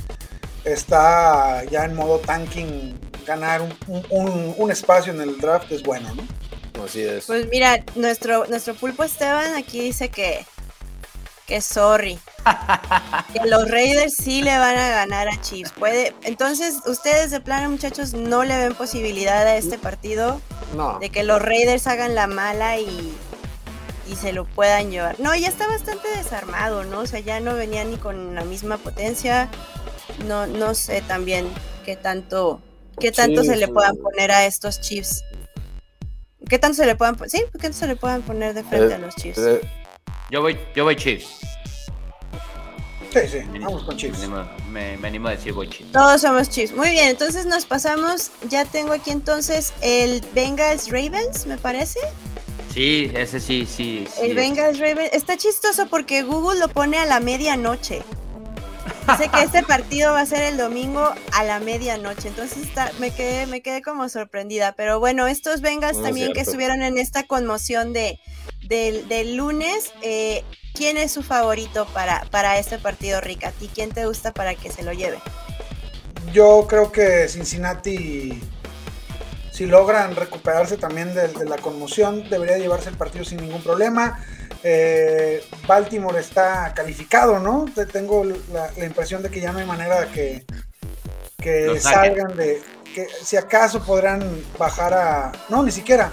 está 0.64 1.64
ya 1.66 1.86
en 1.86 1.96
modo 1.96 2.20
tanking. 2.20 2.98
Ganar 3.26 3.62
un, 3.62 3.74
un- 4.58 4.72
espacio 4.72 5.14
en 5.14 5.22
el 5.22 5.38
draft 5.40 5.72
es 5.72 5.84
bueno, 5.84 6.14
¿no? 6.16 6.84
Así 6.84 7.02
es. 7.02 7.26
Pues 7.26 7.48
mira, 7.50 7.84
nuestro, 7.96 8.46
nuestro 8.48 8.76
pulpo 8.76 9.04
Esteban 9.04 9.56
aquí 9.56 9.80
dice 9.80 10.10
que, 10.10 10.46
que 11.48 11.62
sorry. 11.62 12.20
que 13.34 13.48
los 13.48 13.70
Raiders 13.70 14.16
sí 14.16 14.42
le 14.44 14.58
van 14.58 14.78
a 14.78 14.90
ganar 14.90 15.28
a 15.30 15.40
Chiefs. 15.42 15.72
Puede, 15.72 16.14
entonces, 16.24 16.76
ustedes 16.86 17.32
de 17.32 17.40
plano, 17.40 17.70
muchachos, 17.72 18.14
no 18.14 18.44
le 18.44 18.58
ven 18.58 18.76
posibilidad 18.76 19.48
a 19.48 19.56
este 19.56 19.78
partido 19.78 20.42
no. 20.76 21.00
de 21.00 21.10
que 21.10 21.24
los 21.24 21.42
Raiders 21.42 21.88
hagan 21.88 22.14
la 22.14 22.28
mala 22.28 22.78
y, 22.80 23.14
y 24.08 24.16
se 24.16 24.34
lo 24.34 24.46
puedan 24.46 24.92
llevar. 24.92 25.20
No, 25.20 25.34
ya 25.36 25.48
está 25.48 25.66
bastante 25.68 26.08
desarmado, 26.10 26.84
¿no? 26.84 27.00
O 27.00 27.08
sea, 27.08 27.20
ya 27.22 27.40
no 27.40 27.56
venía 27.56 27.84
ni 27.84 27.98
con 27.98 28.36
la 28.36 28.44
misma 28.44 28.78
potencia. 28.78 29.50
No, 30.28 30.46
no 30.46 30.76
sé 30.76 31.02
también 31.02 31.48
qué 31.84 31.96
tanto, 31.96 32.62
qué 33.00 33.12
tanto 33.12 33.42
Sí, 33.42 33.50
se 33.50 33.56
le 33.58 33.66
sí. 33.68 33.72
puedan 33.72 33.98
poner 33.98 34.32
a 34.32 34.46
estos 34.46 34.82
Chiefs. 34.82 35.24
¿Qué 36.50 36.60
tanto 36.60 36.76
se 36.76 36.86
le 36.86 36.96
puedan 36.96 37.16
poner? 37.16 37.32
Sí, 37.32 37.44
¿qué 37.52 37.58
tanto 37.60 37.78
se 37.78 37.88
le 37.88 37.96
puedan 37.96 38.22
poner 38.22 38.54
de 38.54 38.64
frente 38.64 38.94
a 38.94 38.98
los 39.00 39.16
Chiefs? 39.16 39.40
Eh, 39.40 39.62
Yo 40.32 40.42
voy, 40.42 40.58
yo 40.76 40.84
voy 40.84 40.96
Chiefs. 40.96 41.28
Sí, 43.12 43.20
sí, 43.32 43.38
Me 43.52 43.60
vamos 43.60 43.84
con 43.86 43.96
me 43.96 44.10
animo, 44.10 44.46
me, 44.70 44.98
me 44.98 45.08
animo 45.08 45.28
a 45.30 45.32
decir 45.32 45.54
voy 45.54 45.70
Chiefs. 45.70 45.92
Todos 45.94 46.22
somos 46.22 46.50
Chiefs. 46.50 46.76
Muy 46.76 46.90
bien, 46.92 47.08
entonces 47.10 47.46
nos 47.46 47.66
pasamos. 47.66 48.32
Ya 48.50 48.66
tengo 48.66 48.92
aquí 48.94 49.12
entonces 49.12 49.74
el 49.82 50.22
Bengals 50.34 50.90
Ravens, 50.92 51.46
me 51.46 51.58
parece. 51.58 52.00
Sí, 52.74 53.10
ese 53.16 53.40
sí, 53.40 53.66
sí. 53.66 54.06
sí 54.14 54.22
El 54.22 54.32
es. 54.32 54.36
Bengals 54.36 54.80
Ravens. 54.80 55.14
Está 55.14 55.38
chistoso 55.38 55.88
porque 55.88 56.24
Google 56.24 56.60
lo 56.60 56.68
pone 56.68 56.98
a 56.98 57.06
la 57.06 57.22
medianoche. 57.22 58.04
Dice 59.08 59.30
que 59.30 59.42
este 59.44 59.64
partido 59.64 60.14
va 60.14 60.22
a 60.22 60.26
ser 60.26 60.42
el 60.44 60.58
domingo 60.58 61.14
a 61.34 61.44
la 61.44 61.60
medianoche. 61.60 62.28
Entonces 62.30 62.66
está, 62.66 62.92
me 63.00 63.12
quedé, 63.12 63.46
me 63.46 63.62
quedé 63.62 63.82
como 63.82 64.10
sorprendida. 64.10 64.74
Pero 64.74 65.00
bueno, 65.00 65.28
estos 65.28 65.62
Bengals 65.62 65.98
No, 65.98 66.04
también 66.04 66.34
que 66.34 66.42
estuvieron 66.42 66.82
en 66.82 66.98
esta 66.98 67.24
conmoción 67.24 67.94
de, 67.94 68.20
del, 68.68 69.08
del 69.08 69.36
lunes. 69.36 69.94
eh, 70.02 70.44
¿Quién 70.74 70.98
es 70.98 71.14
su 71.14 71.24
favorito 71.24 71.86
para, 71.94 72.26
para 72.32 72.58
este 72.60 72.78
partido, 72.80 73.22
Rick? 73.22 73.46
¿A 73.46 73.52
ti 73.52 73.70
quién 73.74 73.92
te 73.92 74.06
gusta 74.06 74.34
para 74.34 74.56
que 74.56 74.72
se 74.72 74.84
lo 74.84 74.92
lleve? 74.92 75.20
Yo 76.34 76.66
creo 76.68 76.92
que 76.92 77.30
Cincinnati, 77.30 78.42
si 79.52 79.68
logran 79.68 80.16
recuperarse 80.18 80.78
también 80.78 81.14
de, 81.14 81.30
de 81.30 81.46
la 81.46 81.58
conmoción, 81.58 82.28
debería 82.30 82.58
llevarse 82.58 82.90
el 82.90 82.98
partido 82.98 83.24
sin 83.24 83.38
ningún 83.38 83.64
problema. 83.64 84.20
Eh, 84.64 85.44
Baltimore 85.68 86.20
está 86.20 86.74
calificado, 86.74 87.40
¿no? 87.40 87.66
Te- 87.74 87.86
Tengo 87.86 88.24
la, 88.24 88.72
la 88.78 88.86
impresión 88.86 89.22
de 89.22 89.30
que 89.30 89.40
ya 89.42 89.52
no 89.52 89.60
hay 89.60 89.66
manera 89.66 90.02
de 90.02 90.08
que, 90.08 90.46
que 91.38 91.80
salgan 91.80 92.36
de... 92.36 92.62
que 92.94 93.08
si 93.24 93.38
acaso 93.38 93.84
podrán 93.84 94.44
bajar 94.58 94.94
a... 94.94 95.32
No, 95.50 95.62
ni 95.64 95.72
siquiera. 95.72 96.12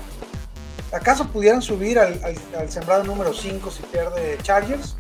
¿Acaso 0.93 1.29
pudieran 1.29 1.63
subir 1.63 1.99
al, 1.99 2.21
al- 2.25 2.61
al 2.61 2.71
sembrado 2.71 3.05
número 3.05 3.33
5 3.33 3.71
si 3.71 3.83
pierde 3.85 4.39
Chargers? 4.43 4.97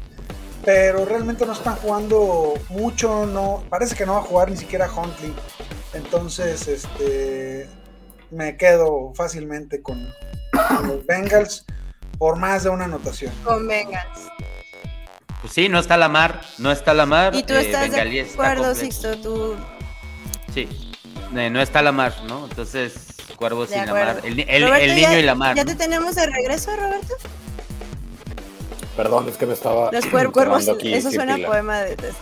pero 0.65 1.05
realmente 1.05 1.45
no 1.45 1.55
están 1.55 1.75
jugando 1.75 2.55
mucho, 2.69 3.27
no, 3.27 3.65
parece 3.69 3.97
que 3.97 4.07
no 4.07 4.13
va 4.13 4.21
a 4.21 4.23
jugar 4.23 4.49
ni 4.49 4.57
siquiera 4.57 4.89
Huntley. 4.89 5.35
Entonces, 5.93 6.69
este 6.69 7.69
me 8.31 8.57
quedo 8.57 9.13
fácilmente 9.17 9.83
con, 9.83 10.09
con 10.69 10.87
los 10.87 11.05
Bengals 11.05 11.65
por 12.23 12.37
más 12.37 12.63
de 12.63 12.71
una 12.71 12.85
anotación. 12.85 13.33
Con 13.43 13.67
Bengals. 13.67 14.21
Pues 15.41 15.53
sí, 15.53 15.69
no 15.69 15.81
está 15.81 15.97
la 15.97 16.09
mar, 16.09 16.41
no 16.59 16.71
está 16.71 16.95
la 16.95 17.05
mar. 17.05 17.35
¿Y 17.35 17.43
tú 17.43 17.53
eh, 17.55 17.63
estás 17.63 17.81
Bengalí 17.91 18.23
de 18.23 18.31
acuerdo. 18.31 18.77
Sixto? 18.77 19.17
Tú 19.17 19.57
Sí, 20.55 20.69
eh, 21.37 21.51
no 21.51 21.61
está 21.61 21.83
la 21.83 21.91
mar, 21.91 22.15
¿no? 22.29 22.45
Entonces, 22.45 22.95
Cuervo 23.35 23.67
De 23.67 23.75
sin 23.75 23.87
la 23.87 23.93
mar. 23.93 24.21
El, 24.23 24.37
ni- 24.37 24.45
el- 24.47 24.63
Roberto, 24.69 24.85
el 24.85 24.95
niño 24.95 25.11
ya- 25.11 25.19
y 25.19 25.23
la 25.25 25.35
mar. 25.35 25.57
¿Ya 25.57 25.65
¿no? 25.65 25.71
te 25.73 25.77
tenemos 25.77 26.15
de 26.15 26.27
regreso, 26.27 26.71
Roberto? 26.77 27.15
Perdón, 28.97 29.29
es 29.29 29.37
que 29.37 29.47
me 29.47 29.55
estaba. 29.55 29.91
Los 29.91 30.05
cuer- 30.05 30.31
cuervos, 30.31 30.69
aquí 30.69 30.95
eso 30.95 31.11
suena 31.11 31.35
a 31.35 31.39
poema 31.45 31.81
de, 31.81 31.97
de- 31.97 32.13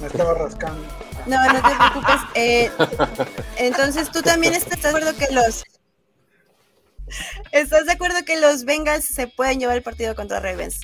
Me 0.00 0.06
estaba 0.06 0.34
rascando. 0.34 0.84
No, 1.26 1.52
no 1.52 1.60
te 1.60 1.76
preocupes. 1.76 2.20
eh, 2.36 2.70
entonces, 3.56 4.08
¿tú 4.12 4.22
también 4.22 4.54
estás 4.54 4.80
de 4.80 4.88
acuerdo 4.88 5.16
que 5.16 5.34
los... 5.34 5.64
¿Estás 7.52 7.86
de 7.86 7.92
acuerdo 7.92 8.24
que 8.24 8.38
los 8.38 8.64
Bengals 8.64 9.04
se 9.06 9.26
pueden 9.26 9.60
llevar 9.60 9.76
el 9.76 9.82
partido 9.82 10.14
contra 10.14 10.40
Ravens? 10.40 10.80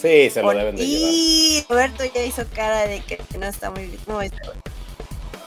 Sí, 0.00 0.30
se 0.30 0.40
lo 0.40 0.46
Por- 0.48 0.56
deben 0.56 0.76
de 0.76 0.86
llevar. 0.86 1.10
y 1.12 1.64
Roberto 1.68 2.04
ya 2.14 2.22
hizo 2.24 2.44
cara 2.54 2.86
de 2.86 3.00
que 3.00 3.20
no 3.38 3.46
está 3.46 3.70
muy, 3.70 3.98
muy 4.06 4.28
seguro. 4.28 4.54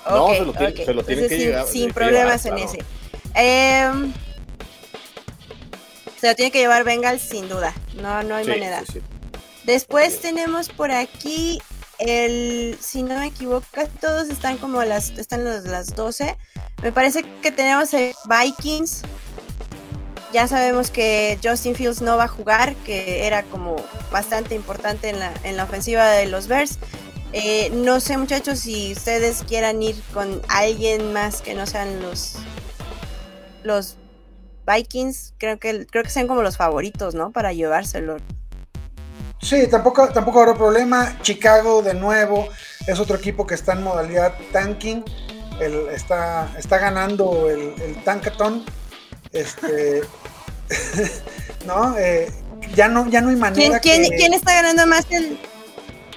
No, 0.09 0.25
Ok, 0.25 0.33
se 0.35 0.45
lo 0.45 0.53
tiene- 0.53 0.67
ok. 0.73 0.85
se 0.85 0.93
lo 0.93 1.03
tienen 1.03 1.29
que 1.29 1.37
sin, 1.37 1.47
llevar- 1.47 1.67
sin 1.67 1.87
que 1.87 1.93
problemas 1.93 2.43
llevar, 2.43 2.59
en 2.59 2.67
claro. 2.67 2.79
ese. 2.83 2.85
Em, 3.35 4.13
se 6.19 6.27
lo 6.27 6.35
tiene 6.35 6.51
que 6.51 6.59
llevar 6.59 6.83
Bengals 6.83 7.21
sin 7.21 7.47
duda. 7.49 7.73
No, 7.95 8.21
no 8.23 8.35
hay 8.35 8.45
Sí, 8.45 8.49
manera. 8.51 8.81
sí, 8.85 8.93
sí. 8.93 9.01
Después 9.63 10.19
tenemos 10.19 10.69
por 10.69 10.91
aquí 10.91 11.61
el, 11.99 12.77
si 12.81 13.01
no 13.03 13.17
me 13.19 13.27
equivoco, 13.27 13.65
todos 14.01 14.27
están 14.29 14.57
como 14.57 14.81
a 14.81 14.85
las, 14.85 15.11
están 15.11 15.45
las, 15.45 15.63
las 15.63 15.95
12. 15.95 16.35
Me 16.81 16.91
parece 16.91 17.23
que 17.41 17.51
tenemos 17.51 17.93
el 17.93 18.13
Vikings. 18.27 19.03
Ya 20.33 20.47
sabemos 20.47 20.89
que 20.89 21.37
Justin 21.43 21.75
Fields 21.75 22.01
no 22.01 22.17
va 22.17 22.23
a 22.23 22.27
jugar, 22.27 22.75
que 22.77 23.27
era 23.27 23.43
como 23.43 23.75
bastante 24.11 24.55
importante 24.55 25.09
en 25.09 25.19
la, 25.19 25.31
en 25.43 25.57
la 25.57 25.63
ofensiva 25.65 26.09
de 26.09 26.25
los 26.25 26.47
Bears. 26.47 26.79
Eh, 27.33 27.69
no 27.71 27.99
sé 27.99 28.17
muchachos 28.17 28.59
si 28.59 28.93
ustedes 28.93 29.43
quieran 29.47 29.81
ir 29.83 29.95
con 30.13 30.41
alguien 30.49 31.13
más 31.13 31.41
que 31.41 31.53
no 31.53 31.65
sean 31.67 32.01
los 32.01 32.35
los 33.63 33.95
Vikings. 34.67 35.33
Creo 35.37 35.59
que 35.59 35.85
creo 35.85 36.03
que 36.03 36.09
sean 36.09 36.27
como 36.27 36.41
los 36.41 36.57
favoritos, 36.57 37.13
¿no? 37.15 37.31
Para 37.31 37.53
llevárselo. 37.53 38.17
Sí, 39.41 39.67
tampoco, 39.67 40.09
tampoco 40.09 40.39
habrá 40.41 40.55
problema. 40.55 41.17
Chicago 41.21 41.81
de 41.81 41.93
nuevo 41.93 42.47
es 42.87 42.99
otro 42.99 43.17
equipo 43.17 43.45
que 43.45 43.55
está 43.55 43.73
en 43.73 43.83
modalidad 43.83 44.33
tanking. 44.51 45.03
El- 45.59 45.89
está, 45.89 46.51
está 46.57 46.77
ganando 46.79 47.49
el, 47.49 47.73
el 47.81 48.03
tankathon. 48.03 48.63
Este, 49.33 50.01
no, 51.65 51.97
Eh, 51.97 52.31
ya 52.75 52.87
no, 52.87 53.07
ya 53.09 53.21
no 53.21 53.29
hay 53.29 53.33
¿Quién, 53.35 53.39
manera 53.39 53.79
quién, 53.79 54.03
que 54.03 54.15
quién 54.15 54.33
está 54.33 54.53
ganando 54.53 54.87
más 54.87 55.05
el, 55.11 55.37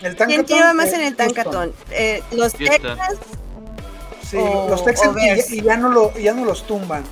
el 0.02 0.16
quién 0.16 0.16
tankathon, 0.16 0.46
lleva 0.46 0.72
más 0.74 0.88
eh, 0.92 0.94
en 0.96 1.00
el 1.02 1.16
tancatón? 1.16 1.72
Eh, 1.90 2.22
los. 2.32 2.52
Texas. 2.52 2.98
Sí, 4.22 4.36
o- 4.38 4.68
los 4.68 4.84
Texans 4.84 5.16
y, 5.22 5.26
ya- 5.26 5.54
y 5.56 5.62
ya 5.62 5.76
no 5.76 5.88
lo, 5.88 6.12
ya 6.18 6.32
no 6.32 6.44
los 6.44 6.66
tumban. 6.66 7.04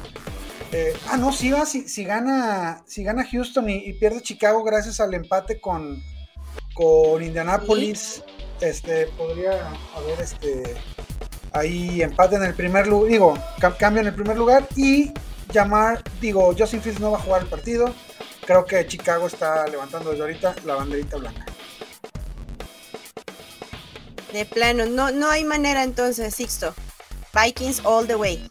Eh, 0.73 0.93
ah, 1.09 1.17
no, 1.17 1.33
sí 1.33 1.51
va, 1.53 1.65
si, 1.67 1.89
si 1.89 2.05
gana, 2.05 2.83
si 2.87 3.05
gana 3.05 3.25
Houston 3.31 3.69
y, 3.71 3.77
y 3.77 3.93
pierde 3.93 4.21
Chicago 4.21 4.65
gracias 4.65 4.99
al 4.99 5.15
empate 5.15 5.61
con, 5.61 6.03
con 6.75 7.23
Indianapolis, 7.23 8.23
este 8.61 9.07
podría 9.17 9.53
haber 9.97 10.21
este 10.21 10.75
ahí 11.53 12.03
empate 12.03 12.35
en 12.37 12.43
el 12.43 12.55
primer 12.55 12.89
lugar, 12.89 13.11
digo, 13.13 13.35
cam- 13.61 13.77
cambio 13.77 14.01
en 14.03 14.09
el 14.09 14.15
primer 14.15 14.37
lugar 14.37 14.67
y 14.75 15.13
llamar, 15.55 16.03
digo, 16.21 16.55
Justin 16.59 16.83
Fields 16.83 17.01
no 17.01 17.13
va 17.13 17.19
a 17.19 17.21
jugar 17.23 17.43
el 17.43 17.49
partido. 17.49 17.95
Creo 18.45 18.67
que 18.67 18.87
Chicago 18.87 19.27
está 19.27 19.67
levantando 19.67 20.11
desde 20.11 20.23
ahorita 20.23 20.55
la 20.67 20.75
banderita 20.75 21.17
blanca. 21.17 21.47
De 24.33 24.45
plano, 24.45 24.85
no, 24.85 25.13
no 25.13 25.31
hay 25.31 25.45
manera 25.45 25.83
entonces, 25.85 26.35
Sixto. 26.35 26.75
Vikings 27.33 27.81
all 27.85 28.07
the 28.07 28.17
way. 28.17 28.51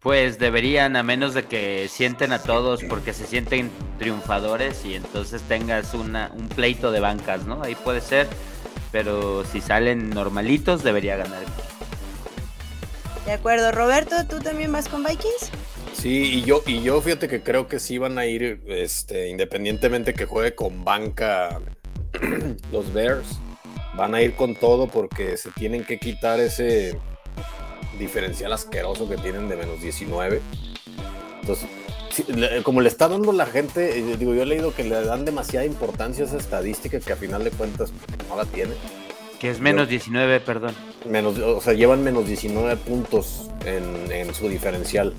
Pues 0.00 0.38
deberían, 0.38 0.96
a 0.96 1.02
menos 1.02 1.34
de 1.34 1.44
que 1.44 1.88
sienten 1.88 2.32
a 2.32 2.38
todos 2.38 2.82
porque 2.84 3.12
se 3.12 3.26
sienten 3.26 3.70
triunfadores 3.98 4.84
y 4.84 4.94
entonces 4.94 5.42
tengas 5.42 5.94
una, 5.94 6.30
un 6.34 6.48
pleito 6.48 6.92
de 6.92 7.00
bancas, 7.00 7.46
¿no? 7.46 7.62
Ahí 7.62 7.74
puede 7.74 8.00
ser, 8.00 8.28
pero 8.92 9.44
si 9.44 9.60
salen 9.60 10.10
normalitos 10.10 10.82
debería 10.82 11.16
ganar. 11.16 11.42
De 13.24 13.32
acuerdo, 13.32 13.72
Roberto, 13.72 14.26
¿tú 14.28 14.40
también 14.40 14.70
vas 14.70 14.88
con 14.88 15.02
Vikings? 15.02 15.50
Sí, 15.94 16.34
y 16.34 16.42
yo, 16.42 16.62
y 16.66 16.82
yo 16.82 17.00
fíjate 17.00 17.28
que 17.28 17.42
creo 17.42 17.66
que 17.66 17.78
sí 17.78 17.98
van 17.98 18.18
a 18.18 18.26
ir, 18.26 18.60
este, 18.66 19.28
independientemente 19.28 20.12
que 20.12 20.26
juegue 20.26 20.54
con 20.54 20.84
banca 20.84 21.60
los 22.72 22.92
Bears, 22.92 23.38
van 23.96 24.14
a 24.14 24.20
ir 24.20 24.34
con 24.34 24.54
todo 24.54 24.86
porque 24.88 25.36
se 25.36 25.50
tienen 25.52 25.84
que 25.84 25.98
quitar 25.98 26.40
ese 26.40 26.98
diferencial 27.98 28.52
asqueroso 28.52 29.08
que 29.08 29.16
tienen 29.16 29.48
de 29.48 29.56
menos 29.56 29.80
19. 29.80 30.40
Entonces, 31.40 31.68
como 32.62 32.80
le 32.80 32.88
está 32.88 33.08
dando 33.08 33.32
la 33.32 33.46
gente, 33.46 33.98
eh, 33.98 34.16
digo, 34.18 34.34
yo 34.34 34.42
he 34.42 34.46
leído 34.46 34.74
que 34.74 34.84
le 34.84 35.00
dan 35.04 35.24
demasiada 35.24 35.64
importancia 35.64 36.24
a 36.24 36.28
esa 36.28 36.36
estadística 36.36 37.00
que 37.00 37.12
a 37.12 37.16
final 37.16 37.44
de 37.44 37.50
cuentas 37.50 37.92
no 38.28 38.36
la 38.36 38.44
tiene. 38.44 38.72
Que 39.38 39.50
es 39.50 39.60
menos 39.60 39.88
19, 39.88 40.40
perdón. 40.40 40.74
Menos, 41.08 41.38
o 41.38 41.60
sea, 41.60 41.74
llevan 41.74 42.02
menos 42.02 42.26
19 42.26 42.76
puntos 42.76 43.50
en, 43.64 44.10
en 44.10 44.34
su 44.34 44.48
diferencial. 44.48 45.12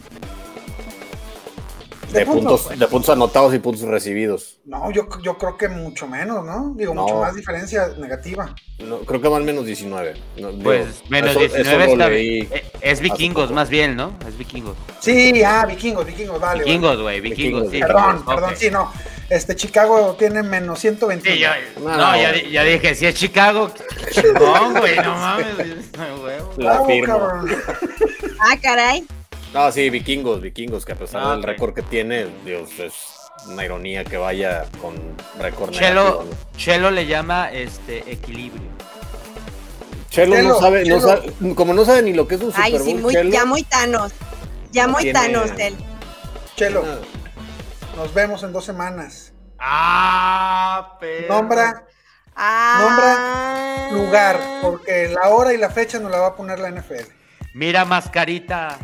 ¿De 2.15 2.21
De, 2.21 2.25
puntos? 2.25 2.62
puntos, 2.62 2.80
de 2.80 2.88
puntos 2.88 3.10
anotados 3.10 3.54
y 3.54 3.60
puntos 3.60 3.84
recibidos. 3.84 4.58
No, 4.65 4.89
yo, 4.91 5.08
yo 5.21 5.38
creo 5.38 5.58
que 5.58 5.67
mucho 5.67 6.08
menos, 6.08 6.45
¿no? 6.45 6.73
Digo, 6.75 6.93
No. 6.93 7.04
mucho 7.04 7.15
más 7.19 7.36
diferencia 7.36 7.89
negativa. 7.97 8.56
No, 8.80 8.99
creo 8.99 9.21
que 9.21 9.28
van 9.28 9.45
menos 9.45 9.65
19. 9.65 10.13
No, 10.38 10.51
digo, 10.51 10.63
Pues 10.63 11.04
menos 11.10 11.32
eso- 11.32 11.39
19 11.39 11.84
eso 11.84 11.93
está. 11.93 12.12
Eh, 12.12 12.63
Es 12.82 12.99
vikingos 13.01 13.51
más 13.51 13.69
bien, 13.69 13.95
¿no? 13.95 14.13
Es 14.28 14.38
vikingos. 14.38 14.75
Sí, 14.99 15.43
ah, 15.43 15.65
vikingos, 15.65 16.06
vikingos, 16.06 16.39
vale. 16.39 16.63
Vikingos, 16.63 17.01
güey, 17.01 17.19
vikingos, 17.21 17.63
Vikingos, 17.63 17.71
sí. 17.71 17.80
Perdón, 17.80 18.12
vikingos, 18.17 18.36
perdón, 18.36 18.54
sí, 18.58 18.69
no. 18.71 18.91
Este 19.30 19.56
Chicago 19.56 20.15
tiene 20.19 20.43
menos 20.43 20.80
121. 20.80 21.36
Sí, 21.36 21.41
yo, 21.41 21.49
No, 21.82 21.89
no, 21.97 22.12
no. 22.12 22.15
ya, 22.21 22.34
ya 22.43 22.63
dije, 22.63 22.93
si 22.95 23.06
es 23.08 23.15
Chicago, 23.15 23.71
chingón, 24.12 24.73
güey, 24.80 24.95
no 24.97 25.15
mames. 25.15 25.47
La 25.97 26.80
Bravo, 26.80 26.86
firmo. 26.88 27.19
Ah, 28.39 28.56
caray. 28.62 29.04
No, 29.53 29.71
sí, 29.71 29.89
vikingos, 29.89 30.41
vikingos, 30.41 30.86
que 30.86 30.91
a 30.93 30.95
pesar 30.95 31.21
Ah, 31.25 31.31
del 31.31 31.43
récord 31.43 31.73
que 31.73 31.81
tiene, 31.81 32.27
Dios, 32.43 32.69
es 32.79 32.93
una 33.47 33.63
ironía 33.63 34.03
que 34.03 34.17
vaya 34.17 34.65
con 34.81 34.95
récord 35.39 35.71
Chelo, 35.71 36.03
negativo. 36.03 36.23
¿no? 36.51 36.58
Chelo 36.58 36.91
le 36.91 37.05
llama 37.05 37.51
este 37.51 37.99
equilibrio. 38.12 38.69
Chelo, 40.10 40.36
Chelo, 40.36 40.49
no 40.49 40.60
sabe, 40.60 40.86
no 40.86 40.99
sabe- 40.99 41.34
como 41.55 41.73
no 41.73 41.86
sabe 41.86 42.01
ni 42.01 42.13
lo 42.13 42.27
que 42.27 42.36
es 42.36 42.41
un 42.41 42.47
Super 42.51 42.63
Ay, 42.65 42.71
Bowl, 42.73 42.84
sí, 42.84 42.93
muy, 42.95 43.13
Chelo, 43.13 43.29
ya 43.29 43.45
muy 43.45 43.63
Thanos. 43.63 44.12
Ya 44.71 44.88
No 44.88 44.93
muy 44.93 45.03
tiene- 45.03 45.19
Thanos 45.19 45.51
él. 45.58 45.75
Chelo, 46.58 46.84
nos 47.95 48.13
vemos 48.13 48.43
en 48.43 48.51
dos 48.51 48.65
semanas. 48.65 49.34
Ah, 49.60 50.97
pero. 50.99 51.29
Nombra 51.34 51.84
Ah. 52.36 53.88
lugar, 53.93 54.38
porque 54.62 55.08
la 55.10 55.29
hora 55.29 55.53
y 55.53 55.58
la 55.58 55.69
fecha 55.69 55.99
nos 55.99 56.12
la 56.12 56.19
va 56.19 56.27
a 56.27 56.36
poner 56.36 56.60
la 56.60 56.67
NFL. 56.69 57.05
Mira, 57.53 57.86
mascarita. 57.86 58.77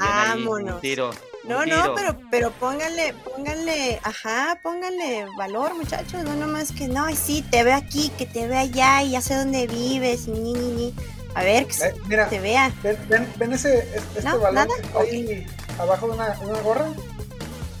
Un 0.00 0.44
Vámonos. 0.46 0.80
tiro. 0.80 1.10
No, 1.44 1.60
Un 1.60 1.68
no, 1.70 1.82
tiro. 1.82 1.94
pero, 1.94 2.16
pero 2.30 2.50
pónganle, 2.52 3.14
pónganle, 3.24 3.98
ajá, 4.02 4.58
pónganle 4.62 5.26
valor, 5.38 5.74
muchachos, 5.74 6.22
no 6.22 6.34
nomás 6.34 6.70
que 6.72 6.86
no, 6.86 7.08
sí, 7.16 7.42
te 7.50 7.64
veo 7.64 7.74
aquí, 7.74 8.10
que 8.18 8.26
te 8.26 8.46
veo 8.46 8.58
allá 8.58 9.02
y 9.02 9.12
ya 9.12 9.22
sé 9.22 9.34
dónde 9.36 9.66
vives, 9.66 10.28
ni, 10.28 10.52
ni, 10.52 10.70
ni. 10.72 10.94
A 11.34 11.42
ver, 11.42 11.66
que 11.66 11.72
se 11.72 11.88
Eh, 11.88 11.94
mira, 12.08 12.28
te 12.28 12.40
vea. 12.40 12.70
ven, 12.82 12.98
ven, 13.08 13.32
ven 13.36 13.52
ese 13.52 13.78
es- 13.78 14.02
este 14.16 14.22
No, 14.22 14.38
balón 14.38 14.54
nada. 14.54 14.68
que 14.74 14.82
está 14.82 15.00
ahí 15.00 15.46
abajo 15.78 16.06
de 16.08 16.12
una, 16.12 16.38
una 16.40 16.60
gorra. 16.60 16.88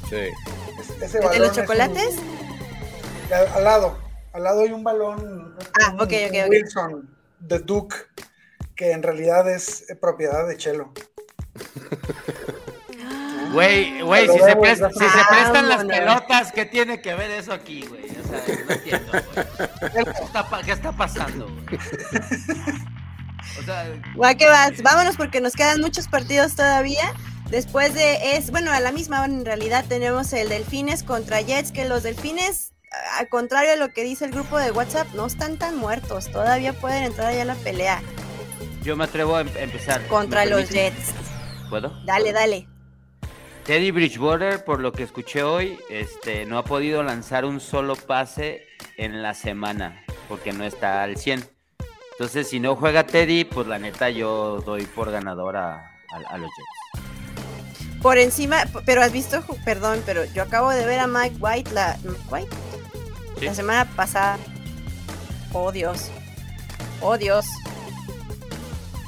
Sí. 0.08 0.16
Es- 0.16 0.90
ese 1.02 1.04
¿El 1.04 1.12
de 1.12 1.20
balón 1.20 1.38
los 1.42 1.50
es 1.50 1.56
un- 1.56 1.62
chocolates? 1.62 2.14
al, 3.32 3.46
al 3.48 3.64
lado, 3.64 3.98
al 4.32 4.42
lado 4.44 4.62
hay 4.62 4.72
un 4.72 4.82
balón. 4.84 5.56
Ah, 5.82 5.90
un- 5.92 6.00
ok, 6.00 6.12
ok, 6.28 6.32
un 6.32 6.40
ok. 6.44 6.50
Wilson 6.50 7.10
de 7.40 7.58
Duke, 7.58 7.96
que 8.74 8.92
en 8.92 9.02
realidad 9.02 9.48
es 9.50 9.88
eh, 9.90 9.96
propiedad 9.96 10.46
de 10.48 10.56
Chelo. 10.56 10.92
Güey, 13.52 14.00
güey, 14.02 14.28
si, 14.28 14.38
se, 14.38 14.52
si 14.52 15.24
prestan 15.28 15.68
las 15.68 15.84
pelotas, 15.84 16.52
¿qué 16.52 16.66
tiene 16.66 17.00
que 17.00 17.14
ver 17.14 17.32
eso 17.32 17.52
aquí, 17.52 17.82
güey? 17.82 18.04
O 18.04 18.28
sea, 18.28 18.42
no 18.46 18.72
entiendo, 18.74 19.10
güey. 19.10 20.04
¿Qué 20.04 20.10
está, 20.24 20.48
pa- 20.48 20.62
qué 20.62 20.70
está 20.72 20.92
pasando, 20.92 21.48
güey? 21.48 21.80
O 23.58 23.62
sea, 23.64 23.86
¿Va 24.22 24.34
que 24.36 24.46
vas? 24.46 24.80
Vámonos 24.82 25.16
porque 25.16 25.40
nos 25.40 25.54
quedan 25.54 25.80
muchos 25.80 26.06
partidos 26.06 26.54
todavía. 26.54 27.12
Después 27.50 27.92
de 27.94 28.36
es, 28.36 28.52
bueno, 28.52 28.70
a 28.70 28.78
la 28.78 28.92
misma 28.92 29.22
hora 29.22 29.32
en 29.32 29.44
realidad 29.44 29.84
tenemos 29.88 30.32
el 30.32 30.48
Delfines 30.48 31.02
contra 31.02 31.40
Jets, 31.40 31.72
que 31.72 31.84
los 31.86 32.04
Delfines, 32.04 32.70
al 33.18 33.28
contrario 33.28 33.70
de 33.70 33.76
lo 33.78 33.88
que 33.92 34.04
dice 34.04 34.26
el 34.26 34.30
grupo 34.30 34.58
de 34.58 34.70
WhatsApp, 34.70 35.08
no 35.14 35.26
están 35.26 35.56
tan 35.56 35.76
muertos, 35.76 36.30
todavía 36.30 36.72
pueden 36.72 37.02
entrar 37.02 37.28
allá 37.28 37.42
a 37.42 37.46
la 37.46 37.54
pelea 37.56 38.00
yo 38.82 38.96
me 38.96 39.04
atrevo 39.04 39.36
a 39.36 39.42
em- 39.42 39.50
empezar. 39.58 40.06
contra 40.06 40.44
¿Me 40.44 40.50
los 40.52 40.60
permiten? 40.62 40.94
Jets. 40.94 41.12
¿Puedo? 41.70 41.88
Dale, 42.04 42.32
dale. 42.32 42.68
Teddy 43.64 43.90
Bridgewater, 43.92 44.64
por 44.64 44.80
lo 44.80 44.92
que 44.92 45.04
escuché 45.04 45.42
hoy, 45.42 45.78
este, 45.88 46.44
no 46.46 46.58
ha 46.58 46.64
podido 46.64 47.02
lanzar 47.02 47.44
un 47.44 47.60
solo 47.60 47.94
pase 47.94 48.66
en 48.96 49.22
la 49.22 49.34
semana 49.34 50.02
porque 50.28 50.52
no 50.52 50.64
está 50.64 51.02
al 51.02 51.16
100. 51.16 51.48
Entonces, 52.12 52.48
si 52.50 52.58
no 52.60 52.74
juega 52.76 53.06
Teddy, 53.06 53.44
pues 53.44 53.66
la 53.66 53.78
neta 53.78 54.10
yo 54.10 54.60
doy 54.66 54.84
por 54.86 55.10
ganador 55.10 55.56
a, 55.56 55.74
a- 55.76 56.34
a 56.34 56.38
los 56.38 56.50
Jets. 56.50 58.00
Por 58.02 58.18
encima, 58.18 58.64
pero 58.86 59.02
has 59.02 59.12
visto, 59.12 59.42
perdón, 59.64 60.02
pero 60.06 60.24
yo 60.24 60.42
acabo 60.42 60.70
de 60.70 60.84
ver 60.86 60.98
a 61.00 61.06
Mike 61.06 61.36
White 61.38 61.70
la, 61.72 61.96
Mike 62.02 62.20
White, 62.30 62.56
Sí. 63.38 63.44
la 63.46 63.54
semana 63.54 63.84
pasada. 63.94 64.38
Oh 65.52 65.70
Dios. 65.70 66.10
Oh 67.02 67.16
Dios. 67.18 67.44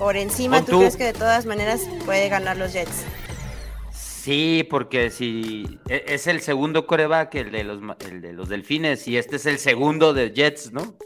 Por 0.02 0.16
encima, 0.16 0.64
¿tú 0.64 0.72
tú. 0.72 0.78
crees 0.80 0.96
que 0.96 1.04
de 1.04 1.12
todas 1.12 1.46
maneras 1.46 1.82
puede 2.04 2.28
ganar 2.28 2.56
los 2.56 2.72
Jets? 2.72 3.04
Sí, 3.92 4.66
porque 4.68 5.10
si 5.10 5.78
e- 5.88 6.02
es 6.08 6.26
el 6.26 6.40
segundo 6.40 6.88
coreback, 6.88 7.32
el 7.36 7.52
de 7.52 7.62
los 7.62 7.80
ma- 7.80 7.96
el 8.10 8.20
de 8.20 8.32
los 8.32 8.48
delfines, 8.48 9.06
y 9.06 9.16
este 9.16 9.36
es 9.36 9.46
el 9.46 9.60
segundo 9.60 10.12
de 10.12 10.32
Jets, 10.32 10.72
¿no? 10.72 10.96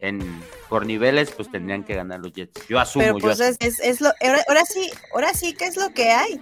En 0.00 0.20
por 0.68 0.84
niveles, 0.84 1.30
pues 1.30 1.50
tendrían 1.50 1.82
que 1.82 1.94
ganar 1.94 2.20
los 2.20 2.34
Jets. 2.34 2.66
Yo 2.68 2.78
asumo, 2.78 3.04
Pero 3.06 3.14
yo 3.18 3.20
pues 3.22 3.40
asumo. 3.40 3.56
es, 3.60 3.78
es, 3.78 3.80
es 3.80 4.00
lo, 4.02 4.12
ahora, 4.22 4.44
ahora 4.48 4.64
sí, 4.66 4.90
ahora 5.14 5.32
sí 5.32 5.54
que 5.54 5.64
es 5.64 5.78
lo 5.78 5.88
que 5.94 6.10
hay. 6.10 6.38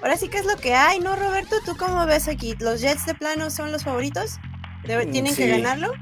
Ahora 0.00 0.16
sí 0.16 0.28
que 0.28 0.38
es 0.38 0.46
lo 0.46 0.56
que 0.56 0.72
hay, 0.74 0.98
¿no, 1.00 1.14
Roberto? 1.14 1.56
¿Tú 1.66 1.76
cómo 1.76 2.06
ves 2.06 2.26
aquí? 2.26 2.54
¿Los 2.58 2.80
Jets 2.80 3.04
de 3.04 3.14
plano 3.14 3.50
son 3.50 3.70
los 3.70 3.84
favoritos? 3.84 4.38
Mm, 4.84 5.10
¿Tienen 5.10 5.36
que 5.36 5.46
ganarlo? 5.48 5.92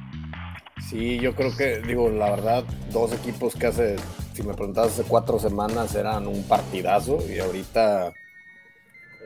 Sí, 0.88 1.18
yo 1.18 1.34
creo 1.34 1.56
que, 1.56 1.80
digo, 1.80 2.08
la 2.10 2.30
verdad, 2.30 2.62
dos 2.92 3.12
equipos 3.12 3.54
que 3.56 3.66
hace, 3.66 3.96
si 4.34 4.42
me 4.42 4.54
preguntabas 4.54 4.92
hace 4.92 5.02
cuatro 5.04 5.38
semanas, 5.38 5.94
eran 5.94 6.26
un 6.26 6.42
partidazo 6.44 7.18
y 7.28 7.38
ahorita, 7.38 8.12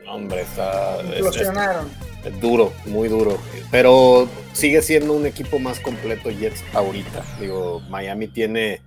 hombre, 0.09 0.41
está 0.41 0.99
es- 1.01 1.09
es- 1.09 1.15
Implosionaron. 1.17 1.89
es 2.25 2.39
duro, 2.41 2.73
muy 2.85 3.07
duro. 3.07 3.37
Pero 3.71 4.27
sigue 4.53 4.81
siendo 4.81 5.13
un 5.13 5.25
equipo 5.25 5.59
más 5.59 5.79
completo 5.79 6.29
Jets 6.29 6.63
ahorita. 6.73 7.23
Digo, 7.39 7.79
Miami 7.89 8.27
tiene 8.27 8.81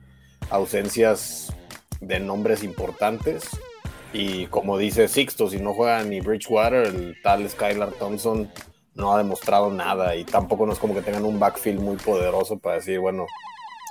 ausencias 0.51 1.53
de 2.01 2.19
nombres 2.21 2.63
importantes 2.65 3.45
y 4.13 4.47
como 4.47 4.77
dice 4.79 5.07
Sixto, 5.09 5.49
si 5.49 5.59
no 5.59 5.75
juega 5.75 6.03
ni 6.03 6.21
Bridgewater, 6.21 6.87
el 6.87 7.17
tal 7.23 7.49
Skylar 7.49 7.93
Thompson 7.93 8.51
no 8.95 9.15
ha 9.15 9.19
demostrado 9.19 9.71
nada 9.71 10.17
y 10.17 10.25
tampoco 10.25 10.67
no 10.67 10.73
es 10.73 10.79
como 10.79 10.95
que 10.95 11.03
tengan 11.03 11.25
un 11.25 11.39
backfield 11.39 11.81
muy 11.81 11.97
poderoso 11.97 12.59
para 12.59 12.77
decir, 12.77 12.99
bueno, 12.99 13.27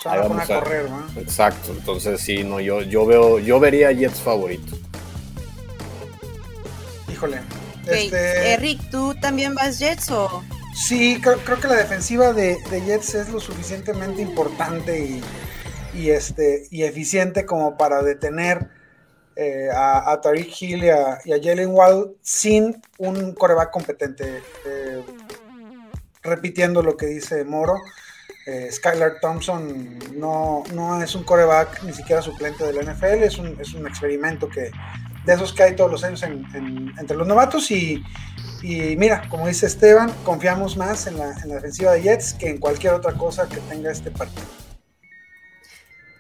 Se 0.02 0.08
van 0.10 0.18
Ahí 0.20 0.26
a 0.26 0.28
poner 0.28 0.48
vamos 0.48 0.50
a 0.50 0.58
a- 0.58 0.60
correr, 0.64 0.90
¿no? 0.90 1.22
exacto. 1.22 1.72
Entonces 1.72 2.22
sí, 2.22 2.44
no, 2.44 2.60
yo, 2.60 2.82
yo 2.82 3.06
veo, 3.06 3.40
yo 3.40 3.60
vería 3.60 3.92
Jets 3.92 4.22
favorito. 4.22 4.78
Híjole. 7.12 7.42
Este, 7.86 8.58
Rick, 8.58 8.90
¿tú 8.92 9.16
también 9.20 9.56
vas 9.56 9.80
Jets 9.80 10.12
o...? 10.12 10.44
Sí, 10.76 11.20
creo, 11.22 11.38
creo 11.40 11.60
que 11.60 11.68
la 11.68 11.76
defensiva 11.76 12.32
de, 12.34 12.58
de 12.70 12.82
Jets 12.82 13.16
es 13.16 13.30
lo 13.30 13.40
suficientemente 13.40 14.22
importante 14.22 15.00
y, 15.00 15.22
y, 15.94 16.12
este, 16.12 16.68
y 16.70 16.84
eficiente 16.84 17.46
como 17.46 17.76
para 17.78 18.02
detener 18.04 18.70
eh, 19.36 19.70
a, 19.74 20.12
a 20.12 20.22
Tariq 20.22 20.62
Hill 20.62 20.84
y 20.86 20.90
a, 20.90 21.20
y 21.26 21.34
a 21.34 21.38
Jalen 21.42 21.72
Waddle 21.72 22.12
sin 22.22 22.80
un 23.00 23.34
coreback 23.34 23.72
competente. 23.72 24.44
Eh, 24.66 25.04
repitiendo 26.22 26.84
lo 26.84 26.96
que 26.96 27.08
dice 27.08 27.44
Moro, 27.44 27.76
eh, 28.50 28.70
Skylar 28.72 29.20
Thompson 29.22 30.00
no, 30.16 30.64
no 30.74 31.02
es 31.04 31.14
un 31.16 31.24
coreback 31.24 31.84
ni 31.84 31.94
siquiera 31.94 32.22
suplente 32.22 32.64
del 32.64 32.78
NFL, 32.86 33.24
es 33.24 33.38
un, 33.38 33.56
es 33.62 33.74
un 33.74 33.86
experimento 33.88 34.50
que 34.50 34.72
de 35.26 35.34
esos 35.34 35.54
que 35.54 35.64
hay 35.64 35.76
todos 35.76 35.92
los 35.92 36.04
años 36.04 36.24
en- 36.24 36.92
entre 37.00 37.16
los 37.16 37.28
novatos 37.28 37.70
y, 37.72 38.04
y 38.64 38.96
mira, 38.98 39.28
como 39.30 39.48
dice 39.48 39.66
Esteban, 39.68 40.12
confiamos 40.24 40.76
más 40.78 41.06
en 41.08 41.18
la, 41.18 41.32
en 41.44 41.50
la 41.50 41.56
defensiva 41.56 41.92
de 41.92 42.02
Jets 42.02 42.34
que 42.34 42.50
en 42.50 42.58
cualquier 42.58 42.94
otra 42.94 43.14
cosa 43.14 43.48
que 43.48 43.58
tenga 43.70 43.92
este 43.92 44.10
partido. 44.12 44.48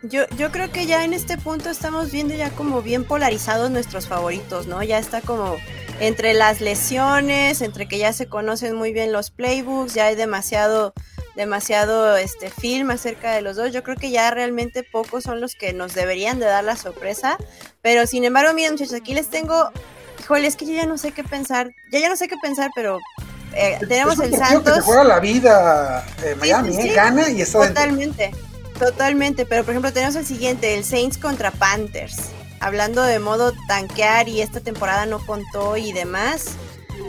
Yo, 0.01 0.21
yo 0.37 0.49
creo 0.51 0.71
que 0.71 0.85
ya 0.85 1.03
en 1.03 1.11
este 1.13 1.37
punto 1.37 1.69
estamos 1.69 2.09
viendo 2.11 2.33
ya 2.33 2.51
como 2.51 2.81
bien 2.81 3.03
polarizados 3.03 3.69
nuestros 3.69 4.07
favoritos, 4.07 4.65
¿no? 4.65 4.81
Ya 4.81 4.97
está 4.97 5.19
como 5.19 5.57
entre 5.99 6.33
las 6.33 6.61
lesiones, 6.61 7.61
entre 7.61 7.85
que 7.89 7.97
ya 7.97 8.13
se 8.13 8.27
conocen 8.27 8.75
muy 8.75 8.93
bien 8.93 9.11
los 9.11 9.29
playbooks, 9.29 9.93
ya 9.95 10.05
hay 10.05 10.15
demasiado, 10.15 10.93
demasiado 11.39 12.17
este 12.17 12.49
film 12.49 12.91
acerca 12.91 13.31
de 13.31 13.41
los 13.41 13.55
dos. 13.55 13.71
Yo 13.71 13.81
creo 13.81 13.95
que 13.95 14.11
ya 14.11 14.29
realmente 14.29 14.83
pocos 14.83 15.23
son 15.23 15.39
los 15.39 15.55
que 15.55 15.71
nos 15.71 15.93
deberían 15.93 16.37
de 16.37 16.45
dar 16.45 16.65
la 16.65 16.75
sorpresa. 16.75 17.37
Pero 17.81 18.05
sin 18.05 18.25
embargo, 18.25 18.53
miren, 18.53 18.73
muchachos, 18.73 18.93
aquí 18.93 19.13
les 19.13 19.29
tengo. 19.29 19.71
Híjole, 20.19 20.47
es 20.47 20.57
que 20.57 20.65
yo 20.65 20.73
ya 20.73 20.85
no 20.85 20.97
sé 20.97 21.13
qué 21.13 21.23
pensar. 21.23 21.71
Ya 21.93 21.99
ya 21.99 22.09
no 22.09 22.17
sé 22.17 22.27
qué 22.27 22.35
pensar, 22.41 22.71
pero 22.75 22.99
eh, 23.53 23.79
tenemos 23.87 24.15
es 24.15 24.19
un 24.19 24.25
el 24.25 24.31
que 24.31 24.37
Santos. 24.37 24.75
te 24.75 24.81
juega 24.81 25.05
la 25.05 25.19
vida 25.21 26.05
eh, 26.23 26.35
Miami, 26.37 26.73
sí, 26.73 26.79
¿eh? 26.79 26.83
sí. 26.83 26.89
gana 26.89 27.29
y 27.29 27.41
está 27.41 27.59
dentro. 27.59 27.83
Totalmente, 27.83 28.31
totalmente. 28.77 29.45
Pero 29.45 29.63
por 29.63 29.71
ejemplo, 29.71 29.93
tenemos 29.93 30.17
el 30.17 30.25
siguiente, 30.25 30.75
el 30.75 30.83
Saints 30.83 31.17
contra 31.17 31.51
Panthers. 31.51 32.17
Hablando 32.59 33.01
de 33.03 33.19
modo 33.19 33.53
tanquear 33.69 34.27
y 34.27 34.41
esta 34.41 34.59
temporada 34.59 35.05
no 35.05 35.25
contó 35.25 35.77
y 35.77 35.93
demás. 35.93 36.57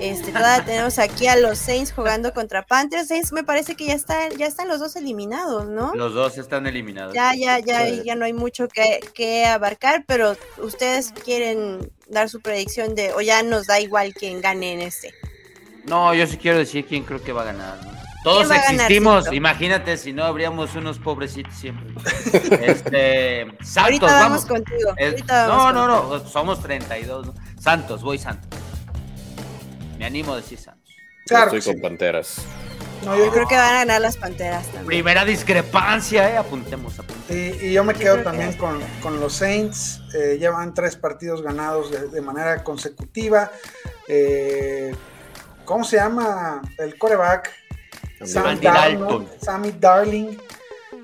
Este, 0.00 0.32
todavía 0.32 0.64
tenemos 0.64 0.98
aquí 0.98 1.26
a 1.26 1.36
los 1.36 1.58
Saints 1.58 1.92
jugando 1.92 2.32
contra 2.32 2.62
Panthers. 2.62 3.08
Saints 3.08 3.32
me 3.32 3.44
parece 3.44 3.74
que 3.74 3.86
ya 3.86 3.94
están, 3.94 4.30
ya 4.36 4.46
están 4.46 4.68
los 4.68 4.80
dos 4.80 4.96
eliminados, 4.96 5.68
¿no? 5.68 5.94
Los 5.94 6.14
dos 6.14 6.38
están 6.38 6.66
eliminados. 6.66 7.14
Ya, 7.14 7.34
ya, 7.34 7.58
ya, 7.58 7.88
ya 7.88 8.14
no 8.14 8.24
hay 8.24 8.32
mucho 8.32 8.68
que, 8.68 9.00
que 9.14 9.46
abarcar, 9.46 10.04
pero 10.06 10.36
ustedes 10.58 11.12
quieren 11.24 11.90
dar 12.08 12.28
su 12.28 12.40
predicción 12.40 12.94
de, 12.94 13.12
o 13.12 13.20
ya 13.20 13.42
nos 13.42 13.66
da 13.66 13.80
igual 13.80 14.14
quién 14.14 14.40
gane 14.40 14.72
en 14.74 14.80
este. 14.82 15.14
No, 15.84 16.14
yo 16.14 16.26
sí 16.26 16.36
quiero 16.36 16.58
decir 16.58 16.86
quién 16.86 17.04
creo 17.04 17.22
que 17.22 17.32
va 17.32 17.42
a 17.42 17.46
ganar. 17.46 17.84
¿no? 17.84 17.90
Todos 18.22 18.48
ganar, 18.48 18.70
existimos, 18.72 19.32
imagínate 19.32 19.96
si 19.96 20.12
no 20.12 20.24
habríamos 20.24 20.74
unos 20.74 20.98
pobrecitos 20.98 21.54
siempre. 21.54 21.94
Este, 22.60 23.46
Santos, 23.62 23.76
Ahorita 23.76 24.06
vamos. 24.06 24.22
vamos 24.22 24.46
contigo. 24.46 24.90
Ahorita 25.00 25.46
no, 25.46 25.56
vamos 25.56 25.74
no, 25.74 26.00
contigo. 26.00 26.18
no, 26.24 26.30
somos 26.30 26.62
32. 26.62 27.26
¿no? 27.26 27.34
Santos, 27.58 28.02
voy 28.02 28.18
Santos. 28.18 28.59
Me 30.00 30.06
animo 30.06 30.32
a 30.32 30.36
decir 30.36 30.58
Santos. 30.58 30.94
Claro 31.26 31.52
Yo 31.52 31.58
estoy 31.58 31.74
con 31.74 31.82
Panteras. 31.82 32.36
No, 33.04 33.14
yo 33.18 33.26
Yo 33.26 33.32
creo 33.32 33.46
que 33.46 33.54
van 33.54 33.68
a 33.68 33.78
ganar 33.80 34.00
las 34.00 34.16
Panteras 34.16 34.64
también. 34.64 34.86
Primera 34.86 35.26
discrepancia, 35.26 36.30
eh. 36.30 36.38
Apuntemos, 36.38 36.98
apuntemos. 36.98 37.30
Y, 37.60 37.66
y 37.66 37.72
yo 37.74 37.84
me 37.84 37.92
quedo 37.92 38.22
también 38.22 38.54
con, 38.54 38.80
con 39.02 39.20
los 39.20 39.34
Saints. 39.34 40.00
eh, 40.14 40.38
llevan 40.40 40.72
tres 40.72 40.96
partidos 40.96 41.42
ganados 41.42 41.90
de, 41.90 42.08
de 42.08 42.20
manera 42.22 42.64
consecutiva. 42.64 43.50
Eh, 44.08 44.94
¿Cómo 45.66 45.84
se 45.84 45.96
llama 45.96 46.62
el 46.78 46.96
coreback? 46.96 47.52
Sam 48.24 48.58
Darnold, 48.58 48.62
Dalton. 48.62 49.28
Sammy 49.42 49.72
Darling. 49.78 50.38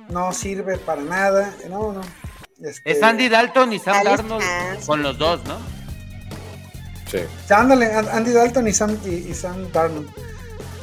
No 0.09 0.33
sirve 0.33 0.79
para 0.79 1.03
nada. 1.03 1.55
No, 1.69 1.93
no. 1.93 2.01
Este, 2.63 2.93
Es 2.93 3.03
Andy 3.03 3.29
Dalton 3.29 3.75
y 3.75 3.79
Sam 3.79 4.03
Darnold 4.03 4.87
con 4.87 5.03
los 5.03 5.19
dos, 5.19 5.45
¿no? 5.45 5.59
Sí. 7.11 7.19
Ándale, 7.51 7.87
An- 7.93 8.09
Andy 8.09 8.33
Dalton 8.33 8.67
y 8.69 8.73
Sam, 8.73 8.99
y, 9.05 9.09
y 9.31 9.35
Sam 9.35 9.71
Darnold. 9.73 10.09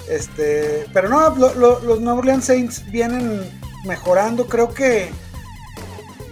Este, 0.09 0.85
pero 0.93 1.09
no, 1.09 1.35
lo- 1.35 1.53
lo- 1.55 1.79
los 1.79 1.99
New 2.01 2.17
Orleans 2.17 2.45
Saints 2.45 2.89
vienen 2.91 3.41
mejorando. 3.85 4.47
Creo 4.47 4.73
que 4.73 5.09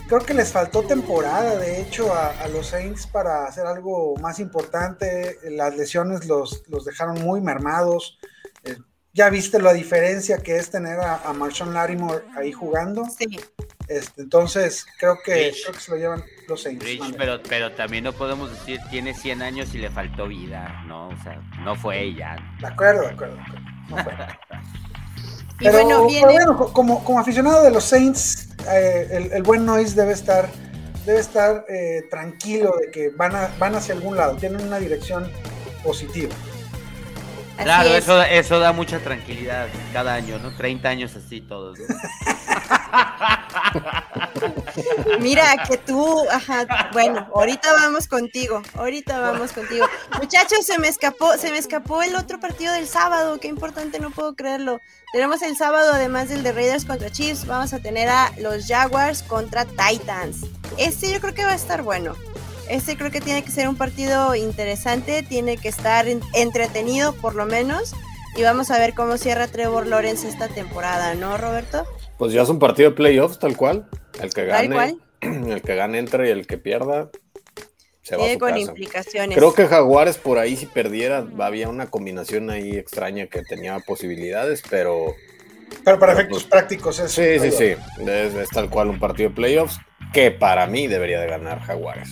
creo 0.08 0.20
que 0.26 0.34
les 0.34 0.52
faltó 0.52 0.84
temporada, 0.84 1.56
de 1.58 1.82
hecho, 1.82 2.14
a, 2.14 2.32
a 2.42 2.48
los 2.50 2.68
Saints 2.68 3.08
para 3.08 3.46
hacer 3.46 3.66
algo 3.66 4.16
más 4.18 4.40
importante. 4.40 5.38
Las 5.44 5.76
lesiones 5.78 6.26
los, 6.26 6.64
los 6.68 6.84
dejaron 6.86 7.22
muy 7.22 7.40
mermados. 7.40 8.20
Eh, 8.66 8.76
ya 9.14 9.30
viste 9.30 9.60
la 9.62 9.72
diferencia 9.74 10.38
que 10.40 10.58
es 10.58 10.70
tener 10.70 11.00
a, 11.00 11.16
a 11.24 11.34
Marshawn 11.34 11.74
Lattimore 11.74 12.24
ahí 12.36 12.52
jugando. 12.52 13.06
Sí. 13.18 13.40
Este, 13.88 14.22
entonces, 14.22 14.86
creo 15.00 15.18
que, 15.24 15.54
creo 15.64 15.74
que 15.74 15.80
se 15.80 15.92
lo 15.92 15.98
llevan 15.98 16.24
los 16.52 16.62
Saints. 16.64 16.86
Rich, 16.86 17.16
pero, 17.18 17.42
pero 17.48 17.72
también 17.72 18.04
no 18.04 18.14
podemos 18.14 18.52
decir 18.52 18.80
tiene 18.90 19.14
100 19.14 19.42
años 19.42 19.74
y 19.74 19.80
le 19.80 19.90
faltó 19.90 20.28
vida, 20.28 20.84
¿no? 20.88 21.08
O 21.10 21.18
sea, 21.24 21.42
no 21.64 21.76
fue 21.76 22.02
ella. 22.02 22.36
De 22.60 22.68
acuerdo, 22.68 23.02
de 23.02 23.08
acuerdo. 23.10 23.36
de 23.36 23.42
acuerdo. 23.42 23.62
No 23.90 23.98
fue. 24.04 24.14
Y 25.60 25.66
Pero, 25.66 25.74
bueno, 25.84 25.90
pero 25.90 26.08
viene. 26.08 26.26
bueno, 26.34 26.58
como, 26.74 27.04
como 27.04 27.20
aficionado 27.20 27.64
de 27.64 27.70
los 27.70 27.84
Saints, 27.84 28.50
eh, 28.68 29.08
el, 29.12 29.32
el 29.32 29.44
buen 29.44 29.64
Noise 29.64 29.96
debe 29.96 30.14
estar, 30.14 30.50
debe 31.06 31.20
estar 31.20 31.66
eh, 31.70 32.02
tranquilo 32.10 32.74
de 32.82 32.90
que 32.90 33.10
van, 33.12 33.36
a, 33.36 33.50
van 33.60 33.76
hacia 33.76 33.94
algún 33.94 34.18
lado, 34.18 34.36
tienen 34.38 34.62
una 34.66 34.80
dirección 34.80 35.32
positiva. 35.84 36.34
así 37.58 37.64
Claro, 37.64 37.90
es. 37.90 37.98
eso, 37.98 38.24
eso 38.24 38.60
da 38.60 38.72
mucha 38.74 39.00
tranquilidad 39.04 39.68
cada 39.94 40.16
año, 40.16 40.40
¿no? 40.40 40.56
30 40.56 40.90
años 40.90 41.16
así 41.16 41.42
todos. 41.42 41.78
¿no? 41.80 41.86
Mira 45.20 45.56
que 45.68 45.78
tú, 45.78 46.24
bueno, 46.94 47.28
ahorita 47.34 47.74
vamos 47.74 48.08
contigo, 48.08 48.62
ahorita 48.76 49.20
vamos 49.20 49.52
contigo. 49.52 49.86
Muchachos, 50.20 50.66
se 50.66 50.78
me 50.80 50.88
escapó, 50.88 51.38
se 51.38 51.52
me 51.52 51.58
escapó 51.58 52.02
el 52.02 52.16
otro 52.16 52.40
partido 52.40 52.74
del 52.74 52.88
sábado, 52.88 53.40
qué 53.40 53.48
importante, 53.48 54.00
no 54.00 54.12
puedo 54.12 54.36
creerlo. 54.36 54.80
Tenemos 55.14 55.42
el 55.42 55.56
sábado, 55.58 55.92
además 55.94 56.30
del 56.30 56.44
de 56.44 56.52
Raiders 56.54 56.86
contra 56.86 57.10
Chiefs, 57.12 57.46
vamos 57.46 57.74
a 57.74 57.80
tener 57.80 58.10
a 58.10 58.32
los 58.38 58.68
Jaguars 58.68 59.24
contra 59.24 59.66
Titans. 59.66 60.38
Este 60.78 61.12
yo 61.12 61.20
creo 61.20 61.34
que 61.34 61.44
va 61.46 61.52
a 61.52 61.56
estar 61.56 61.82
bueno. 61.84 62.16
Este 62.70 62.96
creo 62.96 63.12
que 63.12 63.20
tiene 63.20 63.44
que 63.44 63.52
ser 63.52 63.68
un 63.68 63.76
partido 63.76 64.34
interesante, 64.36 65.24
tiene 65.24 65.58
que 65.58 65.68
estar 65.68 66.08
en- 66.08 66.22
entretenido 66.34 67.14
por 67.14 67.36
lo 67.36 67.46
menos. 67.46 67.94
Y 68.38 68.44
vamos 68.44 68.72
a 68.72 68.78
ver 68.78 68.94
cómo 68.94 69.18
cierra 69.18 69.48
Trevor 69.48 69.88
Lawrence 69.88 70.26
esta 70.30 70.48
temporada, 70.48 71.16
¿no, 71.16 71.38
Roberto? 71.38 71.86
Pues 72.22 72.34
ya 72.34 72.44
es 72.44 72.50
un 72.50 72.60
partido 72.60 72.92
de 72.92 72.96
playoffs, 72.96 73.40
tal 73.40 73.58
cual. 73.58 73.90
El 74.22 74.32
que 74.32 74.44
Tal 74.44 74.68
gane, 74.70 74.76
cual. 74.76 75.02
el 75.22 75.62
que 75.64 75.76
gane 75.76 75.98
entra 75.98 76.28
y 76.28 76.30
el 76.30 76.46
que 76.46 76.60
pierda 76.60 77.10
se 78.04 78.16
va 78.16 78.26
a 78.28 78.34
su 78.34 78.38
con 78.38 78.50
casa. 78.50 78.62
implicaciones. 78.62 79.36
Creo 79.36 79.56
que 79.56 79.66
Jaguares 79.66 80.20
por 80.20 80.38
ahí 80.38 80.56
si 80.56 80.68
perdiera 80.68 81.26
había 81.40 81.68
una 81.68 81.90
combinación 81.90 82.52
ahí 82.52 82.78
extraña 82.78 83.26
que 83.26 83.42
tenía 83.42 83.80
posibilidades, 83.80 84.62
pero 84.70 85.16
Pero 85.84 85.98
para 85.98 86.12
Pero, 86.14 86.20
efectos 86.20 86.44
pues, 86.44 86.52
prácticos 86.52 87.00
es 87.00 87.12
sí, 87.12 87.40
sí, 87.40 87.50
sí, 87.52 87.76
es, 88.08 88.36
es 88.36 88.50
tal 88.50 88.70
cual 88.70 88.90
un 88.90 89.00
partido 89.00 89.30
de 89.30 89.36
playoffs 89.36 89.80
que 90.14 90.30
para 90.30 90.68
mí 90.68 90.86
debería 90.86 91.20
de 91.22 91.26
ganar 91.26 91.60
Jaguares. 91.62 92.10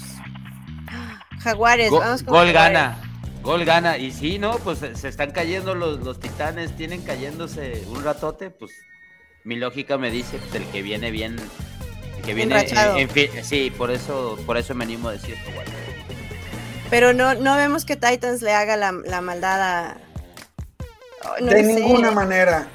Jaguares, 1.39 1.91
Go- 1.91 1.99
vamos 1.99 2.23
con 2.23 2.33
gol 2.33 2.47
Jaguares. 2.47 2.53
gana. 2.73 2.97
Gol 3.43 3.63
gana. 3.63 3.97
Y 3.99 4.11
sí, 4.11 4.39
¿no? 4.39 4.57
Pues 4.57 4.79
se 4.79 4.95
se 4.95 5.07
están 5.07 5.29
cayendo 5.33 5.75
los, 5.75 5.99
los 5.99 6.19
titanes, 6.19 6.75
tienen 6.75 7.03
cayéndose 7.03 7.83
un 7.89 8.03
ratote. 8.03 8.49
Pues 8.49 8.71
mi 9.43 9.55
lógica 9.55 9.97
me 9.97 10.11
dice 10.11 10.37
pues, 10.37 10.55
el 10.55 10.65
que 10.67 10.81
viene 10.81 11.11
bien. 11.11 11.35
El 12.17 12.23
que 12.23 12.33
viene 12.33 12.67
en, 12.97 13.09
fin. 13.09 13.29
Sí, 13.43 13.71
por 13.75 13.91
eso, 13.91 14.37
por 14.45 14.57
eso 14.57 14.75
me 14.75 14.83
animo 14.83 15.09
a 15.09 15.13
decir 15.13 15.35
Jaguares. 15.37 15.73
Pero 16.89 17.13
no, 17.13 17.35
no 17.35 17.55
vemos 17.55 17.85
que 17.85 17.95
Titans 17.95 18.41
le 18.41 18.53
haga 18.53 18.75
la, 18.75 18.91
la 18.91 19.21
maldad 19.21 19.61
a. 19.61 19.97
Oh, 21.23 21.41
no 21.41 21.47
de 21.51 21.63
sé. 21.63 21.73
ninguna 21.73 22.11
manera. 22.11 22.67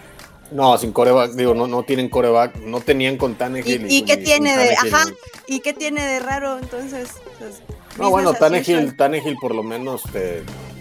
No, 0.50 0.78
sin 0.78 0.92
coreback, 0.92 1.32
digo, 1.32 1.54
no, 1.54 1.66
no 1.66 1.82
tienen 1.82 2.08
coreback, 2.08 2.56
no 2.56 2.80
tenían 2.80 3.16
con 3.16 3.32
¿Y, 3.32 3.34
Tannehill. 3.34 3.90
y 3.90 4.04
qué 4.04 4.16
tiene 4.16 4.56
de.? 4.56 4.74
Ajá. 4.74 5.06
¿Y 5.46 5.60
qué 5.60 5.72
tiene 5.72 6.06
de 6.06 6.20
raro 6.20 6.58
entonces? 6.58 7.08
Pues, 7.38 7.62
No, 7.98 8.10
bueno, 8.10 8.34
Tannehill. 8.34 8.96
Tannehill 8.96 9.36
por 9.40 9.54
lo 9.54 9.62
menos 9.62 10.02
te 10.12 10.42
pasecitos 10.42 10.73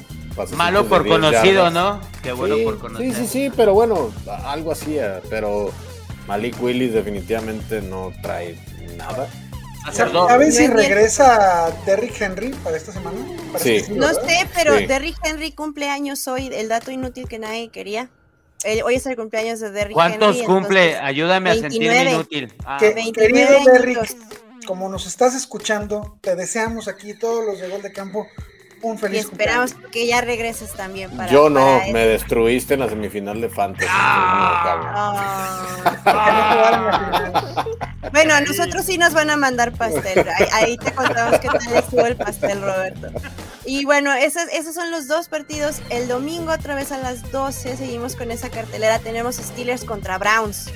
Malo 0.55 0.87
por 0.87 1.03
10 1.03 1.15
conocido, 1.15 1.63
yardas. 1.65 1.73
¿no? 1.73 2.01
Qué 2.21 2.31
bueno 2.31 2.55
sí, 2.55 2.63
por 2.63 2.79
conocido. 2.79 3.13
Sí, 3.13 3.21
sí, 3.21 3.27
sí, 3.27 3.51
pero 3.55 3.73
bueno, 3.73 4.11
a- 4.29 4.51
algo 4.51 4.71
hacía, 4.71 5.21
pero 5.29 5.71
Malik 6.27 6.61
Willis 6.61 6.93
definitivamente 6.93 7.81
no 7.81 8.11
trae 8.21 8.57
nada. 8.97 9.27
¿Sabes 9.91 10.55
si 10.55 10.67
regresa 10.67 11.69
Derrick 11.85 12.19
Henry 12.21 12.49
para 12.63 12.77
esta 12.77 12.93
semana? 12.93 13.17
Sí. 13.57 13.81
que 13.85 13.93
No 13.93 14.07
sé, 14.13 14.47
pero 14.55 14.77
Sí. 14.77 14.85
Derrick 14.85 15.17
Henry 15.23 15.51
cumple 15.51 15.89
años 15.89 16.25
hoy. 16.27 16.47
El 16.53 16.69
dato 16.69 16.89
inútil 16.89 17.27
que 17.27 17.37
nadie 17.37 17.69
quería. 17.69 18.09
Eh, 18.63 18.81
hoy 18.83 18.95
es 18.95 19.05
el 19.07 19.17
cumpleaños 19.17 19.59
de 19.59 19.71
Derrick 19.71 19.93
¿Cuántos 19.93 20.35
Henry. 20.37 20.47
cumple? 20.47 20.85
entonces, 20.91 21.05
Ayúdame 21.09 21.49
a 21.49 21.53
29. 21.55 21.95
sentirme 21.97 22.11
inútil. 22.15 22.53
Ah, 22.65 22.77
Que- 22.79 22.93
29 22.93 23.33
querido 23.33 23.73
Derrick, 23.73 24.15
como 24.65 24.87
nos 24.87 25.05
estás 25.05 25.35
escuchando, 25.35 26.17
te 26.21 26.37
deseamos 26.37 26.87
aquí 26.87 27.13
todos 27.13 27.45
los 27.45 27.59
de 27.59 27.67
Gol 27.67 27.81
de 27.81 27.91
Campo 27.91 28.25
un 28.83 28.95
Y 28.95 28.99
feliz 28.99 29.19
esperamos 29.21 29.71
cumpleaños. 29.73 29.91
que 29.93 30.07
ya 30.07 30.21
regreses 30.21 30.71
también 30.73 31.09
para. 31.17 31.31
Yo 31.31 31.49
no, 31.49 31.79
para 31.79 31.91
me 31.91 32.05
destruiste 32.05 32.75
en 32.75 32.81
la 32.81 32.89
semifinal 32.89 33.41
de 33.41 33.49
Fantasy. 33.49 33.87
Ah. 33.89 35.13
No 35.85 36.03
final. 36.03 37.65
Bueno, 38.11 38.35
a 38.35 38.41
nosotros 38.41 38.85
sí 38.85 38.97
nos 38.99 39.13
van 39.13 39.29
a 39.31 39.37
mandar 39.37 39.71
pastel. 39.75 40.27
Ahí, 40.29 40.45
ahí 40.51 40.77
te 40.77 40.91
contamos 40.93 41.39
qué 41.39 41.47
tal 41.47 41.73
estuvo 41.75 42.05
el 42.05 42.15
pastel, 42.15 42.61
Roberto. 42.61 43.07
Y 43.65 43.85
bueno, 43.85 44.13
esos, 44.13 44.43
esos 44.51 44.75
son 44.75 44.91
los 44.91 45.07
dos 45.07 45.29
partidos. 45.29 45.81
El 45.89 46.07
domingo, 46.07 46.51
otra 46.51 46.75
vez 46.75 46.91
a 46.91 46.99
las 46.99 47.31
12, 47.31 47.75
seguimos 47.77 48.15
con 48.15 48.29
esa 48.29 48.49
cartelera. 48.49 48.99
Tenemos 48.99 49.37
Steelers 49.37 49.83
contra 49.83 50.19
Browns. 50.19 50.69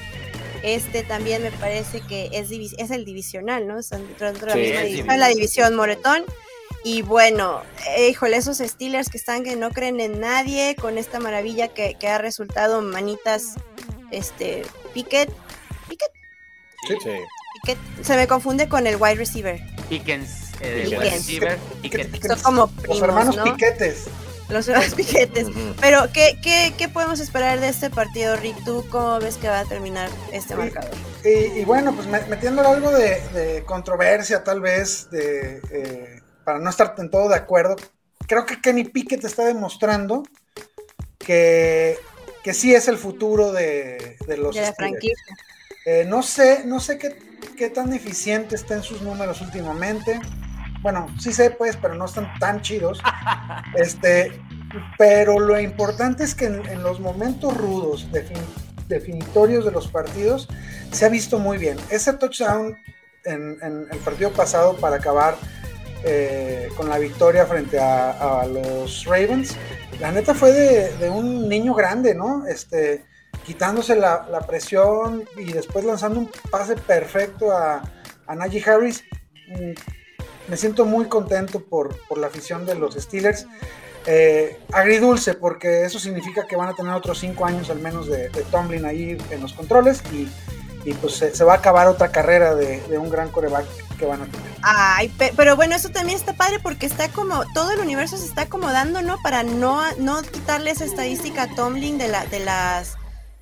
Este 0.63 1.03
también 1.03 1.43
me 1.43 1.51
parece 1.51 2.01
que 2.01 2.29
es, 2.33 2.49
es 2.51 2.89
el 2.91 3.05
divisional, 3.05 3.67
¿no? 3.67 3.77
Están 3.77 4.07
dentro 4.07 4.31
de 4.31 4.33
la 4.47 4.53
Sí, 4.53 4.59
misma 4.59 4.79
es 4.81 4.85
división, 4.87 5.07
la 5.19 5.27
divisional. 5.27 5.33
división 5.35 5.75
Moretón. 5.75 6.23
Y 6.83 7.01
bueno, 7.01 7.61
eh, 7.97 8.09
híjole, 8.09 8.37
esos 8.37 8.57
Steelers 8.59 9.09
que 9.09 9.17
están 9.17 9.43
que 9.43 9.55
no 9.55 9.71
creen 9.71 9.99
en 9.99 10.19
nadie 10.19 10.75
con 10.79 10.97
esta 10.97 11.19
maravilla 11.19 11.67
que, 11.69 11.95
que 11.99 12.07
ha 12.07 12.17
resultado 12.17 12.81
manitas, 12.81 13.55
este, 14.11 14.63
Pickett, 14.93 15.29
Pickett, 15.89 16.11
Sí. 16.87 17.09
Pickett, 17.61 17.77
se 18.03 18.15
me 18.15 18.27
confunde 18.27 18.69
con 18.69 18.87
el 18.87 18.95
wide 18.97 19.15
receiver. 19.15 19.59
Pickens, 19.89 20.51
eh, 20.61 20.83
Pickens. 20.89 21.01
receiver, 21.13 21.59
Son 22.27 22.39
como 22.41 22.61
Los 22.61 22.71
primos, 22.81 23.01
hermanos 23.01 23.35
¿no? 23.35 23.43
Piquetes. 23.43 24.05
Los 24.49 24.65
hermanos 24.69 24.93
Piquetes. 24.93 25.47
Pero, 25.81 26.07
¿qué, 26.13 26.39
qué, 26.41 26.73
¿qué 26.77 26.87
podemos 26.87 27.19
esperar 27.19 27.59
de 27.59 27.67
este 27.67 27.89
partido, 27.89 28.37
Rick? 28.37 28.63
¿Tú 28.63 28.85
cómo 28.89 29.19
ves 29.19 29.35
que 29.35 29.49
va 29.49 29.59
a 29.61 29.65
terminar 29.65 30.09
este 30.31 30.55
marcador? 30.55 30.91
Y, 31.25 31.59
y 31.59 31.65
bueno, 31.65 31.93
pues 31.93 32.07
me- 32.07 32.21
metiéndole 32.27 32.69
algo 32.69 32.91
de, 32.91 33.19
de 33.33 33.63
controversia, 33.65 34.43
tal 34.45 34.61
vez, 34.61 35.09
de, 35.11 35.59
eh, 35.71 36.21
para 36.47 36.59
no 36.59 36.69
estar 36.69 36.95
en 36.97 37.09
todo 37.11 37.27
de 37.27 37.35
acuerdo, 37.35 37.75
creo 38.25 38.45
que 38.45 38.61
Kenny 38.61 38.85
Pickett 38.85 39.21
está 39.25 39.43
demostrando 39.43 40.23
que, 41.17 41.97
que 42.41 42.53
sí 42.53 42.73
es 42.73 42.87
el 42.87 42.97
futuro 42.97 43.51
de, 43.51 44.15
de 44.25 44.37
los 44.37 44.55
De 44.55 44.61
la 44.61 44.67
Steelers. 44.71 44.75
franquicia. 44.77 45.35
Eh, 45.85 46.05
no 46.07 46.23
sé, 46.23 46.63
no 46.63 46.79
sé 46.79 46.97
qué, 46.97 47.17
qué 47.57 47.69
tan 47.69 47.91
eficiente 47.91 48.55
están 48.55 48.81
sus 48.81 49.01
números 49.01 49.41
últimamente. 49.41 50.21
Bueno, 50.81 51.07
sí 51.19 51.33
sé, 51.33 51.51
pues, 51.51 51.75
pero 51.75 51.95
no 51.95 52.05
están 52.05 52.31
tan 52.39 52.61
chidos. 52.61 53.01
Este, 53.75 54.31
pero 54.97 55.39
lo 55.39 55.59
importante 55.59 56.23
es 56.23 56.33
que 56.33 56.45
en, 56.45 56.65
en 56.67 56.81
los 56.83 57.01
momentos 57.01 57.55
rudos, 57.57 58.07
defin- 58.11 58.87
definitorios 58.87 59.65
de 59.65 59.71
los 59.71 59.89
partidos, 59.89 60.47
se 60.93 61.05
ha 61.05 61.09
visto 61.09 61.39
muy 61.39 61.57
bien. 61.57 61.77
Ese 61.89 62.13
touchdown 62.13 62.77
en, 63.25 63.57
en 63.61 63.87
el 63.91 63.97
partido 63.99 64.31
pasado 64.31 64.77
para 64.77 64.95
acabar 64.95 65.35
eh, 66.03 66.69
con 66.75 66.89
la 66.89 66.97
victoria 66.97 67.45
frente 67.45 67.79
a, 67.79 68.45
los 68.45 69.05
Ravens, 69.05 69.55
la 69.99 70.11
neta 70.11 70.33
fue 70.33 70.51
de, 70.51 71.09
un 71.09 71.49
niño 71.49 71.73
grande, 71.73 72.13
¿no? 72.13 72.45
Este, 72.47 73.05
quitándose 73.45 73.95
la, 73.95 74.27
la 74.29 74.41
presión 74.41 75.25
y 75.37 75.51
después 75.53 75.85
lanzando 75.85 76.19
un 76.19 76.29
pase 76.51 76.75
perfecto 76.75 77.51
a, 77.51 77.81
a 78.27 78.35
Najee 78.35 78.63
Harris. 78.69 79.03
Mm, 79.47 79.71
Me 80.49 80.57
siento 80.57 80.85
muy 80.85 81.07
contento 81.07 81.59
por, 81.59 81.97
por 82.07 82.17
la 82.17 82.27
afición 82.27 82.65
de 82.65 82.75
los 82.75 82.95
Steelers. 82.95 83.47
Eh, 84.05 84.59
agridulce, 84.71 85.33
porque 85.33 85.83
eso 85.83 85.99
significa 85.99 86.47
que 86.47 86.55
van 86.55 86.69
a 86.69 86.73
tener 86.73 86.93
otros 86.93 87.19
cinco 87.19 87.45
años 87.45 87.69
al 87.69 87.79
menos 87.79 88.07
de, 88.07 88.29
de 88.29 88.43
Tomlin 88.43 88.85
ahí 88.85 89.17
en 89.31 89.41
los 89.41 89.51
controles 89.51 90.01
y, 90.13 90.29
y 90.87 90.93
pues 90.93 91.15
se, 91.15 91.35
se 91.35 91.43
va 91.43 91.53
a 91.53 91.57
acabar 91.57 91.87
otra 91.87 92.11
carrera 92.13 92.55
de, 92.55 92.79
de 92.87 92.97
un 92.97 93.09
gran 93.09 93.29
coreback 93.29 93.65
que 93.97 94.05
van 94.05 94.21
a 94.21 94.25
tener. 94.25 94.47
Ay, 94.61 95.09
pe- 95.09 95.33
pero 95.35 95.57
bueno, 95.57 95.75
eso 95.75 95.89
también 95.89 96.17
está 96.17 96.31
padre 96.31 96.59
porque 96.63 96.85
está 96.85 97.09
como, 97.09 97.43
todo 97.53 97.71
el 97.71 97.79
universo 97.81 98.15
se 98.15 98.25
está 98.25 98.43
acomodando, 98.43 99.01
¿no? 99.01 99.17
Para 99.21 99.43
no, 99.43 99.81
no 99.97 100.21
quitarle 100.21 100.71
esa 100.71 100.85
estadística 100.85 101.43
a 101.43 101.55
Tomlin 101.55 101.97
de, 101.97 102.07
la, 102.07 102.25
de 102.27 102.39
las 102.39 102.95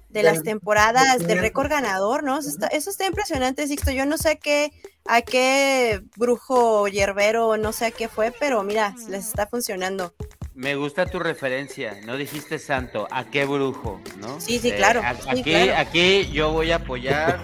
de 0.10 0.24
las 0.24 0.44
temporadas 0.44 1.20
de 1.20 1.36
récord 1.36 1.70
ganador, 1.70 2.24
¿no? 2.24 2.40
Eso 2.40 2.50
está, 2.50 2.68
eso 2.68 2.90
está 2.90 3.06
impresionante, 3.06 3.68
Sixto. 3.68 3.92
Yo 3.92 4.06
no 4.08 4.18
sé 4.18 4.30
a 4.30 4.36
qué, 4.38 4.72
a 5.06 5.22
qué 5.22 6.02
brujo 6.16 6.88
hierbero, 6.88 7.58
no 7.58 7.74
sé 7.74 7.88
a 7.88 7.92
qué 7.92 8.08
fue, 8.08 8.34
pero 8.40 8.64
mira, 8.64 8.96
les 9.10 9.28
está 9.28 9.46
funcionando. 9.46 10.14
Me 10.56 10.76
gusta 10.76 11.06
tu 11.06 11.20
referencia, 11.20 11.98
no 12.06 12.16
dijiste 12.16 12.60
santo, 12.60 13.08
¿a 13.12 13.26
qué 13.26 13.46
brujo? 13.46 14.00
¿no? 14.20 14.40
Sí, 14.40 14.58
sí, 14.60 14.72
claro, 14.72 15.02
a- 15.04 15.14
sí, 15.14 15.22
aquí, 15.28 15.44
claro. 15.44 15.74
aquí 15.78 16.30
yo 16.32 16.52
voy 16.54 16.72
a 16.72 16.78
apoyar 16.78 17.44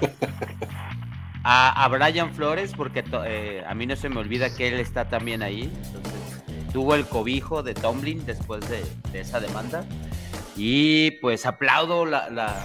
a, 1.43 1.84
a 1.84 1.88
Brian 1.89 2.34
Flores, 2.34 2.72
porque 2.76 3.03
to- 3.03 3.26
eh, 3.26 3.66
a 3.68 3.74
mí 3.76 3.86
no 3.86 3.97
se 3.97 4.07
me 4.07 4.18
olvida 4.22 4.55
que 4.55 4.70
él 4.70 4.80
está 4.80 5.09
también 5.09 5.43
ahí. 5.43 5.64
Entonces, 5.64 6.14
eh, 6.47 6.64
tuvo 6.72 6.95
el 6.95 7.05
cobijo 7.05 7.64
de 7.64 7.74
Tomlin 7.74 8.26
después 8.26 8.62
de, 8.70 8.82
de 9.12 9.20
esa 9.20 9.41
demanda. 9.41 9.84
Y 10.55 11.12
pues 11.20 11.45
aplaudo 11.45 12.05
la, 12.05 12.30
la, 12.30 12.64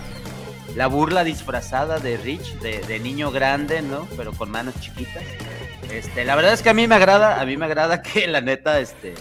la 0.77 0.87
burla 0.87 1.25
disfrazada 1.25 1.99
de 1.99 2.19
Rich, 2.19 2.61
de, 2.61 2.79
de 2.81 3.01
niño 3.01 3.33
grande, 3.33 3.83
¿no? 3.83 4.07
Pero 4.17 4.33
con 4.33 4.51
manos 4.53 4.79
chiquitas. 4.81 5.25
Este, 5.91 6.25
la 6.25 6.37
verdad 6.37 6.53
es 6.53 6.63
que 6.63 6.71
a 6.71 6.75
mí 6.75 6.87
me 6.87 6.95
agrada, 6.95 7.41
a 7.41 7.45
mí 7.47 7.57
me 7.57 7.65
agrada 7.65 8.01
que 8.03 8.29
la 8.29 8.41
neta, 8.41 8.79
este, 8.79 9.15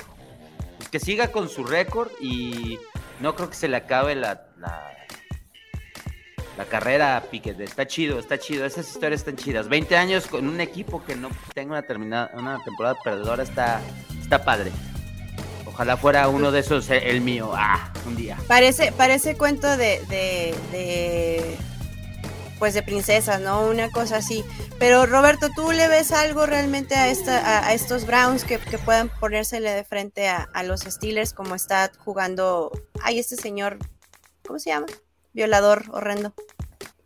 pues, 0.85 0.89
que 0.89 0.99
siga 0.99 1.31
con 1.31 1.49
su 1.49 1.63
récord 1.63 2.09
y 2.19 2.79
no 3.19 3.35
creo 3.35 3.49
que 3.49 3.55
se 3.55 3.67
le 3.67 3.77
acabe 3.77 4.15
la, 4.15 4.47
la, 4.57 4.91
carrera 6.69 7.17
a 7.17 7.21
Piquet. 7.21 7.59
Está 7.59 7.87
chido, 7.87 8.19
está 8.19 8.39
chido, 8.39 8.65
esas 8.65 8.89
historias 8.89 9.21
están 9.21 9.35
chidas. 9.35 9.69
20 9.69 9.95
años 9.97 10.27
con 10.27 10.47
un 10.47 10.61
equipo 10.61 11.03
que 11.03 11.15
no 11.15 11.29
tenga 11.53 11.73
una, 11.73 11.83
terminada, 11.83 12.31
una 12.33 12.63
temporada 12.63 12.95
perdedora 13.03 13.43
está, 13.43 13.81
está 14.19 14.43
padre. 14.43 14.71
Ojalá 15.65 15.97
fuera 15.97 16.27
uno 16.27 16.51
de 16.51 16.61
esos 16.61 16.89
eh, 16.89 17.09
el 17.09 17.21
mío, 17.21 17.51
ah, 17.53 17.91
un 18.05 18.15
día. 18.15 18.37
Parece, 18.47 18.91
parece 18.91 19.37
cuento 19.37 19.77
de, 19.77 20.01
de, 20.07 21.57
pues 22.59 22.73
de 22.73 22.83
princesas, 22.83 23.41
¿no? 23.41 23.61
Una 23.67 23.89
cosa 23.91 24.17
así. 24.17 24.43
Pero 24.79 25.05
Roberto, 25.05 25.49
¿tú 25.55 25.71
le 25.71 25.87
ves 25.87 26.11
algo 26.11 26.45
realmente 26.45 26.95
a 26.95 27.09
esta, 27.09 27.37
a, 27.39 27.67
a 27.67 27.73
estos 27.73 28.05
Browns 28.05 28.43
que, 28.43 28.57
que 28.59 28.77
puedan 28.77 29.09
ponérsele 29.19 29.71
de 29.71 29.83
frente 29.83 30.27
a, 30.27 30.49
a 30.53 30.63
los 30.63 30.81
Steelers 30.81 31.33
como 31.33 31.55
está 31.55 31.91
jugando? 32.03 32.71
Ay, 33.01 33.19
este 33.19 33.35
señor, 33.35 33.77
¿cómo 34.45 34.59
se 34.59 34.69
llama? 34.69 34.87
Violador 35.33 35.83
horrendo. 35.91 36.33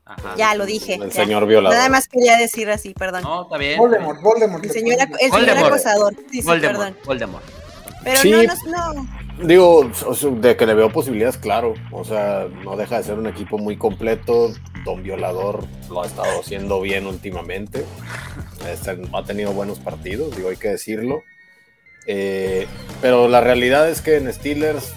Ajá. 0.05 0.33
Ya 0.37 0.55
lo 0.55 0.65
dije. 0.65 0.95
El 0.95 1.09
ya. 1.11 1.23
señor 1.23 1.45
violador. 1.45 1.77
Nada 1.77 1.89
más 1.89 2.07
quería 2.07 2.35
decir 2.37 2.69
así, 2.71 2.93
perdón. 2.95 3.23
No, 3.23 3.43
está 3.43 3.57
bien. 3.57 3.77
Voldemort, 3.77 4.19
Voldemort. 4.21 4.63
El 4.63 4.71
señor, 4.71 4.97
acosador. 5.01 6.15
Sí, 6.31 6.41
sí, 6.41 6.47
Voldemort, 6.47 6.77
perdón. 6.77 6.97
Voldemort. 7.05 7.43
Pero 8.03 8.19
Sí. 8.21 8.31
no, 8.31 8.43
no, 8.65 8.93
no. 8.93 9.18
Digo, 9.43 9.89
de 10.41 10.57
que 10.57 10.65
le 10.65 10.73
veo 10.73 10.91
posibilidades, 10.91 11.37
claro. 11.37 11.73
O 11.91 12.03
sea, 12.03 12.47
no 12.63 12.75
deja 12.75 12.97
de 12.97 13.03
ser 13.03 13.17
un 13.17 13.27
equipo 13.27 13.57
muy 13.57 13.77
completo. 13.77 14.51
Don 14.83 15.01
Violador 15.01 15.63
lo 15.89 16.03
ha 16.03 16.07
estado 16.07 16.39
haciendo 16.39 16.81
bien 16.81 17.07
últimamente. 17.07 17.85
Este, 18.69 18.97
ha 19.13 19.23
tenido 19.23 19.53
buenos 19.53 19.79
partidos, 19.79 20.35
digo, 20.35 20.49
hay 20.49 20.57
que 20.57 20.69
decirlo. 20.69 21.23
Eh, 22.05 22.67
pero 23.01 23.27
la 23.29 23.39
realidad 23.39 23.89
es 23.89 24.01
que 24.01 24.17
en 24.17 24.31
Steelers, 24.33 24.93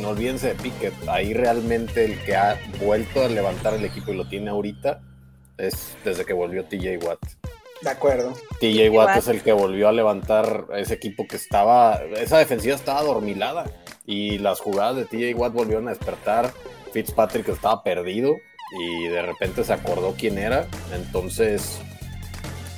mm, 0.00 0.04
olvídense 0.04 0.48
de 0.48 0.54
Pickett. 0.54 0.94
Ahí 1.08 1.34
realmente 1.34 2.04
el 2.04 2.22
que 2.22 2.36
ha 2.36 2.60
vuelto 2.84 3.24
a 3.24 3.28
levantar 3.28 3.74
el 3.74 3.84
equipo 3.84 4.12
y 4.12 4.16
lo 4.16 4.28
tiene 4.28 4.50
ahorita 4.50 5.00
es 5.58 5.96
desde 6.04 6.24
que 6.24 6.34
volvió 6.34 6.64
TJ 6.64 6.98
Watt. 6.98 7.18
De 7.82 7.90
acuerdo. 7.90 8.32
TJ 8.60 8.88
Watt 8.90 9.16
es 9.18 9.28
el 9.28 9.42
que 9.42 9.52
volvió 9.52 9.88
a 9.88 9.92
levantar 9.92 10.66
ese 10.74 10.94
equipo 10.94 11.26
que 11.28 11.36
estaba, 11.36 12.00
esa 12.16 12.38
defensiva 12.38 12.74
estaba 12.74 13.02
dormilada 13.02 13.66
y 14.06 14.38
las 14.38 14.60
jugadas 14.60 14.96
de 14.96 15.04
TJ 15.04 15.34
Watt 15.34 15.52
volvieron 15.52 15.86
a 15.88 15.90
despertar. 15.90 16.52
Fitzpatrick 16.92 17.48
estaba 17.48 17.82
perdido 17.82 18.36
y 18.80 19.08
de 19.08 19.22
repente 19.22 19.62
se 19.64 19.72
acordó 19.72 20.14
quién 20.18 20.38
era. 20.38 20.66
Entonces, 20.94 21.78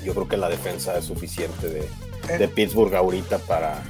yo 0.05 0.13
creo 0.15 0.29
que 0.29 0.37
la 0.37 0.49
defensa 0.49 0.99
es 0.99 1.05
suficiente 1.05 1.69
de, 1.69 1.89
de 2.39 2.45
En, 2.45 2.51
Pittsburgh 2.51 2.95
ahorita 2.95 3.39
para, 3.39 3.83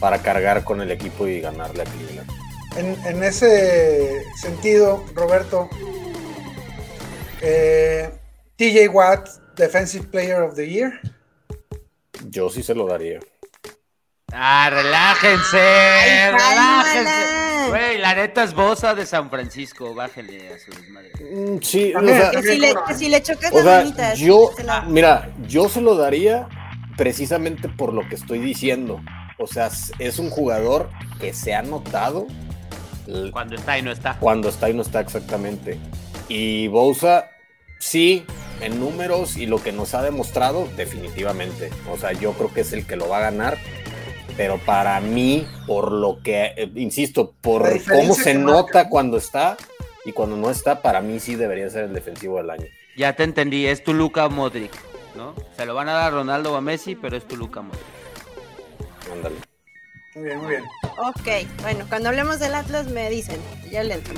para 0.00 0.18
cargar 0.22 0.64
con 0.64 0.80
el 0.80 0.90
equipo 0.90 1.26
y 1.26 1.40
ganarle 1.40 1.82
a 1.82 1.84
Cleveland. 1.84 2.30
en- 2.76 3.06
en 3.06 3.22
ese 3.22 4.22
sentido, 4.40 5.04
Roberto, 5.14 5.68
eh, 7.42 8.10
TJ 8.56 8.88
Watt, 8.88 9.28
Defensive 9.56 10.06
Player 10.08 10.42
of 10.42 10.54
the 10.54 10.68
Year. 10.68 11.00
Yo 12.28 12.48
sí 12.50 12.62
se 12.62 12.74
lo 12.74 12.86
daría. 12.86 13.20
Ah, 14.34 14.70
relájense, 14.72 15.58
Ay, 15.60 16.30
relájense. 16.32 17.68
Güey, 17.68 17.98
la 17.98 18.14
neta 18.14 18.44
es 18.44 18.54
Bosa 18.54 18.94
de 18.94 19.04
San 19.04 19.28
Francisco, 19.28 19.94
bájenle 19.94 20.54
a 20.54 20.58
su 20.58 20.70
desmadre. 20.70 21.12
Mm, 21.20 21.58
Sí, 21.62 21.92
o 21.94 22.00
sea, 22.00 22.30
Que 22.30 22.42
si 22.42 22.58
le, 22.58 22.74
que 22.86 22.94
si 22.94 23.08
le 23.10 23.22
chocas 23.22 23.52
O 23.52 23.56
las 23.56 23.64
sea, 23.64 23.78
manitas. 23.78 24.18
yo, 24.18 24.50
se 24.56 24.64
la- 24.64 24.82
mira, 24.82 25.30
yo 25.46 25.68
se 25.68 25.80
lo 25.82 25.96
daría 25.96 26.48
precisamente 26.96 27.68
por 27.68 27.92
lo 27.92 28.08
que 28.08 28.14
estoy 28.14 28.38
diciendo. 28.38 29.00
O 29.38 29.46
sea, 29.46 29.70
es 29.98 30.18
un 30.18 30.30
jugador 30.30 30.88
que 31.20 31.34
se 31.34 31.54
ha 31.54 31.62
notado 31.62 32.26
Cuando 33.32 33.56
está 33.56 33.78
y 33.78 33.82
no 33.82 33.90
está. 33.92 34.16
cuando 34.18 34.48
está 34.48 34.70
y 34.70 34.74
no 34.74 34.82
está 34.82 35.00
exactamente. 35.00 35.78
Y 36.28 36.68
Bousa, 36.68 37.26
sí, 37.80 38.24
en 38.60 38.78
números 38.78 39.36
y 39.36 39.46
lo 39.46 39.62
que 39.62 39.72
nos 39.72 39.94
ha 39.94 40.02
demostrado, 40.02 40.68
definitivamente. 40.76 41.70
O 41.90 41.96
sea, 41.96 42.12
yo 42.12 42.32
creo 42.32 42.52
que 42.52 42.60
es 42.60 42.72
el 42.72 42.86
que 42.86 42.96
lo 42.96 43.08
va 43.08 43.18
a 43.18 43.22
ganar. 43.22 43.58
Pero 44.36 44.58
para 44.58 44.98
mí, 45.00 45.46
por 45.66 45.92
lo 45.92 46.20
que, 46.22 46.54
eh, 46.56 46.70
insisto, 46.76 47.34
por 47.40 47.62
cómo 47.84 48.14
se 48.14 48.34
marca, 48.34 48.52
nota 48.52 48.84
¿no? 48.84 48.90
cuando 48.90 49.16
está 49.18 49.56
y 50.04 50.12
cuando 50.12 50.36
no 50.36 50.50
está, 50.50 50.80
para 50.80 51.00
mí 51.00 51.20
sí 51.20 51.34
debería 51.34 51.68
ser 51.68 51.84
el 51.84 51.92
defensivo 51.92 52.38
del 52.38 52.50
año. 52.50 52.66
Ya 52.96 53.14
te 53.14 53.24
entendí, 53.24 53.66
es 53.66 53.84
tu 53.84 53.92
Luca 53.92 54.28
Modric, 54.28 54.72
¿no? 55.16 55.34
Se 55.56 55.66
lo 55.66 55.74
van 55.74 55.88
a 55.88 55.92
dar 55.92 56.04
a 56.04 56.10
Ronaldo 56.10 56.52
o 56.52 56.56
a 56.56 56.60
Messi, 56.60 56.94
pero 56.94 57.16
es 57.16 57.26
tu 57.28 57.36
Luca 57.36 57.60
Modric. 57.62 57.82
Ándale. 59.12 59.36
Muy 60.14 60.24
bien, 60.24 60.38
muy 60.38 60.48
bien. 60.48 60.64
Ok, 60.98 61.48
bueno, 61.62 61.86
cuando 61.88 62.10
hablemos 62.10 62.38
del 62.38 62.54
Atlas 62.54 62.88
me 62.88 63.08
dicen, 63.08 63.40
ya 63.70 63.82
le 63.82 63.94
entro. 63.94 64.14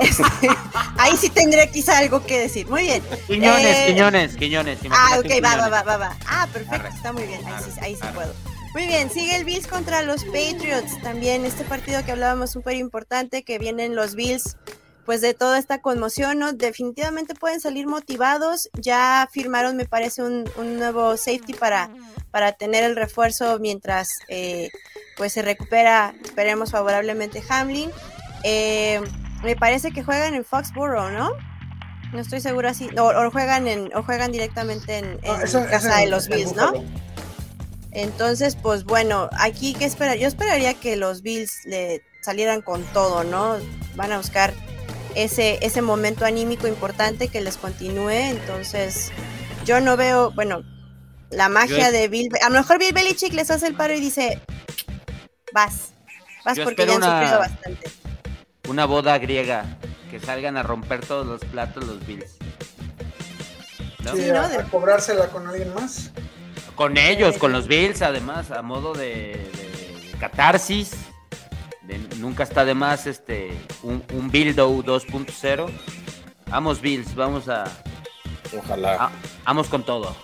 Este, 0.00 0.22
ahí 0.98 1.16
sí 1.16 1.28
tendré 1.30 1.70
quizá 1.70 1.98
algo 1.98 2.24
que 2.24 2.38
decir. 2.40 2.66
Muy 2.68 2.82
bien. 2.82 3.02
Quiñones, 3.26 3.64
Eh, 3.66 3.84
Quiñones, 3.88 4.36
Quiñones. 4.36 4.78
Ah, 4.90 5.18
ok, 5.18 5.30
va, 5.44 5.56
va, 5.56 5.68
va, 5.68 5.82
va, 5.82 5.96
va. 5.96 6.16
Ah, 6.26 6.48
perfecto, 6.52 6.86
Arre. 6.86 6.88
está 6.96 7.12
muy 7.12 7.24
bien. 7.24 7.40
Ahí 7.46 7.54
sí, 7.64 7.70
Arre, 7.72 7.86
ahí 7.86 7.94
sí 7.96 8.00
arre. 8.02 8.12
puedo. 8.14 8.34
Muy 8.74 8.86
bien, 8.86 9.10
sigue 9.10 9.36
el 9.36 9.44
Bills 9.44 9.66
contra 9.66 10.02
los 10.02 10.24
Patriots. 10.24 11.00
También 11.02 11.44
este 11.44 11.64
partido 11.64 12.02
que 12.04 12.12
hablábamos 12.12 12.50
súper 12.50 12.76
importante, 12.76 13.42
que 13.42 13.58
vienen 13.58 13.94
los 13.94 14.14
Bills, 14.14 14.56
pues 15.04 15.20
de 15.20 15.34
toda 15.34 15.58
esta 15.58 15.82
conmoción, 15.82 16.38
¿no? 16.38 16.52
Definitivamente 16.54 17.34
pueden 17.34 17.60
salir 17.60 17.86
motivados. 17.86 18.70
Ya 18.72 19.28
firmaron, 19.30 19.76
me 19.76 19.84
parece, 19.84 20.22
un, 20.22 20.50
un 20.56 20.78
nuevo 20.78 21.18
safety 21.18 21.52
para, 21.52 21.90
para 22.30 22.52
tener 22.52 22.82
el 22.84 22.96
refuerzo 22.96 23.58
mientras 23.58 24.08
eh, 24.28 24.70
pues 25.18 25.34
se 25.34 25.42
recupera, 25.42 26.14
esperemos 26.24 26.70
favorablemente 26.70 27.42
Hamlin. 27.50 27.90
Eh, 28.42 29.02
me 29.42 29.56
parece 29.56 29.90
que 29.92 30.02
juegan 30.02 30.34
en 30.34 30.44
Foxborough, 30.44 31.10
¿no? 31.12 31.30
No 32.12 32.20
estoy 32.20 32.40
segura 32.40 32.74
si. 32.74 32.88
O, 32.98 33.04
o 33.04 33.30
juegan 33.30 33.66
en, 33.68 33.90
o 33.94 34.02
juegan 34.02 34.32
directamente 34.32 34.98
en, 34.98 35.18
en 35.22 35.30
Ah, 35.30 35.66
casa 35.70 35.96
de 35.98 36.06
los 36.08 36.28
Bills, 36.28 36.54
¿no? 36.54 36.72
Entonces, 37.92 38.56
pues 38.56 38.84
bueno, 38.84 39.28
aquí 39.38 39.74
que 39.74 39.84
esperar, 39.84 40.16
yo 40.16 40.26
esperaría 40.26 40.74
que 40.74 40.96
los 40.96 41.22
Bills 41.22 41.64
le 41.66 42.02
salieran 42.22 42.62
con 42.62 42.82
todo, 42.92 43.24
¿no? 43.24 43.56
Van 43.96 44.12
a 44.12 44.16
buscar 44.18 44.54
ese, 45.14 45.58
ese 45.60 45.82
momento 45.82 46.24
anímico 46.24 46.66
importante 46.66 47.28
que 47.28 47.40
les 47.42 47.56
continúe. 47.58 48.10
Entonces, 48.10 49.10
yo 49.66 49.80
no 49.80 49.96
veo, 49.98 50.30
bueno, 50.32 50.62
la 51.30 51.48
magia 51.50 51.90
de 51.90 52.08
Bill. 52.08 52.28
A 52.42 52.48
lo 52.48 52.60
mejor 52.60 52.78
Bill 52.78 52.94
Belichick 52.94 53.34
les 53.34 53.50
hace 53.50 53.66
el 53.66 53.74
paro 53.74 53.92
y 53.92 54.00
dice, 54.00 54.40
vas, 55.52 55.92
vas 56.46 56.58
porque 56.60 56.86
ya 56.86 56.92
han 56.92 56.98
una- 56.98 57.20
sufrido 57.20 57.38
bastante. 57.40 57.90
Una 58.72 58.86
boda 58.86 59.18
griega. 59.18 59.66
Que 60.10 60.18
salgan 60.18 60.56
a 60.56 60.62
romper 60.62 61.04
todos 61.04 61.26
los 61.26 61.40
platos 61.44 61.84
los 61.84 62.06
Bills. 62.06 62.36
¿No? 64.02 64.16
Sí, 64.16 64.30
a, 64.30 64.48
De- 64.48 64.56
a 64.56 64.64
cobrársela 64.64 65.28
con 65.28 65.46
alguien 65.46 65.74
más. 65.74 66.10
Con 66.74 66.96
ellos, 66.96 67.36
con 67.36 67.52
los 67.52 67.68
Bills, 67.68 68.00
además, 68.00 68.50
a 68.50 68.62
modo 68.62 68.94
de, 68.94 69.50
de 69.52 70.16
catarsis. 70.18 70.92
De- 71.82 71.98
nunca 72.16 72.44
está 72.44 72.64
de 72.64 72.72
más 72.74 73.06
este 73.06 73.50
un, 73.82 74.02
un 74.14 74.30
Bildo 74.30 74.70
2.0. 74.82 75.70
Vamos, 76.48 76.80
Bills, 76.80 77.14
vamos 77.14 77.48
a, 77.50 77.64
Ojalá, 78.58 78.94
a- 79.04 79.10
Vamos 79.44 79.68
con 79.68 79.84
todo. 79.84 80.16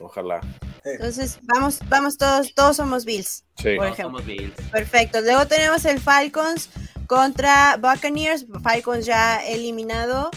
ojalá. 0.00 0.40
Entonces, 0.84 1.38
vamos, 1.42 1.78
vamos 1.88 2.16
todos, 2.16 2.54
todos 2.54 2.76
somos 2.76 3.04
Bills. 3.04 3.44
Sí. 3.56 3.76
Por 3.76 3.86
Todos 3.86 3.92
ejemplo. 3.98 4.04
somos 4.20 4.24
Bills. 4.26 4.54
Perfecto. 4.70 5.20
Luego 5.20 5.46
tenemos 5.46 5.84
el 5.84 6.00
Falcons 6.00 6.70
contra 7.12 7.76
Buccaneers. 7.76 8.46
Falcons 8.62 9.04
ya 9.04 9.44
eliminado, 9.44 10.30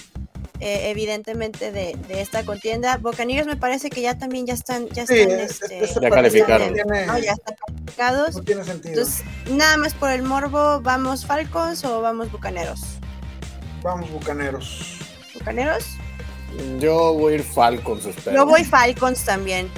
eh, 0.59 0.89
evidentemente, 0.89 1.71
de, 1.71 1.97
de 2.09 2.21
esta 2.21 2.43
contienda. 2.43 2.97
Buccaneers 2.97 3.47
me 3.47 3.55
parece 3.55 3.89
que 3.89 4.01
ya 4.01 4.17
también 4.17 4.45
ya 4.45 4.53
están, 4.55 4.89
ya 4.89 5.07
Sí, 5.07 5.13
están, 5.19 5.39
este- 5.39 5.63
este, 5.65 5.83
este 5.85 5.99
Ya 6.01 6.09
calificaron. 6.09 6.67
No 6.67 6.73
tiene, 6.83 7.05
no, 7.05 7.17
ya 7.17 7.31
están 7.31 7.55
calificados. 7.65 8.35
no 8.35 8.43
tiene 8.43 8.63
sentido. 8.65 8.93
Entonces, 8.93 9.23
nada 9.51 9.77
más 9.77 9.93
por 9.93 10.09
el 10.11 10.23
morbo, 10.23 10.81
¿vamos 10.81 11.25
Falcons 11.25 11.85
o 11.85 12.01
vamos 12.01 12.29
Bucaneros? 12.29 12.81
Vamos, 13.81 14.09
bucaneros. 14.11 14.97
¿Bucaneros? 15.35 15.85
Yo 16.79 17.13
voy 17.13 17.33
a 17.33 17.35
ir 17.37 17.43
Falcons, 17.43 18.05
espero. 18.05 18.35
Yo 18.35 18.45
voy 18.45 18.65
Falcons 18.65 19.23
también, 19.23 19.69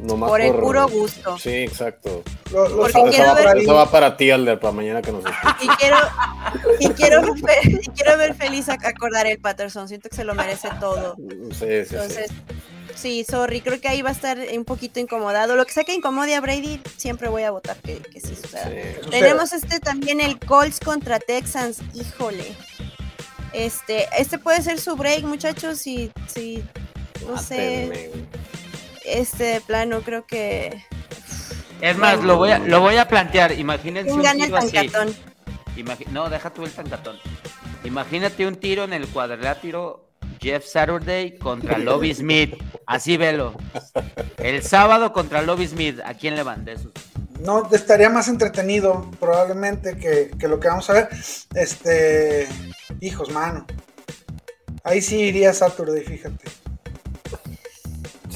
Nomás 0.00 0.28
por 0.30 0.40
el 0.40 0.54
puro 0.54 0.88
gusto. 0.88 1.36
Sí, 1.38 1.50
exacto. 1.50 2.22
Lo- 2.52 2.76
Porque 2.76 3.02
quiero 3.10 3.26
va, 3.28 3.34
ver- 3.34 3.58
eso 3.58 3.74
va 3.74 3.90
para 3.90 4.16
ti, 4.16 4.30
Alder, 4.30 4.58
para 4.60 4.72
mañana 4.72 5.02
que 5.02 5.10
nos 5.12 5.24
escuches. 5.24 5.62
Y 5.62 5.68
quiero, 5.76 5.96
y 6.80 6.88
quiero, 6.90 7.22
ver, 7.34 7.68
y 7.82 7.88
quiero 7.90 8.16
ver 8.16 8.34
feliz 8.34 8.68
a 8.68 8.74
acordar 8.74 9.26
el 9.26 9.38
Patterson. 9.38 9.88
Siento 9.88 10.08
que 10.08 10.16
se 10.16 10.24
lo 10.24 10.34
merece 10.34 10.68
todo. 10.80 11.16
Sí, 11.50 11.58
sí. 11.84 11.94
Entonces, 11.94 12.30
Sí, 12.94 13.24
sorry, 13.30 13.60
creo 13.60 13.80
que 13.80 13.86
ahí 13.86 14.02
va 14.02 14.08
a 14.08 14.12
estar 14.12 14.36
un 14.56 14.64
poquito 14.64 14.98
incomodado. 14.98 15.54
Lo 15.54 15.64
que 15.64 15.72
sea 15.72 15.84
que 15.84 15.94
incomode 15.94 16.34
a 16.34 16.40
Brady, 16.40 16.80
siempre 16.96 17.28
voy 17.28 17.44
a 17.44 17.52
votar 17.52 17.76
que, 17.76 17.98
que 17.98 18.18
sí 18.20 18.34
suceda. 18.34 18.64
Sí. 18.64 19.10
Tenemos 19.10 19.52
este 19.52 19.78
también 19.78 20.20
el 20.20 20.40
Colts 20.40 20.80
contra 20.80 21.20
Texans, 21.20 21.78
híjole. 21.94 22.56
Este, 23.52 24.06
este 24.18 24.38
puede 24.38 24.62
ser 24.62 24.80
su 24.80 24.96
break, 24.96 25.22
muchachos, 25.22 25.78
si, 25.78 26.10
si 26.26 26.64
no 27.26 27.38
sé, 27.40 27.86
Mátenme, 27.88 28.08
güey. 28.08 28.24
Este 29.14 29.44
de 29.44 29.60
plano 29.60 30.00
creo 30.02 30.26
que 30.26 30.84
Es 31.80 31.96
más, 31.96 32.22
lo 32.22 32.36
voy 32.36 32.50
a, 32.50 32.58
lo 32.58 32.80
voy 32.80 32.96
a 32.96 33.08
plantear. 33.08 33.52
Imagínense 33.52 34.10
¿quién 34.10 34.20
un 34.20 34.26
el 34.26 34.46
tiro 34.46 34.56
así. 34.56 34.90
no, 36.10 36.28
deja 36.28 36.50
tú 36.50 36.64
el 36.64 36.72
tancatón. 36.72 37.16
Imagínate 37.84 38.46
un 38.46 38.56
tiro 38.56 38.84
en 38.84 38.92
el 38.92 39.06
cuadrilátero 39.08 40.08
Jeff 40.40 40.64
Saturday 40.66 41.38
contra 41.38 41.78
Lobby 41.78 42.14
Smith. 42.14 42.54
Así 42.86 43.16
velo. 43.16 43.54
El 44.38 44.62
sábado 44.62 45.12
contra 45.12 45.42
Lobby 45.42 45.66
Smith. 45.66 46.00
¿A 46.04 46.14
quién 46.14 46.36
le 46.36 46.42
van 46.42 46.64
de 46.64 46.72
esos? 46.72 46.92
No, 47.40 47.68
estaría 47.70 48.10
más 48.10 48.28
entretenido 48.28 49.10
probablemente 49.20 49.96
que, 49.96 50.30
que 50.38 50.48
lo 50.48 50.58
que 50.58 50.68
vamos 50.68 50.90
a 50.90 50.94
ver. 50.94 51.08
Este, 51.54 52.48
hijos, 53.00 53.30
mano. 53.30 53.64
Ahí 54.82 55.00
sí 55.00 55.20
iría 55.20 55.52
Saturday, 55.52 56.02
fíjate. 56.02 56.44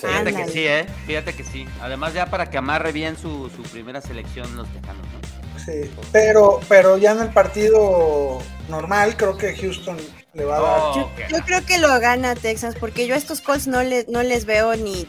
Fíjate 0.09 0.29
Ándale. 0.31 0.47
que 0.47 0.53
sí, 0.53 0.67
¿eh? 0.67 0.87
Fíjate 1.07 1.33
que 1.35 1.45
sí. 1.45 1.67
Además, 1.81 2.13
ya 2.15 2.27
para 2.27 2.51
que 2.51 2.59
amarre 2.59 2.93
bien 2.93 3.17
su, 3.17 3.51
su 3.51 3.63
primera 3.63 4.01
selección 4.01 4.57
los 4.57 4.69
tejanos, 4.69 5.07
¿no? 5.07 5.59
Sí, 5.65 5.91
pero, 6.11 6.59
pero 6.69 6.97
ya 6.99 7.13
en 7.13 7.21
el 7.21 7.31
partido 7.31 8.39
normal 8.69 9.17
creo 9.17 9.37
que 9.37 9.55
Houston 9.57 9.97
le 10.35 10.45
va 10.45 10.57
a 10.57 10.61
dar. 10.61 10.81
Oh, 10.81 11.11
Yo, 11.31 11.39
creo 11.45 11.65
que 11.65 11.79
lo 11.79 11.89
gana 12.01 12.35
Texas, 12.35 12.75
porque 12.81 13.07
yo 13.07 13.15
a 13.15 13.19
estos 13.19 13.41
Colts 13.41 13.67
no, 13.69 13.83
le, 13.83 14.05
no 14.09 14.23
les 14.23 14.45
veo 14.45 14.75
ni. 14.77 15.07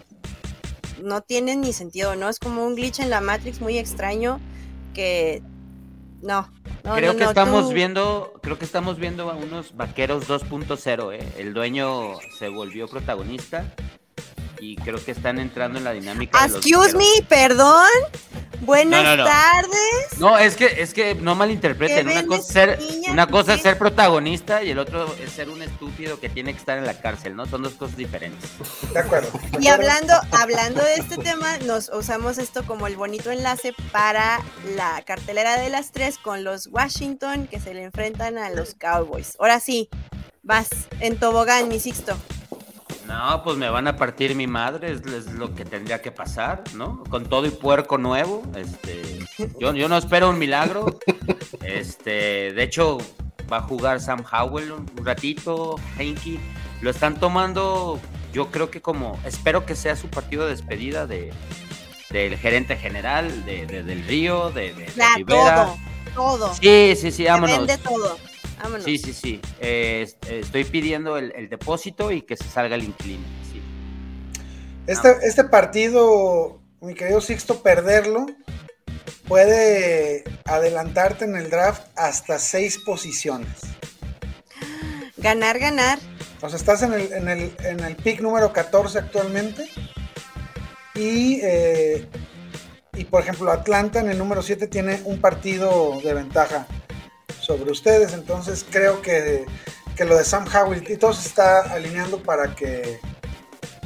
No 1.02 1.22
tienen 1.22 1.62
ni 1.62 1.74
sentido, 1.74 2.16
¿no? 2.16 2.30
Es 2.30 2.40
como 2.40 2.66
un 2.66 2.76
glitch 2.76 3.00
en 3.00 3.10
la 3.10 3.20
Matrix 3.20 3.62
muy 3.62 3.78
extraño 3.78 4.40
que. 4.94 5.42
No. 6.22 6.50
no 6.84 6.96
creo 6.96 7.14
no, 7.14 7.18
que 7.18 7.24
no, 7.26 7.30
estamos 7.32 7.70
tú- 7.70 7.74
viendo, 7.74 8.34
creo 8.42 8.58
que 8.60 8.66
estamos 8.66 8.98
viendo 8.98 9.30
a 9.30 9.34
unos 9.36 9.76
vaqueros 9.76 10.28
2.0, 10.30 11.14
¿eh? 11.14 11.34
El 11.38 11.54
dueño 11.54 12.14
se 12.38 12.48
volvió 12.50 12.88
protagonista 12.88 13.66
y 14.64 14.76
creo 14.78 15.04
que 15.04 15.12
están 15.12 15.40
entrando 15.40 15.78
en 15.78 15.84
la 15.84 15.92
dinámica 15.92 16.42
de 16.42 16.54
los 16.54 16.66
Excuse 16.66 16.96
me, 16.96 17.26
perdón. 17.28 17.88
Buenas 18.62 19.04
No, 19.04 19.10
no, 19.18 19.18
no. 19.18 19.26
tardes. 19.26 20.20
No, 20.20 20.38
es 20.38 20.56
que, 20.56 20.82
es 20.82 20.94
que 20.94 21.16
no 21.16 21.36
malinterpreten. 21.36 22.08
¿Qué 22.08 22.14
Una 22.14 22.26
cosa, 22.26 22.42
es 22.42 22.48
ser, 22.48 22.80
una 23.10 23.28
cosa 23.28 23.54
es 23.56 23.62
ser 23.62 23.78
protagonista 23.78 24.64
y 24.64 24.72
el 24.72 24.80
otro 24.80 25.14
es 25.22 25.34
ser 25.34 25.50
un 25.50 25.62
estúpido 25.62 26.18
que 26.22 26.30
tiene 26.30 26.54
que 26.54 26.60
estar 26.60 26.78
en 26.78 26.86
la 26.86 26.94
cárcel, 27.02 27.36
¿no? 27.36 27.46
Son 27.46 27.62
dos 27.62 27.74
cosas 27.74 27.98
diferentes. 27.98 28.50
De 28.94 29.00
acuerdo. 29.00 29.28
Y 29.60 29.68
hablando, 29.68 30.14
hablando 30.32 30.82
de 30.82 30.94
este 30.94 31.18
tema, 31.18 31.58
nos 31.66 31.90
usamos 31.90 32.38
esto 32.38 32.66
como 32.66 32.88
el 32.88 32.96
bonito 32.96 33.32
enlace 33.32 33.76
para 33.92 34.40
la 34.78 35.02
cartelera 35.06 35.60
de 35.60 35.70
las 35.70 35.92
tres 35.92 36.18
con 36.18 36.46
los 36.46 36.68
Washington 36.68 37.48
que 37.48 37.60
se 37.60 37.74
le 37.74 37.84
enfrentan 37.84 38.38
a 38.38 38.50
los 38.50 38.76
Cowboys. 38.76 39.36
Ahora 39.40 39.60
sí, 39.60 39.90
vas 40.42 40.70
en 41.02 41.18
tobogán, 41.18 41.68
mi 41.68 41.82
Sixto. 41.82 42.18
No, 43.08 43.44
pues 43.44 43.58
me 43.58 43.70
van 43.70 43.88
a 43.88 43.98
partir 43.98 44.34
mi 44.36 44.48
madre, 44.48 44.94
es, 44.94 45.02
es 45.12 45.26
lo 45.34 45.54
que 45.54 45.66
tendría 45.66 46.02
que 46.02 46.12
pasar, 46.12 46.64
¿no? 46.76 47.04
Con 47.10 47.26
todo 47.26 47.46
y 47.46 47.50
puerco 47.52 47.98
nuevo, 47.98 48.44
este, 48.56 49.20
yo, 49.60 49.74
yo 49.74 49.90
no 49.90 49.98
espero 49.98 50.30
un 50.30 50.40
milagro, 50.40 51.00
este, 51.62 52.54
de 52.54 52.64
hecho 52.64 52.98
va 53.52 53.58
a 53.58 53.62
jugar 53.62 54.00
Sam 54.00 54.24
Howell 54.32 54.72
un, 54.72 55.06
ratito, 55.06 55.76
Heinke, 55.98 56.40
lo 56.82 56.90
están 56.90 57.20
tomando, 57.20 58.00
yo 58.34 58.50
creo 58.52 58.72
que 58.72 58.82
como, 58.82 59.20
espero 59.26 59.66
que 59.66 59.76
sea 59.76 59.96
su 59.96 60.08
partido 60.10 60.46
de 60.46 60.52
despedida 60.52 61.06
de 61.08 61.32
del 62.10 62.38
gerente 62.38 62.76
general, 62.78 63.44
de, 63.44 63.66
de- 63.66 63.82
del 63.82 64.06
Río, 64.06 64.52
de, 64.52 64.72
de- 64.76 64.86
de 64.86 65.26
todo, 65.26 65.76
todo. 66.14 66.54
Sí, 66.54 66.94
sí, 66.96 67.12
sí, 67.12 67.26
vámonos. 67.26 67.58
todo. 67.80 68.18
Vámonos. 68.62 68.84
Sí, 68.86 68.98
sí, 68.98 69.14
sí. 69.14 69.42
Eh, 69.60 70.02
est- 70.04 70.26
estoy 70.30 70.64
pidiendo 70.66 71.18
el, 71.18 71.32
el 71.36 71.50
depósito 71.50 72.12
y 72.12 72.22
que 72.22 72.38
se 72.38 72.46
salga 72.46 72.76
el 72.76 72.84
inquilino. 72.84 73.24
Sí. 73.52 73.62
Este, 74.88 75.16
este 75.24 75.44
partido, 75.46 76.60
mi 76.82 76.94
querido 76.94 77.22
Sixto, 77.22 77.62
perderlo 77.64 78.26
puede 79.28 80.24
adelantarte 80.46 81.26
en 81.26 81.36
el 81.36 81.50
draft 81.50 81.84
hasta 81.96 82.40
seis 82.40 82.78
posiciones. 82.86 83.48
Ganar, 85.18 85.60
ganar. 85.60 86.00
O 86.42 86.50
sea, 86.50 86.58
estás 86.58 86.84
en 86.84 86.94
el, 86.94 87.14
en 87.14 87.28
el, 87.30 87.56
en 87.64 87.80
el 87.80 87.96
pick 87.96 88.20
número 88.22 88.52
14 88.52 89.00
actualmente. 89.00 89.70
Y, 90.96 91.40
eh, 91.42 92.06
y 92.94 93.06
por 93.06 93.22
ejemplo, 93.24 93.50
Atlanta 93.52 94.00
en 94.02 94.10
el 94.10 94.18
número 94.18 94.42
7 94.42 94.68
tiene 94.68 95.00
un 95.06 95.20
partido 95.22 96.00
de 96.04 96.14
ventaja 96.14 96.68
sobre 97.44 97.72
ustedes. 97.72 98.14
Entonces 98.14 98.66
creo 98.70 99.02
que, 99.02 99.46
que 99.96 100.06
lo 100.06 100.18
de 100.18 100.24
Sam 100.24 100.46
Howell 100.54 100.84
y 100.90 100.98
todo 100.98 101.14
se 101.14 101.28
está 101.28 101.62
alineando 101.74 102.22
para 102.22 102.56
que, 102.56 103.00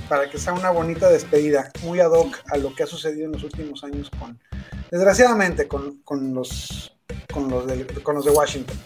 para 0.07 0.29
que 0.29 0.37
sea 0.37 0.53
una 0.53 0.69
bonita 0.71 1.09
despedida, 1.09 1.71
muy 1.83 1.99
ad 1.99 2.11
hoc 2.11 2.37
a 2.51 2.57
lo 2.57 2.73
que 2.73 2.83
ha 2.83 2.87
sucedido 2.87 3.25
en 3.25 3.31
los 3.33 3.43
últimos 3.43 3.83
años 3.83 4.09
con, 4.19 4.39
desgraciadamente, 4.91 5.67
con, 5.67 5.97
con 6.03 6.33
los, 6.33 6.93
con, 7.33 7.49
los 7.49 7.67
de, 7.67 7.85
con 8.03 8.15
los 8.15 8.25
de 8.25 8.31
Washington. 8.31 8.77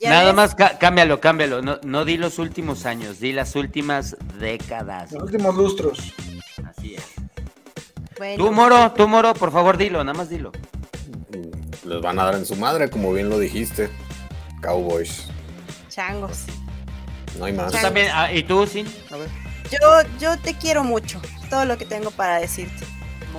¿Ya 0.00 0.10
Nada 0.10 0.24
ves? 0.26 0.34
más 0.34 0.54
cá- 0.54 0.76
cámbialo, 0.78 1.20
cámbialo. 1.20 1.62
No, 1.62 1.78
no 1.82 2.04
di 2.04 2.16
los 2.16 2.38
últimos 2.38 2.84
años, 2.84 3.20
di 3.20 3.32
las 3.32 3.54
últimas 3.56 4.16
décadas. 4.38 5.12
Los 5.12 5.22
últimos 5.22 5.54
lustros. 5.54 5.98
Así 6.66 6.94
es. 6.96 7.04
Bueno, 8.18 8.44
Tú, 8.44 8.52
Moro, 8.52 8.92
tú, 8.92 9.08
Moro, 9.08 9.32
por 9.34 9.50
favor, 9.50 9.76
dilo, 9.76 10.02
nada 10.04 10.16
más 10.16 10.28
dilo. 10.28 10.52
Les 11.84 12.00
van 12.00 12.18
a 12.18 12.24
dar 12.24 12.34
en 12.34 12.44
su 12.46 12.56
madre, 12.56 12.90
como 12.90 13.12
bien 13.12 13.28
lo 13.28 13.38
dijiste. 13.38 13.88
Cowboys. 14.64 15.24
changos. 15.88 16.44
No 17.38 17.44
hay 17.46 17.52
más. 17.52 17.66
Changos. 17.72 17.82
también, 17.82 18.08
ah, 18.12 18.32
¿y 18.32 18.42
tú, 18.42 18.66
sí? 18.66 18.84
A 19.10 19.16
ver. 19.16 19.28
Yo, 19.70 19.78
yo 20.20 20.38
te 20.38 20.54
quiero 20.54 20.84
mucho. 20.84 21.20
Todo 21.50 21.64
lo 21.64 21.76
que 21.78 21.84
tengo 21.84 22.10
para 22.10 22.38
decirte. 22.38 22.84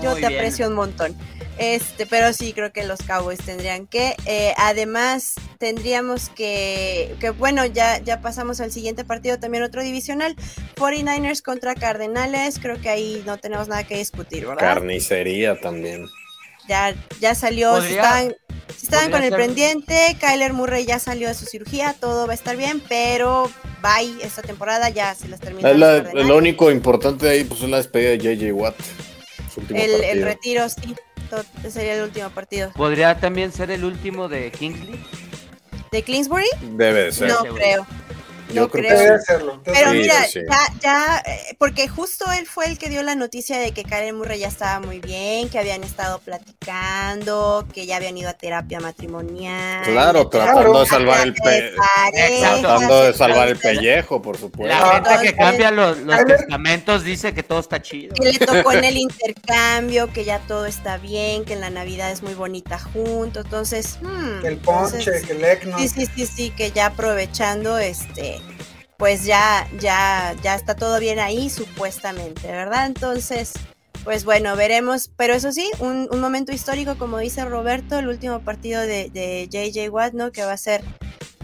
Yo 0.02 0.14
te 0.14 0.22
bien. 0.28 0.34
aprecio 0.36 0.68
un 0.68 0.74
montón. 0.76 1.16
Este, 1.58 2.06
pero 2.06 2.34
sí 2.34 2.52
creo 2.52 2.74
que 2.74 2.84
los 2.84 3.00
Cowboys 3.02 3.40
tendrían 3.40 3.88
que. 3.88 4.16
eh, 4.26 4.54
además, 4.58 5.36
tendríamos 5.58 6.30
que. 6.30 7.16
Que 7.22 7.30
bueno, 7.30 7.66
ya, 7.66 8.00
ya 8.00 8.20
pasamos 8.22 8.60
al 8.60 8.72
siguiente 8.74 9.06
partido, 9.06 9.40
también 9.40 9.64
otro 9.64 9.82
divisional. 9.82 10.36
49ers 10.76 11.42
contra 11.42 11.74
Cardenales. 11.76 12.60
Creo 12.60 12.82
que 12.82 12.90
ahí 12.90 13.24
no 13.26 13.38
tenemos 13.38 13.70
nada 13.70 13.86
que 13.86 13.98
discutir, 13.98 14.46
¿verdad? 14.46 14.60
Carnicería 14.60 15.60
también. 15.62 16.08
Ya, 16.68 16.94
ya 17.22 17.36
salió. 17.36 17.76
Si 17.82 17.96
Podría- 17.96 18.02
si 18.78 18.86
estaban 18.86 19.12
con 19.12 19.24
el 19.24 19.30
ser- 19.30 19.40
pendiente, 19.40 20.18
Kyler 20.20 20.54
Murray 20.54 20.86
ya 20.86 21.00
salió 21.00 21.28
de 21.28 21.34
su 21.36 21.46
cirugía, 21.46 21.96
todo 22.00 22.26
va 22.28 22.34
a 22.34 22.36
estar 22.36 22.56
bien, 22.58 22.82
pero 22.88 23.50
bye 23.82 24.24
esta 24.26 24.42
temporada 24.42 24.90
ya 24.90 25.14
se 25.16 25.28
las 25.28 25.40
termina. 25.40 25.70
Es 25.72 25.78
la- 25.78 26.00
lo 26.02 26.38
único 26.38 26.72
importante 26.72 27.26
de 27.26 27.32
ahí 27.34 27.44
pues, 27.44 27.62
es 27.62 27.70
la 27.70 27.78
despedida 27.78 28.10
de 28.12 28.18
JJ 28.20 28.52
Watt. 28.54 28.76
El, 29.74 30.24
retiro, 30.24 30.68
sí. 30.70 30.96
to- 31.30 31.70
sería 31.70 31.96
el 31.96 32.04
último 32.04 32.30
partido. 32.30 32.72
¿Podría 32.76 33.20
también 33.20 33.52
ser 33.52 33.72
el 33.72 33.86
último 33.86 34.28
de 34.28 34.52
Kingsley? 34.52 35.00
¿De 35.92 36.04
Clinsbury? 36.04 36.48
Debe 36.76 37.06
de 37.06 37.12
ser. 37.14 37.30
No 37.30 37.36
seguro. 37.42 37.56
creo. 37.56 37.88
Yo 38.50 38.62
No 38.62 38.70
creo 38.70 38.84
que. 38.84 38.94
Debe 39.04 39.16
hacerlo. 39.16 39.62
Pero 39.66 39.92
Sí, 39.92 39.98
mira, 39.98 40.24
sí. 40.26 40.40
ya, 40.48 40.80
ya, 40.82 41.24
eh, 41.26 41.56
porque 41.58 41.88
justo 41.88 42.26
él 42.38 42.46
fue 42.46 42.68
el 42.68 42.78
que 42.78 42.90
dio 42.90 43.02
la 43.04 43.16
noticia 43.16 43.58
de 43.60 43.72
que 43.72 43.84
Karen 43.84 44.16
Murray 44.16 44.40
ya 44.40 44.48
estaba 44.48 44.80
muy 44.80 45.00
bien, 45.00 45.50
que 45.50 45.58
habían 45.60 45.84
estado 45.84 46.20
platicando, 46.20 47.66
que 47.74 47.86
ya 47.86 47.98
habían 47.98 48.18
ido 48.18 48.30
a 48.30 48.34
terapia 48.34 48.80
matrimonial. 48.80 49.84
Claro, 49.84 50.28
tratando 50.30 50.80
de 50.82 50.86
salvar 50.86 51.22
el 51.28 51.34
terapia 51.34 51.52
de 51.66 51.70
pe- 51.72 51.76
pareja, 51.78 52.60
Tratando 52.62 53.04
de 53.04 53.14
salvar 53.14 53.48
el 53.50 53.58
pellejo, 53.58 54.22
por 54.22 54.38
supuesto. 54.38 54.76
La 54.78 55.04
gente 55.04 55.28
que 55.28 55.36
cambia 55.36 55.72
los, 55.72 55.98
los 56.00 56.26
testamentos 56.26 57.04
dice 57.04 57.34
que 57.34 57.44
todo 57.44 57.60
está 57.60 57.82
chido. 57.82 58.14
Que 58.16 58.32
le 58.32 58.40
tocó 58.40 58.72
en 58.74 58.84
el 58.84 58.98
intercambio, 59.46 60.12
que 60.12 60.24
ya 60.24 60.40
todo 60.40 60.66
está 60.66 60.98
bien, 60.98 61.46
que 61.46 61.54
en 61.54 61.62
la 61.62 61.70
Navidad 61.70 62.12
es 62.12 62.22
muy 62.24 62.34
bonita 62.34 62.80
juntos, 62.80 63.46
entonces... 63.46 63.98
hmm, 64.02 64.46
el 64.46 64.58
ponche, 64.58 64.98
entonces- 65.00 65.26
que 65.26 65.34
el 65.34 65.44
ECNO. 65.44 65.80
Sí, 65.80 65.90
sí, 65.90 66.08
sí, 66.16 66.26
sí, 66.26 66.50
que 66.52 66.72
ya 66.72 66.88
aprovechando, 66.88 67.78
este, 67.78 68.35
pues 68.98 69.26
ya, 69.26 69.68
ya, 69.80 70.36
ya 70.44 70.56
está 70.56 70.76
todo 70.76 71.00
bien 71.00 71.20
ahí, 71.20 71.50
supuestamente, 71.50 72.48
¿verdad? 72.48 72.86
Entonces, 72.86 73.54
pues 74.04 74.24
bueno, 74.24 74.56
veremos, 74.56 75.10
pero 75.18 75.34
eso 75.34 75.52
sí, 75.52 75.70
un, 75.80 76.08
un 76.12 76.20
momento 76.22 76.52
histórico, 76.54 76.96
como 76.98 77.18
dice 77.18 77.44
Roberto, 77.46 77.98
el 78.00 78.08
último 78.08 78.40
partido 78.42 78.82
de, 78.82 79.10
de 79.10 79.48
JJ 79.50 79.90
Watt, 79.90 80.14
¿no? 80.14 80.32
Que 80.32 80.44
va 80.46 80.54
a 80.54 80.58
ser, 80.58 80.82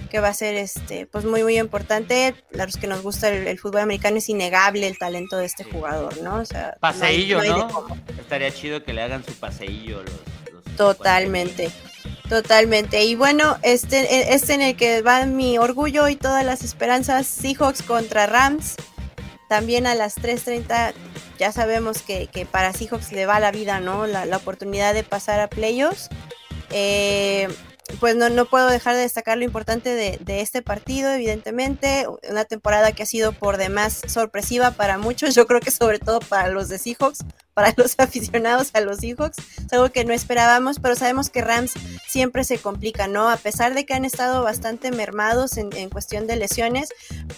que 0.10 0.20
va 0.20 0.28
a 0.30 0.34
ser, 0.34 0.56
este, 0.56 1.08
pues 1.08 1.26
muy, 1.26 1.42
muy 1.44 1.58
importante. 1.58 2.36
A 2.58 2.66
los 2.66 2.78
que 2.78 2.88
nos 2.88 3.02
gusta 3.02 3.30
el, 3.30 3.48
el 3.48 3.58
fútbol 3.60 3.82
americano 3.82 4.18
es 4.18 4.30
innegable 4.30 4.88
el 4.88 4.98
talento 4.98 5.38
de 5.38 5.46
este 5.46 5.64
jugador, 5.64 6.22
¿no? 6.22 6.36
O 6.36 6.46
sea, 6.46 6.62
no 6.68 6.68
hay- 6.74 6.80
Paseillo, 6.80 7.44
no. 7.44 7.88
Estaría 8.20 8.52
chido 8.54 8.84
que 8.84 8.94
le 8.94 9.02
hagan 9.02 9.24
su 9.26 9.34
paseillo 9.34 10.04
los, 10.04 10.54
los 10.54 10.76
Totalmente, 10.78 11.70
totalmente. 12.32 13.04
Y 13.04 13.16
bueno, 13.16 13.58
este, 13.62 14.34
este 14.34 14.54
en 14.54 14.62
el 14.62 14.78
que 14.78 15.02
va 15.02 15.26
mi 15.26 15.58
orgullo 15.58 16.08
y 16.08 16.16
todas 16.16 16.46
las 16.46 16.64
esperanzas, 16.64 17.28
Seahawks 17.28 17.84
contra 17.84 18.26
Rams. 18.26 18.78
también 19.50 19.86
a 19.86 19.96
las 19.96 20.18
3.30 20.18 20.94
ya 21.38 21.52
sabemos 21.52 22.02
que, 22.02 22.48
para 22.50 22.72
Seahawks 22.72 23.12
le 23.12 23.26
va 23.26 23.42
la 23.42 23.52
vida, 23.52 23.82
¿no? 23.82 24.08
La, 24.08 24.26
la 24.26 24.38
oportunidad 24.38 24.94
de 24.94 25.04
pasar 25.04 25.42
a 25.42 25.50
playoffs. 25.50 26.08
Eh, 26.70 27.50
pues 28.00 28.16
no, 28.16 28.30
no 28.30 28.46
puedo 28.46 28.68
dejar 28.68 28.96
de 28.96 29.02
destacar 29.02 29.38
lo 29.38 29.44
importante 29.44 29.90
de, 29.90 30.42
este 30.42 30.62
partido, 30.62 31.12
evidentemente, 31.12 32.06
una 32.30 32.46
temporada 32.46 32.92
que 32.92 33.04
ha 33.04 33.06
sido 33.06 33.34
por 33.34 33.58
demás 33.58 34.02
sorpresiva 34.08 34.72
para 34.72 34.98
muchos, 34.98 35.36
yo 35.36 35.46
creo 35.46 35.60
que 35.60 35.72
sobre 35.72 36.00
todo 36.00 36.20
para 36.20 36.50
los 36.50 36.70
de 36.70 36.78
Seahawks, 36.78 37.20
para 37.54 37.74
los 37.78 37.96
aficionados 37.98 38.72
a 38.74 38.82
los 38.82 38.98
Seahawks, 38.98 39.38
es 39.40 39.74
algo 39.74 39.92
que 39.92 40.06
no 40.06 40.14
esperábamos, 40.14 40.80
pero 40.80 40.96
sabemos 40.96 41.30
que 41.30 41.42
Rams 41.42 41.74
siempre 42.08 42.44
se 42.44 42.58
complica, 42.58 43.08
¿no? 43.08 43.30
A 43.30 43.38
pesar 43.38 43.74
de 43.74 43.86
que 43.86 43.94
han 43.94 44.06
estado 44.06 44.44
bastante 44.44 44.92
mermados 44.92 45.58
en, 45.58 45.70
cuestión 45.90 46.28
de 46.28 46.38
lesiones, 46.38 46.90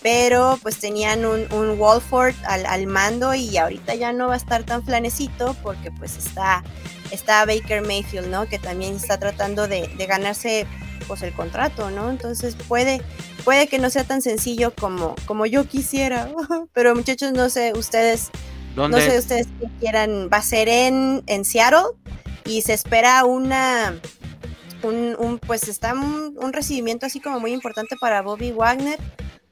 pero 0.02 0.60
pues 0.62 0.80
tenían 0.80 1.26
un, 1.26 1.52
un 1.52 1.80
Walford 1.80 2.36
al, 2.46 2.66
al 2.66 2.88
mando 2.88 3.34
y 3.34 3.58
ahorita 3.58 3.96
ya 3.96 4.14
no 4.14 4.28
va 4.28 4.36
a 4.36 4.38
estar 4.38 4.64
tan 4.64 4.84
flanecito 4.86 5.56
porque 5.64 5.92
pues 5.92 6.18
está 6.18 6.64
está 7.14 7.46
Baker 7.46 7.86
Mayfield, 7.86 8.28
¿no? 8.28 8.48
Que 8.48 8.60
también 8.60 8.96
está 8.96 9.20
tratando 9.20 9.68
de, 9.68 9.88
ganarse 10.08 10.66
pues 11.08 11.22
el 11.22 11.34
contrato, 11.34 11.92
¿no? 11.92 12.10
Entonces 12.10 12.56
puede, 12.68 13.02
puede 13.44 13.68
que 13.68 13.78
no 13.78 13.90
sea 13.90 14.04
tan 14.04 14.22
sencillo 14.22 14.74
como, 14.74 15.16
como 15.26 15.46
yo 15.46 15.66
quisiera, 15.66 16.30
pero 16.74 16.96
muchachos, 16.96 17.34
no 17.34 17.50
sé, 17.50 17.74
ustedes, 17.74 18.32
no 18.76 18.98
sé 18.98 19.18
ustedes 19.18 19.48
qué 19.60 19.68
quieran, 19.80 20.30
va 20.32 20.38
a 20.38 20.42
ser 20.42 20.68
en, 20.68 21.24
en 21.28 21.46
Seattle 21.46 21.92
y 22.46 22.64
se 22.64 22.74
espera 22.74 23.26
una, 23.26 24.00
un, 24.82 25.40
pues 25.46 25.68
está 25.68 25.94
un, 25.94 26.36
un, 26.42 26.54
recibimiento 26.54 27.06
así 27.06 27.20
como 27.20 27.40
muy 27.40 27.54
importante 27.54 27.96
para 28.00 28.22
Bobby 28.22 28.52
Wagner, 28.52 29.00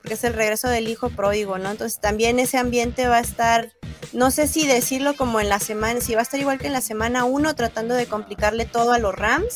porque 0.01 0.15
es 0.15 0.23
el 0.23 0.33
regreso 0.33 0.67
del 0.67 0.87
hijo 0.87 1.09
pródigo, 1.09 1.57
¿no? 1.57 1.71
Entonces 1.71 1.99
también 1.99 2.39
ese 2.39 2.57
ambiente 2.57 3.07
va 3.07 3.17
a 3.17 3.21
estar 3.21 3.71
no 4.13 4.29
sé 4.29 4.47
si 4.47 4.67
decirlo 4.67 5.15
como 5.15 5.39
en 5.39 5.49
la 5.49 5.59
semana, 5.59 6.01
si 6.01 6.13
va 6.13 6.19
a 6.19 6.23
estar 6.23 6.39
igual 6.39 6.59
que 6.59 6.67
en 6.67 6.73
la 6.73 6.81
semana 6.81 7.23
1 7.23 7.55
tratando 7.55 7.95
de 7.95 8.07
complicarle 8.07 8.65
todo 8.65 8.91
a 8.91 8.99
los 8.99 9.15
Rams 9.15 9.55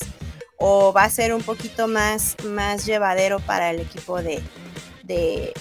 o 0.57 0.93
va 0.93 1.03
a 1.03 1.09
ser 1.09 1.33
un 1.33 1.41
poquito 1.41 1.87
más, 1.87 2.37
más 2.45 2.85
llevadero 2.85 3.39
para 3.39 3.71
el 3.71 3.81
equipo 3.81 4.21
de, 4.21 4.41
de, 5.03 5.53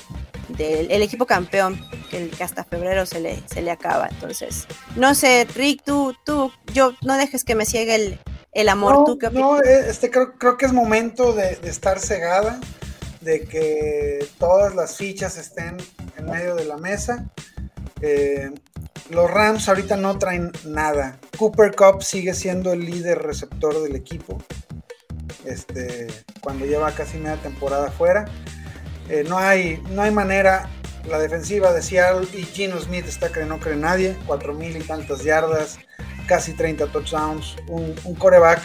el 0.59 1.03
equipo 1.03 1.27
campeón 1.27 1.81
que, 2.11 2.31
hasta 2.41 2.63
febrero 2.63 3.05
se 3.07 3.19
le, 3.19 3.43
se 3.47 3.63
le 3.63 3.73
acaba. 3.73 4.09
Entonces, 4.09 4.67
no 4.95 5.17
sé, 5.17 5.47
Rick, 5.55 5.83
tú, 5.85 6.15
tú, 6.25 6.53
yo 6.73 6.93
no 7.03 7.17
dejes 7.17 7.43
que 7.43 7.57
me 7.57 7.67
ciegue 7.67 8.21
el, 8.53 8.69
amor. 8.69 8.93
No, 8.95 9.05
¿Tú 9.05 9.19
no 9.33 9.61
eh, 9.61 9.87
este, 9.89 10.11
creo, 10.11 10.35
creo 10.39 10.57
que 10.57 10.67
es 10.67 10.73
momento 10.73 11.33
de, 11.33 11.57
de 11.57 11.71
estar 11.71 11.99
cegada, 11.99 12.61
de 13.25 13.41
que 13.45 14.27
todas 14.39 14.75
las 14.75 14.97
fichas 14.97 15.39
estén 15.39 15.79
en 16.17 16.27
medio 16.27 16.55
de 16.55 16.67
la 16.67 16.77
mesa. 16.77 17.27
Eh, 18.01 18.51
los 19.11 19.31
Rams 19.31 19.69
ahorita 19.69 19.97
no 19.97 20.19
traen 20.19 20.53
nada. 20.65 21.19
Cooper 21.39 21.75
Cup 21.75 22.03
sigue 22.03 22.35
siendo 22.35 22.73
el 22.73 22.85
líder 22.85 23.23
receptor 23.23 23.83
del 23.83 23.97
equipo. 23.97 24.43
Este, 25.45 26.07
cuando 26.41 26.67
lleva 26.67 26.93
casi 26.93 27.19
media 27.19 27.37
temporada 27.37 27.91
fuera. 27.91 28.27
Eh, 29.09 29.25
no, 29.29 29.39
hay, 29.39 29.83
no 29.91 30.03
hay 30.03 30.11
manera. 30.11 30.69
La 31.09 31.19
defensiva 31.19 31.73
de 31.75 31.83
Seattle 31.83 32.27
y 32.33 32.45
Gino 32.45 32.81
Smith 32.81 33.07
está 33.07 33.31
que 33.31 33.45
no 33.45 33.59
cree 33.59 33.77
nadie. 33.77 34.17
Cuatro 34.27 34.55
mil 34.55 34.75
y 34.77 34.81
tantas 34.81 35.23
yardas, 35.23 35.79
casi 36.27 36.53
30 36.53 36.87
touchdowns. 36.87 37.57
Un, 37.69 37.95
un 38.05 38.15
coreback 38.15 38.63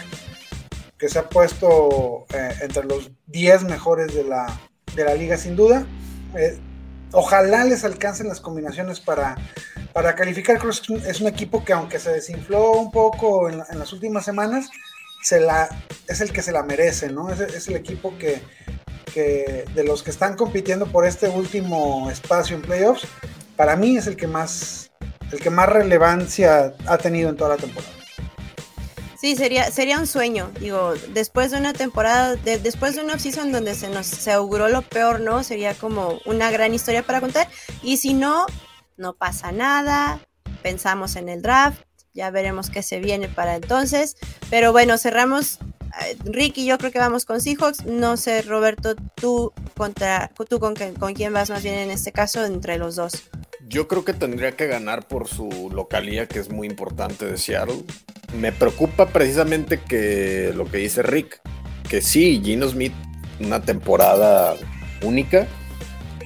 que 1.00 1.08
se 1.08 1.18
ha 1.18 1.28
puesto 1.28 2.26
eh, 2.32 2.54
entre 2.60 2.84
los 2.84 3.10
10 3.26 3.64
mejores 3.64 4.14
de 4.14 4.24
la, 4.24 4.60
de 4.94 5.04
la 5.04 5.14
liga 5.14 5.36
sin 5.36 5.56
duda. 5.56 5.86
Eh, 6.36 6.58
ojalá 7.12 7.64
les 7.64 7.84
alcancen 7.84 8.28
las 8.28 8.40
combinaciones 8.40 9.00
para 9.00 9.36
para 9.92 10.14
calificar, 10.14 10.58
creo 10.58 10.70
que 10.72 11.08
es 11.08 11.20
un 11.20 11.28
equipo 11.28 11.64
que 11.64 11.72
aunque 11.72 11.98
se 11.98 12.12
desinfló 12.12 12.72
un 12.72 12.90
poco 12.90 13.48
en, 13.48 13.58
las 13.58 13.92
últimas 13.92 14.24
semanas, 14.24 14.70
se 15.22 15.40
la, 15.40 15.68
es 16.08 16.20
el 16.20 16.32
que 16.32 16.42
se 16.42 16.52
la 16.52 16.62
merece, 16.62 17.10
¿no? 17.10 17.30
Es, 17.30 17.68
el 17.68 17.76
equipo 17.76 18.14
que, 18.16 18.42
de 19.14 19.84
los 19.84 20.02
que 20.02 20.10
están 20.10 20.36
compitiendo 20.36 20.86
por 20.86 21.06
este 21.06 21.28
último 21.28 22.10
espacio 22.10 22.56
en 22.56 22.62
playoffs, 22.62 23.06
para 23.56 23.76
mí 23.76 23.96
es 23.96 24.06
el 24.06 24.16
que 24.16 24.26
más, 24.26 24.92
el 25.32 25.40
que 25.40 25.50
más 25.50 25.68
relevancia 25.68 26.74
ha 26.86 26.98
tenido 26.98 27.28
en 27.28 27.36
toda 27.36 27.50
la 27.50 27.56
temporada. 27.56 27.92
Sí, 29.20 29.36
sería, 29.36 29.70
sería 29.70 29.98
un 29.98 30.06
sueño, 30.06 30.50
digo, 30.60 30.94
después 31.10 31.50
de 31.50 31.58
una 31.58 31.74
temporada, 31.74 32.36
después 32.36 32.94
de 32.94 33.02
una 33.02 33.14
offseason 33.14 33.52
donde 33.52 33.74
se 33.74 33.90
nos 33.90 34.06
se 34.06 34.32
auguró 34.32 34.70
lo 34.70 34.80
peor, 34.80 35.20
¿no? 35.20 35.44
Sería 35.44 35.74
como 35.74 36.18
una 36.24 36.50
gran 36.50 36.72
historia 36.72 37.02
para 37.02 37.20
contar. 37.20 37.46
Y 37.82 37.98
si 37.98 38.14
no, 38.14 38.46
no 38.96 39.12
pasa 39.12 39.52
nada, 39.52 40.20
pensamos 40.62 41.16
en 41.16 41.28
el 41.28 41.42
draft, 41.42 41.82
ya 42.14 42.30
veremos 42.30 42.70
qué 42.70 42.82
se 42.82 42.98
viene 42.98 43.28
para 43.28 43.56
entonces, 43.56 44.16
pero 44.48 44.72
bueno, 44.72 44.96
cerramos. 44.96 45.58
Eh, 46.02 46.16
Rick 46.24 46.56
y 46.56 46.64
yo 46.64 46.78
creo 46.78 46.90
que 46.90 46.98
vamos 46.98 47.26
con 47.26 47.42
Seahawks. 47.42 47.84
No 47.84 48.16
sé, 48.16 48.40
Roberto, 48.40 48.94
tú 49.16 49.52
contra 49.76 50.30
tú 50.48 50.58
con, 50.60 50.74
con 50.74 51.12
quién 51.12 51.34
vas 51.34 51.50
más 51.50 51.62
bien 51.62 51.74
en 51.74 51.90
este 51.90 52.10
caso 52.10 52.46
entre 52.46 52.78
los 52.78 52.96
dos. 52.96 53.24
Yo 53.70 53.86
creo 53.86 54.04
que 54.04 54.12
tendría 54.14 54.56
que 54.56 54.66
ganar 54.66 55.06
por 55.06 55.28
su 55.28 55.70
localía, 55.72 56.26
que 56.26 56.40
es 56.40 56.50
muy 56.50 56.66
importante 56.66 57.24
de 57.24 57.38
Seattle. 57.38 57.84
Me 58.34 58.50
preocupa 58.50 59.10
precisamente 59.10 59.78
que 59.78 60.52
lo 60.56 60.64
que 60.64 60.78
dice 60.78 61.04
Rick, 61.04 61.40
que 61.88 62.02
sí, 62.02 62.42
Gino 62.44 62.68
Smith, 62.68 62.92
una 63.38 63.62
temporada 63.62 64.56
única, 65.02 65.46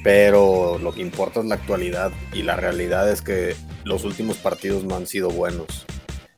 pero 0.02 0.78
lo 0.78 0.94
que 0.94 1.02
importa 1.02 1.40
es 1.40 1.46
la 1.46 1.56
actualidad 1.56 2.12
y 2.32 2.44
la 2.44 2.56
realidad 2.56 3.12
es 3.12 3.20
que 3.20 3.54
los 3.84 4.04
últimos 4.04 4.38
partidos 4.38 4.84
no 4.84 4.96
han 4.96 5.06
sido 5.06 5.28
buenos. 5.28 5.84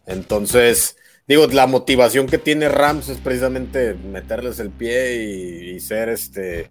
Entonces, 0.07 0.96
digo, 1.27 1.47
la 1.49 1.67
motivación 1.67 2.27
que 2.27 2.39
tiene 2.39 2.69
Rams 2.69 3.09
es 3.09 3.19
precisamente 3.19 3.95
meterles 3.95 4.59
el 4.59 4.71
pie 4.71 5.17
y, 5.17 5.81
ser 5.81 6.09
este 6.09 6.69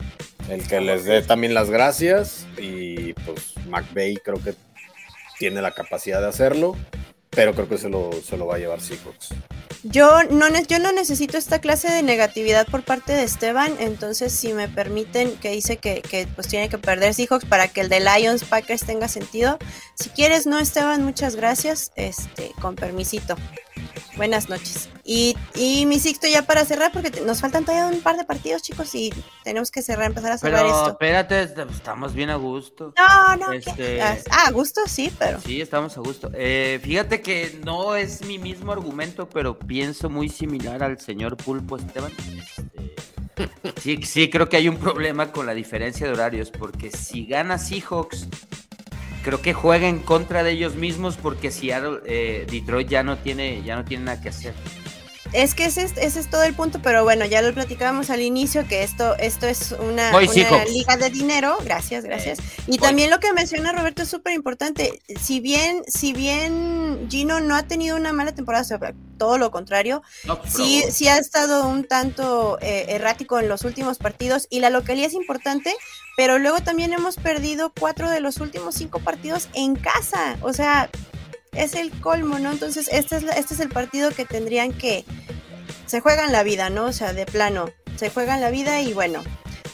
el 0.50 0.68
que 0.68 0.82
les 0.82 1.06
dé 1.06 1.22
también 1.22 1.54
las 1.54 1.70
gracias 1.70 2.48
y 2.58 3.14
pues 3.14 3.54
McVeigh 3.68 4.18
creo 4.18 4.44
que 4.44 4.56
tiene 5.38 5.62
la 5.62 5.72
capacidad 5.72 6.22
de 6.22 6.28
hacerlo, 6.28 6.76
pero 7.30 7.54
creo 7.54 7.70
que 7.70 7.78
se 7.78 7.90
lo, 7.90 8.12
se 8.12 8.36
lo 8.36 8.48
va 8.48 8.56
a 8.56 8.60
llevar 8.60 8.82
Seahawks. 8.82 9.30
Yo 9.84 10.24
no, 10.32 10.48
yo 10.68 10.80
no 10.80 10.92
necesito 10.92 11.38
esta 11.38 11.60
clase 11.60 11.92
de 11.92 12.02
negatividad 12.02 12.66
por 12.68 12.84
parte 12.84 13.14
de 13.14 13.24
Esteban, 13.24 13.76
entonces 13.80 14.34
si 14.34 14.54
me 14.54 14.68
permiten 14.68 15.36
que 15.38 15.52
dice 15.52 15.78
que, 15.78 16.02
que 16.02 16.28
pues 16.34 16.48
tiene 16.48 16.70
que 16.70 16.80
perder 16.80 17.14
Seahawks 17.14 17.46
para 17.46 17.68
que 17.68 17.82
el 17.82 17.90
de 17.90 18.00
Lions 18.00 18.44
Packers 18.44 18.86
tenga 18.86 19.08
sentido. 19.08 19.60
Si 19.94 20.10
quieres, 20.10 20.48
no 20.48 20.60
Esteban, 20.60 21.04
muchas 21.04 21.36
gracias. 21.36 21.92
Este, 21.96 22.52
con 22.60 22.76
permisito. 22.76 23.36
Buenas 24.18 24.50
noches. 24.50 24.90
Y, 25.04 25.36
y 25.56 25.86
mi 25.86 26.00
Sixto 26.00 26.28
ya 26.28 26.44
para 26.44 26.66
cerrar, 26.66 26.92
porque 26.92 27.12
nos 27.22 27.42
faltan 27.42 27.66
todavía 27.66 27.88
un 27.88 28.02
par 28.02 28.18
de 28.18 28.24
partidos, 28.24 28.62
chicos, 28.62 28.96
y 28.96 29.14
tenemos 29.44 29.72
que 29.72 29.82
cerrar, 29.82 30.08
empezar 30.08 30.32
a 30.32 30.38
cerrar 30.38 30.64
pero, 30.64 30.76
esto. 30.76 30.90
Espérate, 30.92 31.42
estamos 31.44 32.14
bien 32.14 32.30
a 32.30 32.36
gusto. 32.36 32.94
No, 32.98 33.36
no, 33.36 33.52
este... 33.52 34.02
ah, 34.02 34.18
a 34.48 34.52
gusto 34.52 34.82
sí, 34.88 35.12
pero. 35.20 35.40
Sí, 35.42 35.62
estamos 35.62 35.98
a 35.98 36.02
gusto. 36.02 36.32
Eh, 36.34 36.80
fíjate 36.82 37.22
que 37.22 37.60
no 37.64 37.96
es 37.96 38.26
mi 38.26 38.40
mismo 38.40 38.72
argumento, 38.72 39.30
pero 39.30 39.60
pienso 39.60 40.10
muy 40.10 40.30
similar 40.30 40.82
al 40.82 41.00
señor 41.00 41.38
Pulpo 41.38 41.78
Esteban. 41.78 42.12
Este, 43.36 43.82
sí, 43.82 44.00
sí, 44.04 44.30
creo 44.30 44.48
que 44.50 44.58
hay 44.58 44.70
un 44.70 44.78
problema 44.78 45.32
con 45.32 45.46
la 45.46 45.54
diferencia 45.54 46.08
de 46.08 46.14
horarios, 46.14 46.52
porque 46.52 46.90
si 46.92 47.26
gana 47.26 47.58
Seahawks 47.58 48.28
creo 49.26 49.42
que 49.42 49.54
juega 49.54 49.88
en 49.88 49.98
contra 49.98 50.44
de 50.44 50.52
ellos 50.52 50.76
mismos 50.76 51.18
porque 51.18 51.50
si 51.50 51.72
eh, 51.72 52.46
Detroit 52.48 52.88
ya 52.88 53.02
no 53.02 53.18
tiene 53.18 53.64
ya 53.64 53.76
no 53.76 53.84
tiene 53.84 54.06
nada 54.06 54.22
que 54.22 54.30
hacer. 54.30 54.54
Es 55.34 55.56
que 55.56 55.66
ese 55.66 55.84
es, 55.84 56.30
todo 56.30 56.44
el 56.44 56.54
punto, 56.54 56.80
pero 56.82 57.04
bueno, 57.04 57.26
ya 57.26 57.42
lo 57.42 57.54
platicábamos 57.54 58.10
al 58.10 58.22
inicio, 58.22 58.66
que 58.68 58.84
esto, 58.84 59.18
esto 59.18 59.48
es 59.48 59.76
una, 59.78 60.18
liga 60.18 60.96
de 60.96 61.10
dinero, 61.10 61.58
gracias, 61.66 62.06
gracias. 62.06 62.38
y 62.68 62.78
también 62.78 63.10
lo 63.10 63.20
que 63.20 63.34
menciona 63.34 63.74
Roberto 63.74 64.04
es 64.04 64.10
súper 64.10 64.34
importante, 64.34 65.02
si 65.20 65.42
bien, 65.42 65.84
si 65.88 66.14
bien 66.14 67.08
Gino 67.10 67.42
no 67.42 67.56
ha 67.56 67.64
tenido 67.64 67.98
una 67.98 68.14
mala 68.14 68.34
temporada, 68.34 68.94
todo 69.18 69.38
lo 69.38 69.52
contrario, 69.52 70.04
sí, 70.48 70.84
sí 70.90 71.10
ha 71.10 71.18
estado 71.18 71.68
un 71.68 71.86
tanto 71.86 72.58
eh, 72.62 72.86
errático 72.90 73.38
en 73.40 73.50
los 73.50 73.66
últimos 73.66 73.98
partidos 73.98 74.48
y 74.50 74.62
la 74.62 74.70
localidad 74.70 75.08
es 75.08 75.16
importante, 75.16 75.74
pero 76.16 76.40
luego 76.40 76.62
también 76.62 76.94
hemos 76.94 77.18
perdido 77.18 77.72
cuatro 77.78 78.10
de 78.10 78.20
los 78.20 78.38
últimos 78.38 78.76
cinco 78.76 79.00
partidos 79.00 79.50
en 79.54 79.76
casa, 79.76 80.38
o 80.42 80.54
sea, 80.54 80.90
es 81.52 81.74
el 81.74 81.92
colmo, 82.02 82.40
¿no? 82.40 82.52
Entonces, 82.52 82.90
este 82.92 83.18
es, 83.18 83.24
este 83.24 83.54
es 83.54 83.60
el 83.60 83.70
partido 83.70 84.12
que 84.12 84.26
tendrían 84.26 84.74
que... 84.74 85.06
Se 85.86 86.02
juegan 86.02 86.32
la 86.32 86.44
vida, 86.44 86.70
¿no? 86.70 86.86
O 86.86 86.94
sea, 86.94 87.14
de 87.14 87.26
plano, 87.26 87.70
se 87.96 88.10
juegan 88.10 88.42
la 88.42 88.50
vida 88.50 88.82
y 88.82 88.94
bueno, 88.94 89.24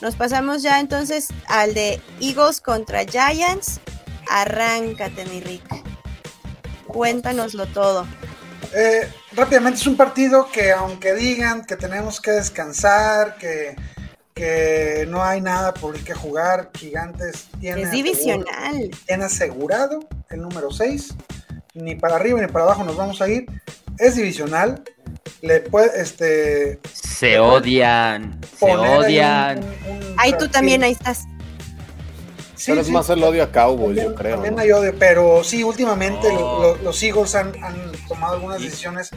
nos 0.01 0.15
pasamos 0.15 0.61
ya 0.61 0.79
entonces 0.79 1.29
al 1.47 1.73
de 1.73 2.01
Eagles 2.19 2.59
contra 2.59 3.05
Giants. 3.05 3.79
Arráncate, 4.29 5.25
mi 5.25 5.39
Rick. 5.41 5.63
Cuéntanoslo 6.87 7.65
todo. 7.67 8.05
Eh, 8.73 9.09
rápidamente, 9.33 9.79
es 9.79 9.87
un 9.87 9.95
partido 9.97 10.49
que 10.51 10.71
aunque 10.71 11.13
digan 11.13 11.65
que 11.65 11.75
tenemos 11.75 12.19
que 12.19 12.31
descansar, 12.31 13.37
que, 13.37 13.75
que 14.33 15.05
no 15.09 15.23
hay 15.23 15.41
nada 15.41 15.73
por 15.73 15.95
el 15.95 16.03
que 16.03 16.13
jugar. 16.13 16.69
Gigantes 16.75 17.47
tiene, 17.59 17.83
Es 17.83 17.91
divisional. 17.91 18.89
tiene 19.05 19.25
asegurado 19.25 19.99
el 20.29 20.41
número 20.41 20.71
6. 20.71 21.15
Ni 21.73 21.95
para 21.95 22.15
arriba 22.17 22.39
ni 22.41 22.47
para 22.47 22.65
abajo 22.65 22.83
nos 22.83 22.95
vamos 22.97 23.21
a 23.21 23.27
ir. 23.29 23.45
Es 23.97 24.15
divisional. 24.15 24.83
Le 25.41 25.59
puede, 25.61 26.01
este, 26.01 26.79
Se 26.93 27.39
odian, 27.39 28.39
se 28.57 28.57
poner 28.65 28.77
ahí 28.79 28.91
un- 28.97 29.03
odian. 29.05 29.57
un- 29.59 29.95
un 29.95 30.15
Ahí 30.17 30.33
tú 30.37 30.47
también, 30.47 30.83
ahí 30.83 30.91
estás. 30.91 31.25
Sí, 32.55 32.65
Pero 32.71 32.81
es 32.81 32.87
sí, 32.87 32.93
más 32.93 33.09
el 33.09 33.23
odio 33.23 33.43
a 33.43 33.51
Cowboys, 33.51 33.95
también, 33.95 34.07
yo 34.09 34.15
creo. 34.15 34.33
también 34.35 34.55
¿no? 34.55 34.61
hay 34.61 34.71
odio, 34.71 34.93
pero 34.99 35.43
sí, 35.43 35.63
últimamente 35.63 36.31
No. 36.31 36.61
lo- 36.61 36.75
los 36.77 37.01
Eagles 37.01 37.33
han, 37.33 37.51
han 37.63 37.91
tomado 38.07 38.35
algunas 38.35 38.61
decisiones 38.61 39.09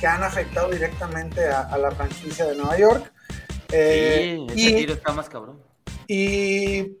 que 0.00 0.06
han 0.06 0.22
afectado 0.22 0.70
directamente 0.70 1.48
a, 1.48 1.62
a 1.62 1.78
la 1.78 1.90
franquicia 1.90 2.44
de 2.46 2.54
Nueva 2.54 2.78
York. 2.78 3.12
Eh, 3.72 4.38
sí, 4.54 4.60
ese 4.66 4.70
y, 4.70 4.74
tiro 4.76 4.94
está 4.94 5.12
más 5.12 5.28
cabrón. 5.28 5.60
y 6.06 6.92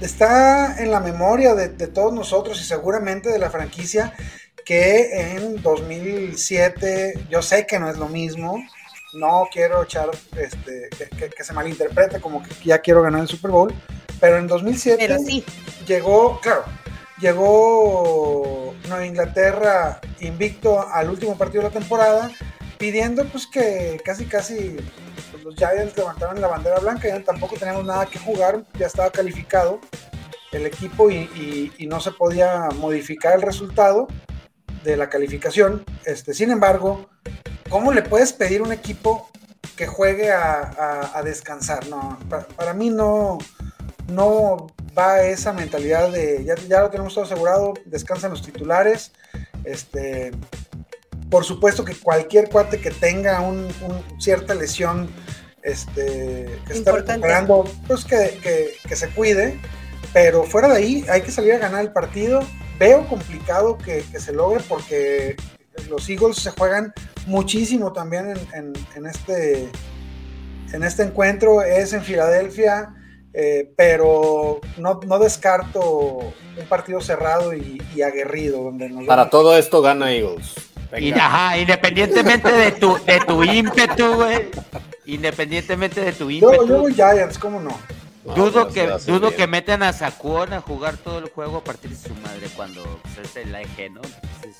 está 0.00 0.82
en 0.82 0.90
la 0.90 1.00
memoria 1.00 1.54
de, 1.54 1.68
de 1.68 1.86
todos 1.86 2.12
nosotros 2.12 2.60
y 2.60 2.64
seguramente 2.64 3.30
de 3.30 3.38
la 3.38 3.50
franquicia 3.50 4.12
que 4.64 5.32
en 5.36 5.60
2007, 5.62 7.26
yo 7.30 7.42
sé 7.42 7.66
que 7.66 7.78
no 7.78 7.90
es 7.90 7.98
lo 7.98 8.08
mismo, 8.08 8.56
no 9.12 9.46
quiero 9.52 9.82
echar, 9.82 10.08
este, 10.38 10.88
que, 10.96 11.08
que- 11.16 11.30
que 11.30 11.44
se 11.44 11.52
malinterprete 11.52 12.20
como 12.20 12.42
que 12.42 12.50
ya 12.64 12.78
quiero 12.78 13.02
ganar 13.02 13.20
el 13.20 13.28
Super 13.28 13.50
Bowl, 13.50 13.74
pero 14.20 14.38
en 14.38 14.46
2007 14.46 14.96
Pero 15.06 15.18
sí, 15.18 15.44
llegó, 15.86 16.40
claro, 16.40 16.64
llegó 17.20 18.74
Nueva 18.88 19.06
Inglaterra 19.06 20.00
invicto 20.20 20.86
al 20.88 21.10
último 21.10 21.36
partido 21.36 21.62
de 21.62 21.68
la 21.68 21.74
temporada, 21.78 22.30
pidiendo 22.84 23.24
pues 23.28 23.46
que 23.46 23.98
casi 24.04 24.26
casi 24.26 24.76
pues, 25.32 25.42
los 25.42 25.56
Giants 25.56 25.96
levantaran 25.96 26.38
la 26.38 26.48
bandera 26.48 26.80
blanca, 26.80 27.08
ya 27.08 27.24
tampoco 27.24 27.56
teníamos 27.56 27.86
nada 27.86 28.04
que 28.04 28.18
jugar, 28.18 28.62
ya 28.78 28.86
estaba 28.86 29.10
calificado 29.10 29.80
el 30.52 30.66
equipo 30.66 31.10
y, 31.10 31.72
no 31.88 31.98
se 32.00 32.10
podía 32.10 32.68
modificar 32.76 33.36
el 33.36 33.40
resultado 33.40 34.06
de 34.82 34.98
la 34.98 35.08
calificación. 35.08 35.82
Este, 36.04 36.34
sin 36.34 36.50
embargo, 36.50 37.08
¿cómo 37.70 37.90
le 37.90 38.02
puedes 38.02 38.34
pedir 38.34 38.60
un 38.60 38.70
equipo 38.70 39.30
que 39.76 39.86
juegue 39.86 40.30
a, 40.30 41.22
descansar? 41.24 41.86
No, 41.86 42.18
pa- 42.28 42.46
para 42.48 42.74
mí 42.74 42.90
no, 42.90 43.38
no 44.08 44.66
va 44.96 45.22
esa 45.22 45.54
mentalidad 45.54 46.12
de 46.12 46.44
ya, 46.44 46.54
ya 46.68 46.82
lo 46.82 46.90
tenemos 46.90 47.14
todo 47.14 47.24
asegurado, 47.24 47.72
descansan 47.86 48.30
los 48.32 48.42
titulares. 48.42 49.12
Este, 49.64 50.32
por 51.30 51.44
supuesto 51.44 51.84
que 51.84 51.94
cualquier 51.94 52.48
cuate 52.48 52.80
que 52.80 52.90
tenga 52.90 53.40
un, 53.40 53.66
un- 53.82 54.20
cierta 54.20 54.54
lesión 54.54 55.08
este, 55.62 56.46
que 56.66 56.72
está 56.72 56.92
recuperando, 56.92 57.64
pues 57.86 58.04
que, 58.04 58.38
que- 58.42 58.74
que 58.86 58.96
se 58.96 59.08
cuide. 59.10 59.58
Pero 60.12 60.44
fuera 60.44 60.68
de 60.68 60.76
ahí 60.76 61.04
hay 61.08 61.22
que 61.22 61.30
salir 61.30 61.54
a 61.54 61.58
ganar 61.58 61.80
el 61.80 61.92
partido. 61.92 62.40
Veo 62.78 63.06
complicado 63.08 63.78
que, 63.78 64.04
que 64.12 64.20
se 64.20 64.32
logre 64.32 64.62
porque 64.68 65.36
los 65.88 66.08
Eagles 66.08 66.36
se 66.36 66.50
juegan 66.50 66.92
muchísimo 67.26 67.92
también 67.92 68.30
en, 68.30 68.38
en- 68.54 68.72
en 68.94 69.06
este, 69.06 69.68
en 70.72 70.84
este 70.84 71.02
encuentro. 71.04 71.62
Es 71.62 71.92
en 71.92 72.02
Filadelfia. 72.02 72.94
Eh, 73.36 73.72
pero 73.76 74.60
no, 74.76 75.00
no 75.08 75.18
descarto 75.18 75.82
un 75.82 76.66
partido 76.68 77.00
cerrado 77.00 77.52
y, 77.52 77.82
y 77.96 78.02
aguerrido. 78.02 78.62
Donde 78.62 78.88
nos 78.90 79.06
Para 79.06 79.22
vamos- 79.22 79.30
todo 79.32 79.58
esto 79.58 79.82
gana 79.82 80.12
Eagles. 80.12 80.54
Y, 80.96 81.10
Venga. 81.10 81.26
ajá, 81.26 81.58
independientemente 81.58 82.50
de 82.52 82.72
tu, 82.72 82.98
de 83.04 83.20
tu 83.20 83.42
ímpetu, 83.44 84.14
güey. 84.14 84.48
Independientemente 85.06 86.00
de 86.00 86.12
tu 86.12 86.30
yo, 86.30 86.52
ímpetu. 86.52 86.66
yo 86.68 86.78
voy 86.80 86.94
Giants, 86.94 87.38
¿cómo 87.38 87.60
no? 87.60 87.78
No, 88.24 88.34
dudo 88.34 88.68
que, 88.68 88.86
dudo 89.06 89.28
bien. 89.28 89.34
que 89.36 89.46
metan 89.46 89.82
a 89.82 89.92
Sakuon 89.92 90.52
a 90.54 90.60
jugar 90.60 90.96
todo 90.96 91.18
el 91.18 91.28
juego 91.28 91.58
a 91.58 91.64
partir 91.64 91.90
de 91.90 91.96
su 92.08 92.14
madre 92.16 92.48
cuando 92.56 93.00
es 93.22 93.36
el 93.36 93.54
eje, 93.54 93.90
¿no? 93.90 94.00
Entonces, 94.02 94.56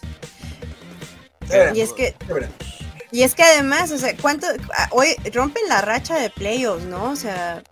veremos, 1.48 1.78
y 1.78 1.80
es 1.80 1.92
que. 1.92 2.14
Y 3.10 3.22
es 3.22 3.34
que 3.34 3.42
además, 3.44 3.90
o 3.92 3.98
sea, 3.98 4.14
¿cuánto? 4.20 4.46
Hoy 4.90 5.08
rompen 5.32 5.62
la 5.68 5.80
racha 5.80 6.18
de 6.18 6.30
playoffs, 6.30 6.84
¿no? 6.84 7.10
O 7.10 7.16
sea, 7.16 7.62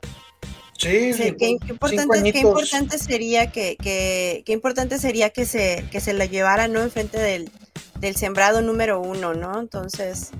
Sí, 0.78 1.12
sí, 1.12 1.36
qué, 1.38 1.46
importante, 1.68 2.20
qué 2.32 2.40
añitos. 2.40 2.40
importante 2.42 2.98
sería 2.98 3.52
que, 3.52 3.76
que, 3.76 4.42
qué 4.44 4.52
importante 4.52 4.98
sería 4.98 5.30
que 5.30 5.44
se, 5.46 5.84
que 5.92 6.00
se 6.00 6.12
la 6.12 6.24
llevara, 6.26 6.66
¿no? 6.66 6.82
Enfrente 6.82 7.18
del, 7.20 7.52
del 8.02 8.16
sembrado 8.16 8.60
número 8.60 9.00
uno, 9.00 9.32
¿no? 9.32 9.60
Entonces, 9.60 10.30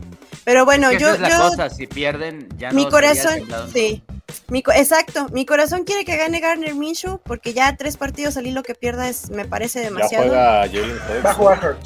pero 0.44 0.64
bueno, 0.64 0.90
que 0.90 0.96
esa 0.96 1.04
yo, 1.06 1.14
es 1.14 1.20
la 1.20 1.30
yo, 1.30 1.38
cosa, 1.38 1.70
si 1.70 1.86
pierden, 1.86 2.48
ya 2.58 2.72
mi 2.72 2.84
no 2.84 2.90
corazón, 2.90 3.40
sí, 3.72 4.02
mi, 4.48 4.64
exacto, 4.74 5.28
mi 5.30 5.46
corazón 5.46 5.84
quiere 5.84 6.04
que 6.04 6.16
gane 6.16 6.40
Garner 6.40 6.74
Minshew, 6.74 7.20
porque 7.22 7.54
ya 7.54 7.76
tres 7.76 7.96
partidos 7.96 8.36
al 8.36 8.46
hilo 8.48 8.62
que 8.64 8.74
pierda 8.74 9.08
es, 9.08 9.30
me 9.30 9.44
parece 9.44 9.78
Ya 9.78 9.84
demasiado. 9.86 10.26
juega 10.26 10.68
Jalen. 10.68 11.76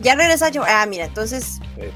Ya 0.00 0.14
regresa 0.14 0.50
yo, 0.50 0.62
ah, 0.66 0.84
mira, 0.86 1.06
entonces 1.06 1.58
Sí. 1.76 1.90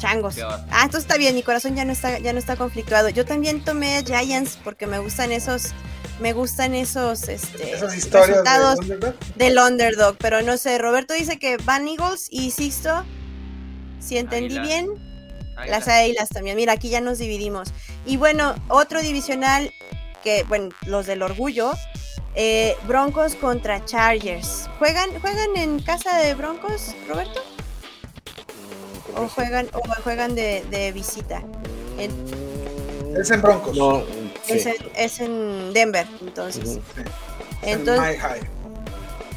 Changos. 0.00 0.36
Ah, 0.42 0.82
entonces 0.82 1.02
está 1.02 1.16
bien, 1.16 1.34
mi 1.34 1.42
corazón 1.42 1.76
ya 1.76 1.84
no 1.84 1.92
está, 1.92 2.18
ya 2.18 2.32
no 2.32 2.38
está 2.38 2.56
conflictuado. 2.56 3.08
Yo 3.08 3.24
también 3.24 3.64
tomé 3.64 4.02
Giants 4.04 4.58
porque 4.62 4.86
me 4.86 4.98
gustan 4.98 5.30
esos, 5.32 5.68
me 6.20 6.32
gustan 6.32 6.74
esos, 6.74 7.28
este, 7.28 7.72
Esas 7.74 7.94
historias 7.96 8.28
de 8.28 8.34
resultados 8.42 8.78
underdog. 8.80 9.14
del 9.36 9.58
underdog. 9.58 10.16
Pero 10.18 10.42
no 10.42 10.56
sé, 10.56 10.78
Roberto 10.78 11.14
dice 11.14 11.38
que 11.38 11.56
van 11.58 11.88
Eagles 11.88 12.28
y 12.30 12.50
Sixto, 12.50 13.04
si 14.00 14.18
entendí 14.18 14.56
Águilas. 14.58 14.66
bien, 14.66 15.14
Ahí 15.56 15.70
las 15.70 15.86
águilas 15.88 16.28
también. 16.30 16.56
Mira, 16.56 16.72
aquí 16.72 16.88
ya 16.88 17.00
nos 17.00 17.18
dividimos. 17.18 17.68
Y 18.06 18.16
bueno, 18.16 18.54
otro 18.68 19.00
divisional 19.00 19.72
que, 20.24 20.42
bueno, 20.48 20.70
los 20.86 21.06
del 21.06 21.22
orgullo. 21.22 21.72
eh, 22.36 22.76
Broncos 22.88 23.36
contra 23.36 23.84
Chargers. 23.84 24.68
¿Juegan, 24.80 25.08
¿Juegan 25.20 25.56
en 25.56 25.78
casa 25.80 26.18
de 26.18 26.34
Broncos, 26.34 26.92
Roberto? 27.08 27.40
¿O 29.16 29.28
juegan, 29.28 29.68
o 29.72 29.80
juegan 30.02 30.34
de, 30.34 30.64
de 30.70 30.90
visita? 30.90 31.42
En- 31.98 32.10
Es 33.16 33.30
en 33.30 33.40
Broncos. 33.40 33.76
No, 33.76 34.02
sí. 34.46 34.52
es, 34.54 34.66
en, 34.66 34.74
es 34.96 35.20
en 35.20 35.72
Denver, 35.72 36.06
entonces. 36.20 36.78
En 37.62 37.78
Entonces, 37.80 38.14
My 38.16 38.20
High. 38.20 38.40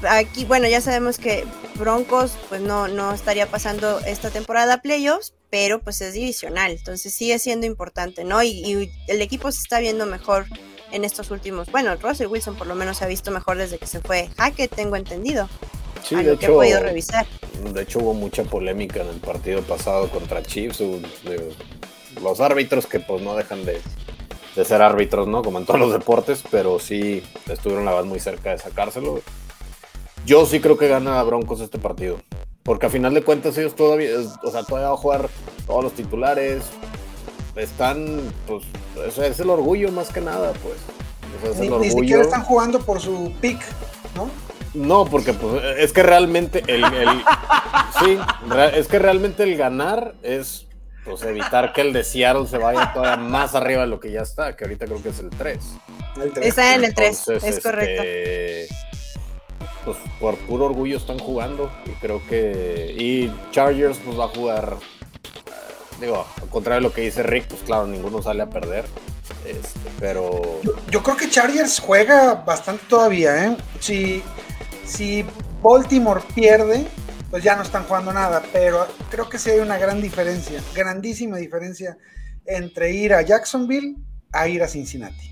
aquí, 0.10 0.45
bueno, 0.45 0.68
ya 0.68 0.82
sabemos 0.82 1.18
que 1.18 1.45
Broncos, 1.76 2.32
pues 2.49 2.62
no, 2.62 2.88
no 2.88 3.14
estaría 3.14 3.47
pasando 3.47 3.99
esta 4.01 4.30
temporada 4.30 4.76
a 4.76 4.82
playoffs, 4.82 5.34
pero 5.49 5.80
pues 5.80 6.01
es 6.01 6.14
divisional, 6.14 6.72
entonces 6.72 7.14
sigue 7.14 7.39
siendo 7.39 7.66
importante, 7.66 8.24
¿no? 8.24 8.43
Y, 8.43 8.49
y 8.49 8.91
el 9.08 9.22
equipo 9.22 9.51
se 9.51 9.60
está 9.62 9.80
viendo 9.80 10.05
mejor 10.05 10.45
en 10.91 11.03
estos 11.03 11.32
últimos, 11.32 11.70
bueno, 11.72 11.95
Russell 11.95 12.28
Wilson 12.28 12.55
por 12.55 12.68
lo 12.68 12.74
menos 12.76 12.97
se 12.97 13.03
ha 13.05 13.08
visto 13.08 13.30
mejor 13.32 13.58
desde 13.58 13.78
que 13.78 13.88
se 13.88 13.99
fue 14.01 14.30
Hackett, 14.38 14.74
tengo 14.76 14.95
entendido, 14.95 15.49
Sí, 16.03 16.16
a 16.16 16.20
de 16.20 16.24
lo 16.26 16.39
que 16.39 16.45
he 16.45 16.49
hecho, 16.49 16.55
podido 16.55 16.80
revisar. 16.82 17.26
de 17.74 17.82
hecho 17.82 17.99
hubo 17.99 18.14
mucha 18.14 18.43
polémica 18.43 19.01
en 19.01 19.10
el 19.10 19.20
partido 19.20 19.62
pasado 19.64 20.10
contra 20.10 20.41
Chiefs. 20.43 20.80
de- 20.80 21.53
los 22.22 22.39
árbitros 22.39 22.88
que 22.88 22.99
pues 22.99 23.22
no 23.22 23.36
dejan 23.36 23.64
de, 23.66 23.80
de 24.58 24.66
ser 24.66 24.82
árbitros, 24.82 25.28
¿no? 25.28 25.43
Como 25.43 25.60
en 25.60 25.66
todos 25.66 25.80
los 25.80 25.93
deportes, 25.93 26.43
pero 26.51 26.80
sí 26.80 27.24
estuvieron 27.47 27.86
la 27.86 27.91
verdad 27.91 28.05
muy 28.05 28.20
cerca 28.20 28.49
de 28.51 28.58
sacárselo. 28.58 29.22
Yo 30.26 30.45
sí 30.45 30.60
creo 30.60 30.78
que 30.78 30.88
gana 30.89 31.22
Broncos 31.24 31.62
este 31.62 31.78
partido. 31.78 32.18
Porque 32.64 32.88
a 32.88 32.89
final 32.89 33.14
de 33.14 33.22
cuentas 33.24 33.58
ellos 33.58 33.76
todavía, 33.76 34.10
o 34.43 34.51
sea, 34.51 34.64
todavía 34.64 34.89
va 34.89 34.95
a 34.95 34.97
jugar 34.97 35.30
todos 35.66 35.84
los 35.86 35.93
titulares. 35.93 36.64
Están, 37.55 38.20
pues, 38.45 38.64
sea, 39.16 39.28
es 39.28 39.39
el 39.39 39.49
orgullo 39.49 39.91
más 39.91 40.10
que 40.10 40.20
nada, 40.22 40.51
pues. 40.62 40.76
O 41.38 41.41
sea, 41.41 41.51
es 41.51 41.58
Ni, 41.60 41.66
el 41.68 41.70
ni 41.72 41.76
orgullo. 41.76 41.99
siquiera 42.01 42.22
están 42.24 42.43
jugando 42.43 42.80
por 42.80 42.99
su 42.99 43.32
pick, 43.39 43.60
¿no? 44.16 44.30
No, 44.74 45.05
porque 45.05 45.34
pues, 45.34 45.64
es 45.78 45.93
que 45.93 46.03
realmente 46.03 46.62
el, 46.68 46.84
el- 46.84 47.24
sí, 47.99 48.18
es 48.76 48.88
que 48.88 48.99
realmente 48.99 49.43
el 49.43 49.55
ganar 49.58 50.14
es 50.22 50.66
pues 51.08 51.24
evitar 51.24 51.74
que 51.74 51.82
el 51.82 51.93
de 51.93 52.03
Seattle 52.03 52.47
se 52.47 52.58
vaya 52.58 52.91
todavía 52.93 53.18
más 53.18 53.55
arriba 53.55 53.82
de 53.82 53.88
lo 53.88 53.99
que 53.99 54.12
ya 54.12 54.22
está, 54.22 54.55
que 54.55 54.66
ahorita 54.66 54.86
creo 54.86 55.01
que 55.01 55.10
es 55.10 55.20
el 55.20 55.30
3. 55.30 55.58
El 56.24 56.34
tres. 56.34 56.47
Está 56.47 56.76
en 56.76 56.84
el 56.84 56.93
3, 56.93 57.20
Entonces, 57.28 57.58
es 57.58 57.64
correcto. 57.64 58.03
este, 58.03 58.68
pues 59.86 59.97
por 60.20 60.36
puro 60.39 60.66
orgullo 60.66 60.97
están 60.97 61.18
jugando 61.20 61.72
y 61.86 61.91
creo 61.91 62.22
que 62.28 62.93
y 62.97 63.32
Chargers 63.51 63.97
pues 64.03 64.20
va 64.20 64.26
a 64.26 64.28
jugar 64.28 64.78
eh, 65.47 65.51
digo, 66.01 66.26
al 66.41 66.49
contrario 66.49 66.82
de 66.82 66.89
lo 66.89 66.93
que 66.93 67.01
dice 67.01 67.24
Rick, 67.24 67.47
pues 67.47 67.62
claro, 67.62 67.88
ninguno 67.88 68.22
sale 68.22 68.43
a 68.43 68.49
perder. 68.49 68.86
Este, 69.45 69.80
pero 69.99 70.60
Yo, 70.64 70.74
yo 70.91 71.03
creo 71.03 71.16
que 71.16 71.30
Chargers 71.30 71.80
juega 71.80 72.34
bastante 72.36 72.84
todavía, 72.89 73.45
¿eh? 73.45 73.58
Si, 73.80 74.22
si 74.86 75.26
Baltimore 75.62 76.22
pierde, 76.36 76.86
pues 77.30 77.43
ya 77.43 77.55
no 77.55 77.63
están 77.63 77.84
jugando 77.86 78.13
nada, 78.13 78.41
pero 78.53 78.88
creo 79.09 79.28
que 79.30 79.38
sí 79.39 79.49
hay 79.49 79.59
una 79.59 79.78
gran 79.78 80.01
diferencia, 80.01 80.61
grandísima 80.73 81.38
diferencia 81.38 81.97
entre 82.45 82.91
ir 82.91 83.13
a 83.13 83.21
Jacksonville 83.21 83.95
a 84.32 84.47
ir 84.47 84.63
a 84.63 84.67
Cincinnati. 84.67 85.32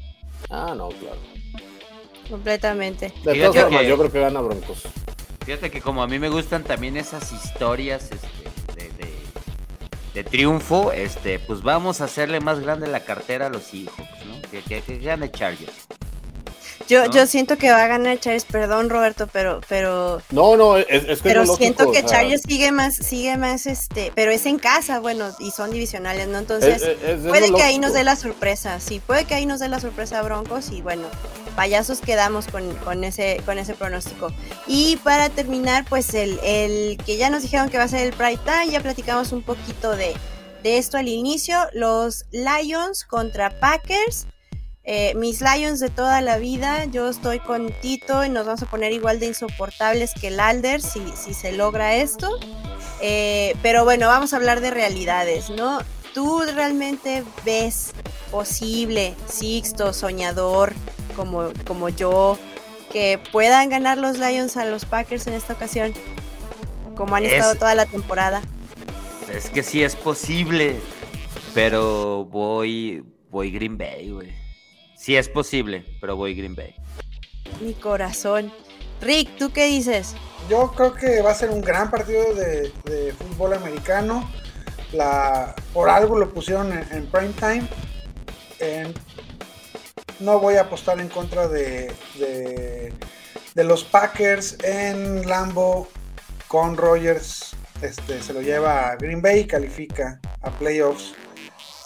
ah, 0.49 0.73
no, 0.75 0.89
claro. 0.89 1.19
Completamente. 2.29 3.07
De 3.23 3.33
Fíjate 3.33 3.39
todas 3.39 3.61
formas, 3.63 3.81
que- 3.81 3.87
yo 3.87 3.97
creo 3.97 4.11
que 4.11 4.19
gana 4.19 4.41
Broncos. 4.41 4.83
Fíjate 5.45 5.69
que 5.69 5.79
como 5.81 6.01
a 6.01 6.07
mí 6.07 6.17
me 6.17 6.29
gustan 6.29 6.63
también 6.63 6.97
esas 6.97 7.31
historias 7.31 8.09
este, 8.11 8.27
de, 8.75 8.89
de- 8.97 9.13
de 10.15 10.23
triunfo, 10.23 10.91
este, 10.91 11.37
pues 11.39 11.61
vamos 11.61 12.01
a 12.01 12.05
hacerle 12.05 12.39
más 12.39 12.59
grande 12.61 12.87
la 12.87 13.01
cartera 13.05 13.45
a 13.47 13.49
los 13.49 13.73
hijos, 13.75 14.05
¿no? 14.25 14.41
que, 14.49 14.61
que, 14.63 14.81
que 14.81 14.97
gane 14.97 15.29
Chargers. 15.31 15.85
Yo, 16.87 17.05
¿no? 17.05 17.11
yo 17.11 17.25
siento 17.25 17.57
que 17.57 17.71
va 17.71 17.83
a 17.83 17.87
ganar 17.87 18.19
Chargers, 18.19 18.45
perdón 18.45 18.89
Roberto, 18.89 19.27
pero, 19.31 19.61
pero, 19.67 20.21
No, 20.31 20.55
no, 20.55 20.77
es, 20.77 20.85
es 20.89 21.21
que 21.21 21.29
pero 21.29 21.43
es 21.43 21.55
siento 21.55 21.91
que 21.91 21.99
o 21.99 22.07
sea, 22.07 22.19
Chargers 22.19 22.43
sigue 22.47 22.71
más, 22.71 22.95
sigue 22.95 23.37
más, 23.37 23.65
este, 23.65 24.11
pero 24.13 24.31
es 24.31 24.45
en 24.45 24.59
casa, 24.59 24.99
bueno, 24.99 25.29
y 25.39 25.51
son 25.51 25.71
divisionales, 25.71 26.27
¿no? 26.27 26.37
Entonces, 26.37 26.81
es- 26.83 27.21
puede 27.27 27.51
que 27.51 27.63
ahí 27.63 27.79
nos 27.79 27.93
dé 27.93 28.03
la 28.03 28.15
sorpresa, 28.15 28.79
sí, 28.79 28.99
puede 28.99 29.25
que 29.25 29.33
ahí 29.35 29.45
nos 29.45 29.59
dé 29.59 29.67
la 29.67 29.79
sorpresa 29.79 30.19
a 30.19 30.21
Broncos 30.21 30.71
y 30.71 30.81
bueno, 30.81 31.07
payasos 31.55 32.01
quedamos 32.01 32.47
con, 32.47 32.75
con 32.77 33.03
ese, 33.03 33.41
con 33.45 33.57
ese 33.57 33.73
pronóstico. 33.73 34.27
Y 34.67 34.97
para 34.97 35.29
terminar, 35.29 35.85
pues 35.89 36.13
el, 36.13 36.39
el 36.43 36.97
que 37.05 37.17
ya 37.17 37.29
nos 37.29 37.41
dijeron 37.41 37.69
que 37.69 37.77
va 37.77 37.85
a 37.85 37.87
ser 37.87 38.01
el 38.01 38.13
Pride 38.13 38.39
Time, 38.45 38.69
ya 38.71 38.79
platicamos 38.81 39.31
un 39.31 39.41
poquito 39.41 39.95
de, 39.95 40.13
de 40.63 40.77
esto 40.77 40.97
al 40.97 41.07
inicio, 41.07 41.57
los 41.73 42.25
Lions 42.31 43.05
contra 43.05 43.49
Packers. 43.59 44.27
Eh, 44.87 45.13
mis 45.15 45.41
Lions 45.41 45.79
de 45.79 45.89
toda 45.89 46.21
la 46.21 46.37
vida, 46.37 46.85
yo 46.85 47.09
estoy 47.09 47.39
con 47.39 47.71
Tito 47.81 48.23
y 48.23 48.29
nos 48.29 48.45
vamos 48.45 48.61
a 48.61 48.67
poner 48.67 48.91
igual 48.91 49.19
de 49.19 49.25
insoportables 49.27 50.13
que 50.13 50.27
el 50.27 50.39
Alder 50.39 50.81
si, 50.81 51.01
si 51.17 51.33
se 51.33 51.51
logra 51.53 51.95
esto. 51.95 52.29
Eh, 53.01 53.55
pero 53.63 53.83
bueno, 53.83 54.07
vamos 54.07 54.33
a 54.33 54.37
hablar 54.37 54.61
de 54.61 54.69
realidades, 54.71 55.49
¿no? 55.49 55.79
¿Tú 56.13 56.41
realmente 56.53 57.23
ves 57.43 57.91
posible, 58.31 59.15
Sixto, 59.27 59.91
soñador, 59.91 60.73
como, 61.15 61.49
como 61.65 61.89
yo, 61.89 62.37
que 62.91 63.19
puedan 63.31 63.69
ganar 63.69 63.97
los 63.97 64.17
Lions 64.19 64.55
a 64.55 64.65
los 64.65 64.85
Packers 64.85 65.25
en 65.27 65.33
esta 65.33 65.53
ocasión? 65.53 65.93
Como 66.95 67.15
han 67.15 67.25
Es- 67.25 67.33
estado 67.33 67.55
toda 67.55 67.73
la 67.75 67.85
temporada. 67.87 68.41
Es 69.33 69.49
que 69.49 69.63
sí 69.63 69.83
es 69.83 69.95
posible, 69.95 70.79
pero 71.55 72.25
voy, 72.25 73.03
voy 73.31 73.51
Green 73.51 73.77
Bay, 73.77 74.11
güey. 74.11 74.44
Sí 75.05 75.15
es 75.15 75.29
posible, 75.29 75.85
pero 76.01 76.15
voy 76.15 76.33
Green 76.33 76.55
Bay. 76.55 76.73
Mi 77.61 77.75
corazón. 77.75 78.51
Rick, 79.01 79.37
¿tú 79.37 79.53
qué 79.53 79.67
dices? 79.67 80.15
Yo 80.49 80.71
creo 80.71 80.95
que 80.95 81.21
va 81.21 81.29
a 81.29 81.35
ser 81.35 81.51
un 81.51 81.61
gran 81.61 81.91
partido 81.91 82.33
de, 82.33 82.71
de 82.85 83.13
fútbol 83.13 83.53
americano. 83.53 84.27
La, 84.93 85.53
por 85.75 85.91
algo 85.91 86.17
lo 86.17 86.33
pusieron 86.33 86.73
en, 86.73 86.87
en 86.91 87.05
prime 87.05 87.33
time. 87.39 87.67
En- 88.57 88.95
no 90.21 90.39
voy 90.39 90.55
a 90.55 90.61
apostar 90.61 90.99
en 90.99 91.09
contra 91.09 91.47
de, 91.49 91.93
de, 92.17 92.91
de 93.53 93.63
los 93.63 93.83
Packers 93.83 94.57
en 94.63 95.29
Lambo 95.29 95.87
con 96.47 96.77
Rogers. 96.77 97.55
Este, 97.79 98.23
se 98.23 98.33
lo 98.33 98.41
lleva 98.41 98.89
a 98.89 98.95
Green 98.95 99.21
Bay 99.21 99.41
y 99.41 99.45
califica 99.45 100.19
a 100.41 100.49
playoffs. 100.49 101.13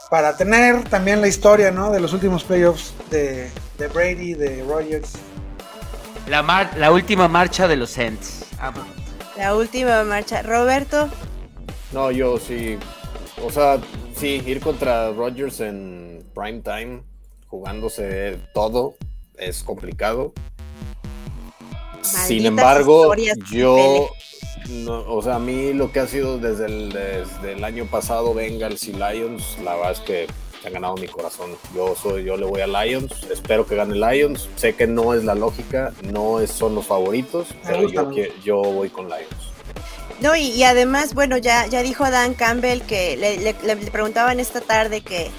Para 0.10 0.36
tener 0.36 0.88
también 0.90 1.22
la 1.22 1.28
historia 1.28 1.70
¿no? 1.72 1.92
de 1.92 2.00
los 2.00 2.14
últimos 2.14 2.44
playoffs 2.44 2.94
de, 3.12 3.50
de 3.78 3.88
Brady, 3.90 4.34
de 4.34 4.64
Rogers. 4.64 5.14
La, 6.28 6.42
mar- 6.42 6.72
la 6.78 6.92
última 6.92 7.28
marcha 7.28 7.68
de 7.68 7.76
los 7.76 7.92
Saints. 7.92 8.46
Vámonos. 8.58 8.88
La 9.38 9.56
última 9.56 10.04
marcha. 10.04 10.42
Roberto, 10.42 11.10
No, 11.92 12.12
yo 12.12 12.38
sí. 12.40 12.78
O 13.44 13.52
sea, 13.52 13.80
sí, 14.16 14.42
ir 14.46 14.60
contra 14.60 15.12
Rodgers 15.12 15.60
en 15.62 16.24
prime 16.36 16.62
time, 16.62 17.04
jugándose 17.48 18.38
todo, 18.54 18.96
es 19.38 19.64
complicado. 19.64 20.34
Sin 22.02 22.46
embargo, 22.46 23.14
yo, 23.52 24.10
no, 24.70 25.04
o 25.08 25.22
sea, 25.22 25.36
a 25.36 25.40
mí 25.40 25.74
lo 25.74 25.92
que 25.92 26.00
ha 26.00 26.08
sido 26.08 26.38
desde 26.38 26.66
el, 26.68 26.90
desde 26.92 27.54
el 27.54 27.64
año 27.64 27.86
pasado, 27.86 28.34
Bengals 28.34 28.84
y 28.88 28.94
Lions, 28.94 29.58
la 29.64 29.76
verdad 29.76 29.92
es 29.92 30.00
que 30.00 30.28
han 30.66 30.74
ganado 30.74 30.96
mi 30.98 31.08
corazón. 31.08 31.52
Yo 31.76 31.96
soy, 31.96 32.24
yo 32.26 32.36
le 32.38 32.46
voy 32.46 32.62
a 32.62 32.68
Lions, 32.68 33.12
espero 33.32 33.66
que 33.66 33.76
gane 33.76 33.96
Lions. 33.96 34.50
Sé 34.56 34.74
que 34.76 34.88
no 34.88 35.14
es 35.14 35.24
la 35.24 35.36
lógica, 35.36 35.94
no 36.12 36.40
es- 36.40 36.52
son 36.52 36.76
los 36.76 36.86
favoritos, 36.86 37.48
pero 37.66 37.90
yo, 37.90 38.12
yo 38.44 38.58
voy 38.62 38.90
con 38.90 39.06
Lions. 39.08 39.30
No, 40.20 40.36
y, 40.36 40.48
y 40.50 40.64
además, 40.64 41.14
bueno, 41.14 41.38
ya, 41.38 41.66
ya 41.68 41.82
dijo 41.82 42.10
Dan 42.10 42.34
Campbell 42.34 42.82
que 42.82 43.16
le- 43.16 43.38
le 43.38 43.76
preguntaban 43.90 44.42
esta 44.42 44.60
tarde 44.60 45.00
que 45.00 45.30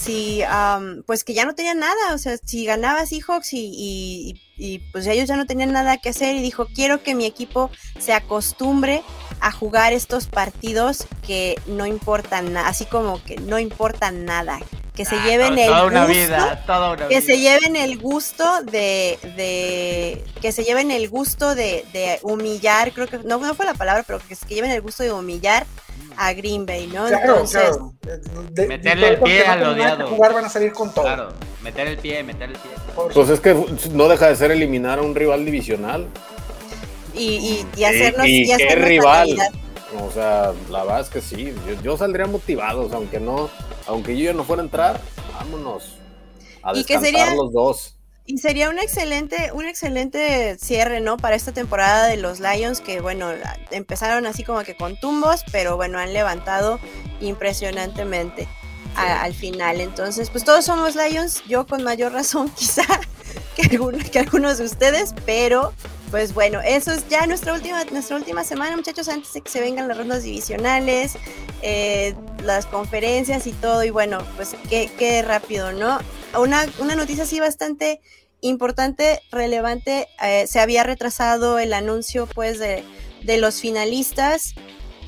si, 0.00 0.42
am, 0.44 1.02
pues 1.06 1.24
que 1.24 1.34
ya 1.34 1.44
no 1.44 1.54
tenían 1.54 1.78
nada, 1.80 2.14
o 2.14 2.18
sea, 2.18 2.36
si 2.42 2.64
ganaba 2.64 3.04
Seahawks 3.06 3.52
y, 3.52 3.58
y, 3.76 4.42
y, 4.56 4.78
pues 4.92 5.06
ellos 5.06 5.28
ya 5.28 5.36
no 5.36 5.46
tenían 5.46 5.72
nada 5.72 5.98
que 5.98 6.08
hacer 6.08 6.36
y 6.36 6.40
dijo, 6.42 6.66
quiero 6.74 7.02
que 7.02 7.14
mi 7.14 7.26
equipo 7.26 7.70
se 7.98 8.12
acostumbre 8.12 9.02
a 9.40 9.52
jugar 9.52 9.92
estos 9.92 10.26
partidos 10.26 11.06
que 11.26 11.56
no 11.66 11.86
importan 11.86 12.52
nada, 12.52 12.68
así 12.68 12.84
como 12.86 13.22
que 13.24 13.36
no 13.36 13.58
importan 13.58 14.24
nada, 14.24 14.58
que 14.94 15.04
se 15.04 15.16
Ah, 15.16 15.24
lleven 15.26 15.58
el 15.58 15.68
toda 15.68 15.84
una 15.86 16.06
gusto 16.06 16.18
vida, 16.18 16.64
toda 16.66 16.92
una 16.92 17.08
que 17.08 17.20
vida. 17.20 17.26
se 17.26 17.38
lleven 17.38 17.76
el 17.76 17.98
gusto 17.98 18.62
de, 18.64 19.18
de 19.36 20.24
que 20.40 20.52
se 20.52 20.64
lleven 20.64 20.90
el 20.90 21.08
gusto 21.08 21.54
de, 21.54 21.84
de 21.92 22.18
humillar, 22.22 22.92
creo 22.92 23.06
que 23.06 23.18
no, 23.18 23.38
no 23.38 23.54
fue 23.54 23.66
la 23.66 23.74
palabra, 23.74 24.02
pero 24.06 24.18
que, 24.26 24.34
se- 24.34 24.46
lleven 24.46 24.70
el 24.70 24.80
gusto 24.80 25.02
de 25.02 25.12
humillar 25.12 25.66
a 26.16 26.32
Green 26.32 26.66
Bay, 26.66 26.86
¿no? 26.88 27.06
Claro, 27.06 27.32
Entonces, 27.32 27.60
claro. 27.62 27.94
De- 28.50 28.66
Meterle 28.66 29.08
el 29.08 29.18
pie 29.20 29.44
al 29.46 29.62
odiado. 29.64 30.06
jugar 30.08 30.34
van 30.34 30.44
a 30.44 30.48
salir 30.48 30.72
con 30.72 30.92
todo. 30.92 31.04
Claro, 31.04 31.28
meter 31.62 31.86
el 31.86 31.98
pie, 31.98 32.22
meter 32.22 32.50
el 32.50 32.56
pie. 32.56 32.70
Pues 33.14 33.28
es 33.30 33.40
que 33.40 33.54
no 33.92 34.08
deja 34.08 34.28
de 34.28 34.36
ser 34.36 34.50
eliminar 34.50 34.98
a 34.98 35.02
un 35.02 35.14
rival 35.14 35.44
divisional. 35.44 36.06
y, 37.14 37.22
y, 37.22 37.66
y 37.76 37.84
hacernos, 37.84 38.26
y 38.26 38.42
y 38.42 38.46
qué 38.46 38.54
hacernos 38.54 38.88
rival. 38.88 39.36
O 40.06 40.10
sea, 40.12 40.52
la 40.70 40.84
verdad 40.84 41.00
es 41.00 41.08
que 41.08 41.20
sí. 41.20 41.52
Yo, 41.66 41.82
yo 41.82 41.96
saldría 41.96 42.26
motivado, 42.26 42.82
o 42.82 42.88
sea, 42.88 42.98
aunque 42.98 43.18
no, 43.18 43.50
aunque 43.86 44.16
yo 44.16 44.26
ya 44.26 44.32
no 44.32 44.44
fuera 44.44 44.62
a 44.62 44.64
entrar, 44.64 45.00
vámonos. 45.34 45.96
A 46.62 46.70
Y 46.72 46.84
que 46.84 46.94
descansar 46.98 47.04
sería- 47.26 47.34
los 47.34 47.52
dos. 47.52 47.96
Y 48.32 48.38
sería 48.38 48.70
un 48.70 48.78
excelente, 48.78 49.50
un 49.52 49.66
excelente 49.66 50.56
cierre, 50.60 51.00
¿no? 51.00 51.16
Para 51.16 51.34
esta 51.34 51.50
temporada 51.50 52.06
de 52.06 52.16
los 52.16 52.38
Lions, 52.38 52.80
que 52.80 53.00
bueno, 53.00 53.32
la- 53.32 53.58
empezaron 53.72 54.24
así 54.24 54.44
como 54.44 54.62
que 54.62 54.76
con 54.76 54.98
tumbos, 55.00 55.42
pero 55.50 55.76
bueno, 55.76 55.98
han 55.98 56.12
levantado 56.12 56.78
impresionantemente 57.20 58.46
a- 58.94 59.22
al 59.22 59.34
final. 59.34 59.80
Entonces, 59.80 60.30
pues 60.30 60.44
todos 60.44 60.64
somos 60.64 60.94
Lions, 60.94 61.42
yo 61.48 61.66
con 61.66 61.82
mayor 61.82 62.12
razón 62.12 62.48
quizá 62.56 62.84
que, 63.56 63.62
algunos, 63.62 64.08
que 64.10 64.20
algunos 64.20 64.58
de 64.58 64.64
ustedes, 64.64 65.12
pero 65.26 65.72
pues 66.10 66.34
bueno, 66.34 66.60
eso 66.60 66.92
es 66.92 67.08
ya 67.08 67.26
nuestra 67.26 67.52
última, 67.54 67.84
nuestra 67.84 68.16
última 68.16 68.44
semana, 68.44 68.76
muchachos, 68.76 69.08
antes 69.08 69.32
de 69.32 69.40
que 69.40 69.50
se 69.50 69.60
vengan 69.60 69.88
las 69.88 69.96
rondas 69.96 70.22
divisionales, 70.22 71.14
eh, 71.62 72.14
las 72.42 72.66
conferencias 72.66 73.46
y 73.46 73.52
todo, 73.52 73.84
y 73.84 73.90
bueno, 73.90 74.18
pues 74.36 74.56
qué, 74.68 74.90
qué 74.98 75.22
rápido, 75.22 75.72
¿no? 75.72 75.98
Una, 76.38 76.66
una 76.78 76.94
noticia 76.94 77.24
así 77.24 77.38
bastante 77.38 78.00
importante, 78.40 79.20
relevante, 79.30 80.08
eh, 80.22 80.46
se 80.46 80.60
había 80.60 80.82
retrasado 80.82 81.58
el 81.58 81.72
anuncio 81.72 82.26
pues 82.26 82.58
de, 82.58 82.84
de 83.22 83.36
los 83.36 83.60
finalistas 83.60 84.54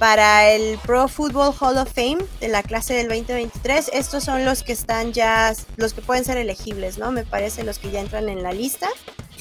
para 0.03 0.50
el 0.50 0.78
Pro 0.78 1.07
Football 1.07 1.55
Hall 1.61 1.78
of 1.78 1.92
Fame 1.94 2.24
de 2.40 2.48
la 2.48 2.64
clase 2.64 2.92
del 2.92 3.07
2023. 3.07 3.88
Estos 3.92 4.24
son 4.24 4.44
los 4.44 4.64
que 4.64 4.72
están 4.72 5.12
ya, 5.12 5.55
los 5.76 5.92
que 5.94 6.03
pueden 6.03 6.24
ser 6.24 6.38
elegibles, 6.38 6.98
¿no? 6.98 7.12
Me 7.12 7.22
parece 7.22 7.62
los 7.62 7.78
que 7.78 7.92
ya 7.92 8.00
entran 8.00 8.28
en 8.28 8.42
la 8.42 8.50
lista. 8.53 8.88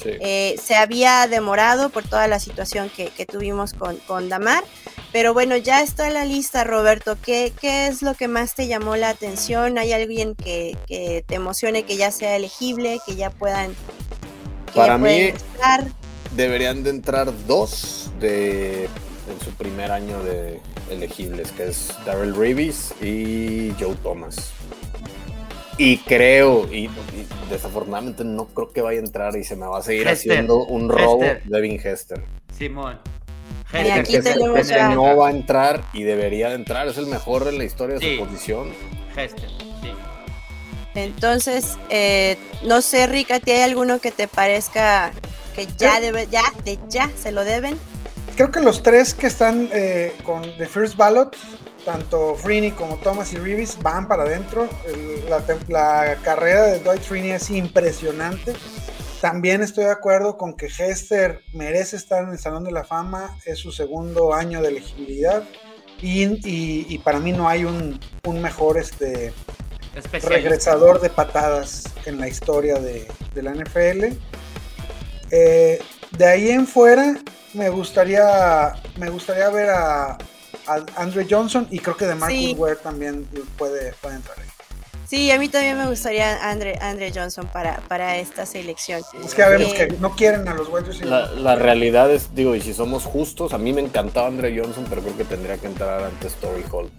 Sí. 0.00 0.10
Eh, 0.20 0.54
se 0.62 0.76
había 0.76 1.26
demorado 1.26 1.88
por 1.90 2.04
toda 2.04 2.28
la 2.28 2.38
situación 2.38 2.90
que, 2.90 3.08
que 3.08 3.26
tuvimos 3.26 3.72
con, 3.72 3.96
con 4.06 4.28
Damar, 4.28 4.62
pero 5.10 5.34
bueno, 5.34 5.56
ya 5.56 5.82
está 5.82 6.08
la 6.10 6.24
lista, 6.24 6.62
Roberto. 6.62 7.18
¿Qué, 7.20 7.52
¿Qué 7.60 7.88
es 7.88 8.00
lo 8.02 8.14
que 8.14 8.28
más 8.28 8.54
te 8.54 8.68
llamó 8.68 8.94
la 8.94 9.08
atención? 9.08 9.78
¿Hay 9.78 9.92
alguien 9.92 10.36
que, 10.36 10.76
que 10.86 11.24
te 11.26 11.34
emocione 11.34 11.82
que 11.82 11.96
ya 11.96 12.12
sea 12.12 12.36
elegible, 12.36 13.00
que 13.04 13.16
ya 13.16 13.30
puedan, 13.30 13.74
que 14.72 14.72
Para 14.76 14.92
ya 14.92 14.98
mí- 14.98 15.20
estar? 15.22 15.86
Deberían 16.36 16.84
de 16.84 16.90
entrar 16.90 17.32
dos 17.48 18.12
de 18.20 18.88
en 19.28 19.40
su 19.44 19.50
primer 19.52 19.90
año 19.92 20.22
de 20.24 20.60
elegibles, 20.90 21.52
que 21.52 21.68
es 21.68 21.92
Darrell 22.04 22.34
Reeves 22.34 22.92
y 23.02 23.72
Joe 23.80 23.94
Thomas. 24.02 24.52
Y 25.78 25.98
creo, 25.98 26.68
y, 26.72 26.84
y 26.84 26.90
desafortunadamente 27.50 28.24
no 28.24 28.46
creo 28.46 28.70
que 28.72 28.82
vaya 28.82 29.00
a 29.00 29.04
entrar 29.04 29.36
y 29.36 29.44
se 29.44 29.56
me 29.56 29.66
va 29.66 29.78
a 29.78 29.82
seguir 29.82 30.06
Hester. 30.06 30.32
haciendo 30.32 30.64
un 30.64 30.88
robo 30.88 31.22
Hester. 31.22 31.42
Devin 31.44 31.80
Hester. 31.82 32.22
Simón. 32.56 32.98
Y 33.72 33.76
Hester, 33.78 34.28
aquí 34.58 34.94
no 34.94 35.16
va 35.16 35.28
a 35.28 35.30
entrar 35.30 35.82
y 35.94 36.02
debería 36.02 36.50
de 36.50 36.56
entrar, 36.56 36.86
es 36.88 36.98
el 36.98 37.06
mejor 37.06 37.48
en 37.48 37.56
la 37.56 37.64
historia 37.64 37.96
de 37.96 38.00
Sí. 38.04 38.16
su 38.18 38.24
posición. 38.26 38.68
Hester, 39.16 39.48
sí. 39.80 39.92
Entonces, 40.94 41.78
eh, 41.88 42.36
no 42.64 42.82
sé, 42.82 43.06
Rick, 43.06 43.30
¿a 43.30 43.40
ti 43.40 43.52
hay 43.52 43.62
alguno 43.62 43.98
que 43.98 44.10
te 44.10 44.28
parezca 44.28 45.10
que 45.56 45.66
ya 45.78 46.00
debe, 46.00 46.28
ya, 46.30 46.42
de 46.66 46.78
ya 46.90 47.10
se 47.16 47.32
lo 47.32 47.44
deben? 47.44 47.78
Creo 48.36 48.50
que 48.50 48.60
los 48.60 48.82
tres 48.82 49.14
que 49.14 49.26
están 49.26 49.68
eh, 49.72 50.14
con 50.24 50.42
The 50.56 50.66
First 50.66 50.96
Ballot, 50.96 51.36
tanto 51.84 52.34
Freeney 52.34 52.70
como 52.72 52.96
Thomas 52.96 53.32
y 53.32 53.36
Reeves, 53.36 53.78
van 53.82 54.08
para 54.08 54.22
adentro. 54.22 54.68
La, 55.68 56.16
carrera 56.22 56.62
de 56.64 56.78
Dwight 56.80 57.02
Freeney 57.02 57.32
es 57.32 57.50
impresionante. 57.50 58.54
También 59.20 59.62
estoy 59.62 59.84
de 59.84 59.90
acuerdo 59.92 60.36
con 60.36 60.54
que 60.56 60.66
Hester 60.66 61.42
merece 61.52 61.96
estar 61.96 62.24
en 62.24 62.30
el 62.30 62.38
Salón 62.38 62.64
de 62.64 62.72
la 62.72 62.84
Fama, 62.84 63.38
es 63.44 63.58
su 63.58 63.70
segundo 63.70 64.34
año 64.34 64.60
de 64.62 64.68
elegibilidad 64.68 65.44
y, 66.00 66.24
y- 66.24 66.86
y 66.88 66.98
para 66.98 67.20
mí 67.20 67.30
no 67.32 67.48
hay 67.48 67.64
un, 67.64 68.00
un 68.24 68.42
mejor 68.42 68.78
este, 68.78 69.32
regresador 70.24 71.00
de 71.00 71.10
patadas 71.10 71.84
en 72.06 72.18
la 72.18 72.26
historia 72.26 72.76
de, 72.80 73.06
de 73.34 73.42
la 73.42 73.52
NFL. 73.54 74.16
Eh, 75.30 75.80
de 76.16 76.26
ahí 76.26 76.50
en 76.50 76.66
fuera, 76.66 77.16
me 77.54 77.68
gustaría, 77.70 78.74
me 78.96 79.10
gustaría 79.10 79.48
ver 79.50 79.70
a, 79.70 80.12
a 80.12 80.86
Andre 80.96 81.26
Johnson 81.28 81.66
y 81.70 81.78
creo 81.78 81.96
que 81.96 82.06
de 82.06 82.14
Marcus 82.14 82.38
Sí. 82.38 82.54
Ware 82.58 82.76
también 82.76 83.26
puede, 83.56 83.92
puede 83.94 84.16
entrar 84.16 84.38
ahí. 84.38 84.46
Sí, 85.06 85.30
a 85.30 85.38
mí 85.38 85.48
también 85.48 85.76
me 85.76 85.86
gustaría 85.86 86.48
Andre, 86.48 86.78
Andre 86.80 87.12
Johnson 87.14 87.46
para, 87.52 87.80
para 87.88 88.16
esta 88.16 88.46
selección. 88.46 89.02
Es 89.22 89.34
que 89.34 89.42
ya 89.42 89.48
vemos 89.48 89.72
Eh, 89.74 89.88
que 89.88 89.96
no 89.98 90.14
quieren 90.16 90.48
a 90.48 90.54
los 90.54 90.70
receivers. 90.70 91.02
La, 91.02 91.26
la 91.32 91.54
realidad 91.56 92.10
es, 92.10 92.34
digo, 92.34 92.54
y 92.54 92.62
si 92.62 92.72
somos 92.72 93.04
justos, 93.04 93.52
a 93.52 93.58
mí 93.58 93.74
me 93.74 93.82
encantaba 93.82 94.28
Andre 94.28 94.58
Johnson, 94.58 94.86
pero 94.88 95.02
creo 95.02 95.16
que 95.16 95.24
tendría 95.24 95.58
que 95.58 95.66
entrar 95.66 96.02
antes 96.04 96.34
Tory 96.36 96.64
Holt. 96.70 96.92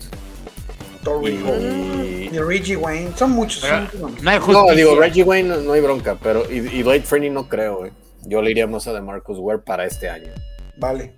Torrey 1.04 1.42
Holt 1.44 1.62
Y, 1.62 2.36
y 2.36 2.40
Reggie 2.40 2.78
Wayne, 2.78 3.12
son 3.18 3.32
muchos. 3.32 3.62
Pero 3.62 3.90
son 3.92 4.02
nombres. 4.02 4.24
no 4.24 4.30
hay 4.30 4.40
no, 4.40 4.72
digo, 4.76 4.96
Reggie 4.96 5.24
Wayne 5.24 5.50
no, 5.50 5.58
no 5.58 5.74
hay 5.74 5.82
bronca, 5.82 6.16
pero 6.22 6.50
y, 6.52 6.58
y 6.60 6.84
Blake 6.84 7.04
Freeney 7.06 7.30
no 7.30 7.50
creo, 7.50 7.86
eh. 7.86 7.92
Yo 8.26 8.42
le 8.42 8.52
iría 8.52 8.68
más 8.68 8.88
a 8.88 8.94
DeMarcus 8.94 9.38
Ware 9.40 9.60
para 9.60 9.86
este 9.86 10.10
año. 10.10 10.32
Vale, 10.78 11.14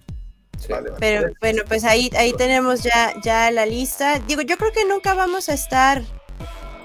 Sí. 0.60 0.68
vale, 0.72 0.90
vale. 0.92 1.00
Pero 1.00 1.34
bueno, 1.42 1.64
pues 1.68 1.84
ahí, 1.84 2.10
ahí 2.18 2.32
tenemos 2.34 2.82
ya, 2.84 3.14
ya 3.24 3.52
la 3.52 3.66
lista. 3.66 4.20
Digo, 4.20 4.42
yo 4.42 4.58
creo 4.58 4.72
que 4.72 4.86
nunca 4.86 5.14
vamos 5.14 5.50
a 5.50 5.54
estar, 5.54 6.02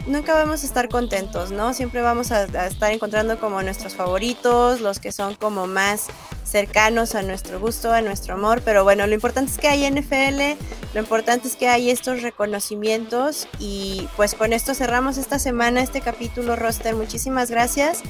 nunca 0.06 0.34
vamos 0.34 0.62
a 0.64 0.66
estar 0.66 0.88
contentos, 0.88 1.52
¿no? 1.52 1.72
Siempre 1.72 2.00
vamos 2.00 2.32
a, 2.32 2.42
a 2.44 2.66
estar 2.66 2.90
encontrando 2.92 3.38
como 3.38 3.62
nuestros 3.62 3.94
favoritos, 3.94 4.80
los 4.80 4.98
que 4.98 5.12
son 5.12 5.36
como 5.36 5.66
más 5.68 6.06
cercanos 6.50 7.14
a 7.14 7.22
nuestro 7.22 7.60
gusto, 7.60 7.92
a 7.92 8.02
nuestro 8.02 8.34
amor. 8.34 8.62
Pero 8.64 8.84
bueno, 8.84 9.06
lo 9.06 9.14
importante 9.14 9.50
es 9.50 9.58
que 9.58 9.68
hay 9.68 9.90
NFL, 9.90 10.58
lo 10.94 11.00
importante 11.00 11.48
es 11.48 11.56
que 11.56 11.68
hay 11.68 11.90
estos 11.90 12.22
reconocimientos 12.22 13.48
y 13.58 14.08
pues 14.16 14.34
con 14.34 14.52
esto 14.52 14.74
cerramos 14.74 15.16
esta 15.18 15.38
semana 15.38 15.82
este 15.82 16.00
capítulo, 16.00 16.56
Roster. 16.56 16.94
Muchísimas 16.94 17.50
gracias 17.50 18.02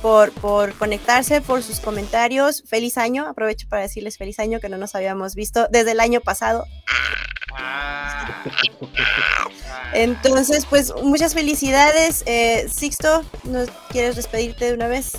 por, 0.00 0.32
por 0.32 0.74
conectarse, 0.74 1.40
por 1.40 1.62
sus 1.62 1.80
comentarios. 1.80 2.64
Feliz 2.66 2.98
año, 2.98 3.26
aprovecho 3.28 3.68
para 3.68 3.82
decirles 3.82 4.18
feliz 4.18 4.38
año 4.38 4.60
que 4.60 4.68
no 4.68 4.78
nos 4.78 4.94
habíamos 4.94 5.34
visto 5.34 5.68
desde 5.70 5.92
el 5.92 6.00
año 6.00 6.20
pasado. 6.20 6.64
Entonces, 9.92 10.64
pues 10.66 10.92
muchas 11.02 11.34
felicidades. 11.34 12.22
Eh, 12.26 12.66
Sixto, 12.72 13.22
¿no 13.44 13.64
quieres 13.90 14.16
despedirte 14.16 14.66
de 14.66 14.74
una 14.74 14.88
vez? 14.88 15.12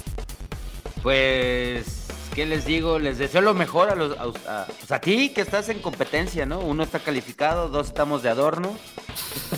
Pues, 1.03 2.02
¿qué 2.33 2.45
les 2.45 2.65
digo? 2.65 2.99
Les 2.99 3.17
deseo 3.17 3.41
lo 3.41 3.53
mejor 3.53 3.89
a, 3.89 3.95
los, 3.95 4.17
a, 4.17 4.23
a- 4.61 4.65
pues 4.65 4.91
a 4.91 4.99
ti 4.99 5.29
que 5.29 5.41
estás 5.41 5.69
en 5.69 5.79
competencia, 5.79 6.45
¿no? 6.45 6.59
Uno 6.59 6.83
está 6.83 6.99
calificado, 6.99 7.69
dos 7.69 7.87
estamos 7.87 8.23
de 8.23 8.29
adorno. 8.29 8.75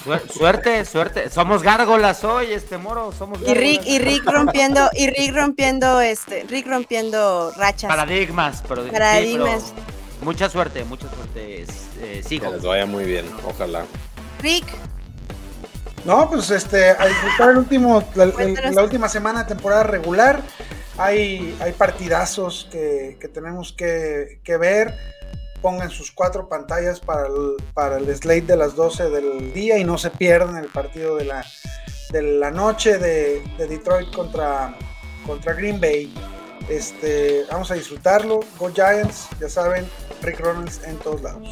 Suer- 0.04 0.30
suerte, 0.32 0.86
suerte. 0.86 1.30
Somos 1.30 1.64
gárgolas 1.64 2.24
hoy, 2.24 2.48
este 2.52 2.78
moro, 2.78 3.12
somos 3.18 3.40
Y 3.42 3.54
Rick, 3.54 3.78
gárgolas. 3.80 3.88
y 3.88 4.00
Rick 4.00 4.26
rompiendo, 4.26 4.90
y 4.94 5.08
Rick 5.08 5.36
rompiendo, 5.36 6.02
este, 6.02 6.46
Rick 6.50 6.68
rompiendo 6.68 7.52
rachas. 7.58 7.90
Paradigmas, 7.90 8.64
pero, 8.68 8.84
sí, 8.86 8.92
Paradigmas. 8.92 9.74
pero 9.74 10.26
mucha 10.26 10.50
suerte, 10.50 10.84
mucha 10.84 11.08
suerte. 11.10 11.62
eh, 11.64 11.68
Que 12.00 12.24
sigo. 12.24 12.52
les 12.52 12.62
vaya 12.64 12.86
muy 12.86 13.06
bien, 13.06 13.26
ojalá. 13.48 13.86
Rick, 14.42 14.66
No, 16.04 16.30
pues 16.30 16.52
este, 16.52 16.92
a 16.92 17.08
disfrutar 17.08 17.50
el 17.50 17.58
último, 17.58 18.04
la, 18.14 18.26
el- 18.26 18.76
la 18.76 18.84
última 18.84 19.10
semana 19.10 19.42
de 19.44 19.50
temporada 19.50 19.82
regular. 19.84 20.40
Hay, 20.98 21.58
hay 21.60 21.74
partidazos 21.74 22.68
que, 22.72 23.18
tenemos 23.34 23.74
que, 23.74 24.58
ver. 24.60 24.94
Pongan 25.62 25.90
sus 25.90 26.12
cuatro 26.12 26.48
pantallas 26.48 27.00
para 27.00 27.98
el, 27.98 28.16
slate 28.16 28.42
de 28.42 28.58
las 28.58 28.76
12 28.76 29.10
del 29.10 29.54
día 29.54 29.78
y 29.78 29.84
no 29.84 29.98
se 29.98 30.12
pierdan 30.12 30.58
el 30.58 30.70
partido 30.70 31.16
de 31.18 31.26
la, 31.26 32.52
noche 32.52 32.98
de, 32.98 33.42
de 33.58 33.68
Detroit 33.68 34.14
contra, 34.14 34.76
contra 35.26 35.54
Green 35.54 35.80
Bay. 35.82 36.14
Este, 36.70 37.44
vamos 37.52 37.70
a 37.72 37.76
disfrutarlo. 37.76 38.40
Go 38.58 38.72
Giants, 38.74 39.28
ya 39.40 39.50
saben, 39.50 39.88
Rick 40.22 40.40
Ronalds 40.40 40.82
en 40.84 40.98
todos 40.98 41.22
lados. 41.22 41.48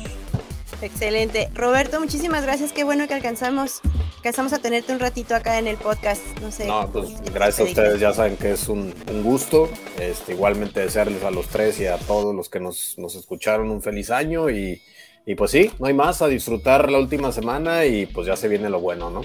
Excelente. 0.85 1.49
Roberto, 1.53 1.99
muchísimas 1.99 2.43
gracias. 2.43 2.71
Qué 2.71 2.83
bueno 2.83 3.07
que 3.07 3.13
alcanzamos, 3.13 3.81
alcanzamos 4.17 4.53
a 4.53 4.59
tenerte 4.59 4.93
un 4.93 4.99
ratito 4.99 5.35
acá 5.35 5.59
en 5.59 5.67
el 5.67 5.77
podcast. 5.77 6.21
No 6.41 6.51
sé. 6.51 6.65
No, 6.65 6.89
pues 6.91 7.07
¿quieres 7.07 7.33
gracias 7.33 7.59
a 7.59 7.69
ustedes, 7.69 7.99
ya 7.99 8.13
saben 8.13 8.37
que 8.37 8.51
es 8.51 8.69
un, 8.69 8.93
un 9.09 9.23
gusto. 9.23 9.69
Este, 9.99 10.33
igualmente 10.33 10.79
desearles 10.79 11.23
a 11.23 11.31
los 11.31 11.47
tres 11.47 11.79
y 11.79 11.87
a 11.87 11.97
todos 11.97 12.35
los 12.35 12.49
que 12.49 12.59
nos, 12.59 12.97
nos 12.97 13.15
escucharon 13.15 13.69
un 13.69 13.81
feliz 13.81 14.11
año 14.11 14.49
y, 14.49 14.81
y 15.25 15.35
pues 15.35 15.51
sí, 15.51 15.71
no 15.79 15.87
hay 15.87 15.93
más, 15.93 16.21
a 16.21 16.27
disfrutar 16.27 16.91
la 16.91 16.99
última 16.99 17.31
semana 17.31 17.85
y 17.85 18.05
pues 18.05 18.27
ya 18.27 18.35
se 18.35 18.47
viene 18.47 18.69
lo 18.69 18.79
bueno, 18.79 19.09
¿no? 19.09 19.21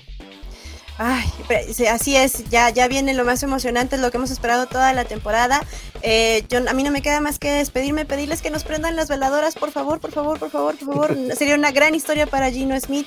Ay, 1.01 1.33
sí, 1.73 1.87
así 1.87 2.17
es, 2.17 2.49
ya, 2.51 2.71
ya 2.71 2.89
viene 2.89 3.15
lo 3.15 3.25
más 3.25 3.45
emocionante, 3.45 3.97
lo 3.99 4.11
que 4.11 4.17
hemos 4.17 4.33
esperado 4.33 4.67
toda 4.67 4.93
la 4.93 5.05
temporada. 5.05 5.63
Eh, 6.03 6.45
yo, 6.49 6.59
a 6.69 6.73
mí 6.73 6.83
no 6.83 6.91
me 6.91 7.03
queda 7.03 7.21
más 7.21 7.39
que 7.39 7.53
despedirme, 7.53 8.05
pedirles 8.05 8.43
que 8.43 8.51
nos 8.51 8.65
prendan 8.65 8.97
las 8.97 9.09
veladoras, 9.09 9.55
por 9.55 9.71
favor, 9.71 10.01
por 10.01 10.11
favor, 10.11 10.41
por 10.41 10.51
favor, 10.51 10.77
por 10.77 10.89
favor. 10.89 11.17
Sería 11.39 11.55
una 11.55 11.71
gran 11.71 11.95
historia 11.95 12.27
para 12.27 12.51
Gino 12.51 12.79
Smith. 12.81 13.07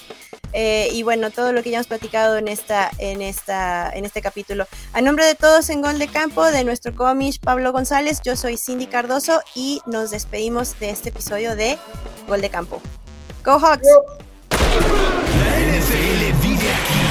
Eh, 0.53 0.89
y 0.93 1.03
bueno, 1.03 1.31
todo 1.31 1.51
lo 1.51 1.63
que 1.63 1.69
ya 1.69 1.77
hemos 1.77 1.87
platicado 1.87 2.37
en 2.37 2.47
esta, 2.47 2.91
en 2.97 3.21
esta, 3.21 3.89
en 3.93 4.05
este 4.05 4.21
capítulo. 4.21 4.67
A 4.93 5.01
nombre 5.01 5.25
de 5.25 5.35
todos 5.35 5.69
en 5.69 5.81
Gol 5.81 5.99
de 5.99 6.07
Campo, 6.07 6.45
de 6.45 6.63
nuestro 6.63 6.95
cómic 6.95 7.39
Pablo 7.41 7.73
González, 7.73 8.21
yo 8.23 8.37
soy 8.37 8.57
Cindy 8.57 8.87
Cardoso 8.87 9.41
y 9.53 9.81
nos 9.85 10.11
despedimos 10.11 10.79
de 10.79 10.91
este 10.91 11.09
episodio 11.09 11.57
de 11.57 11.77
Gol 12.27 12.39
de 12.39 12.49
Campo. 12.49 12.81
Go 13.43 13.59
Hawks! 13.59 13.87
La 14.49 15.59
NFL 15.59 16.41
vive 16.41 16.71
aquí. 16.71 17.10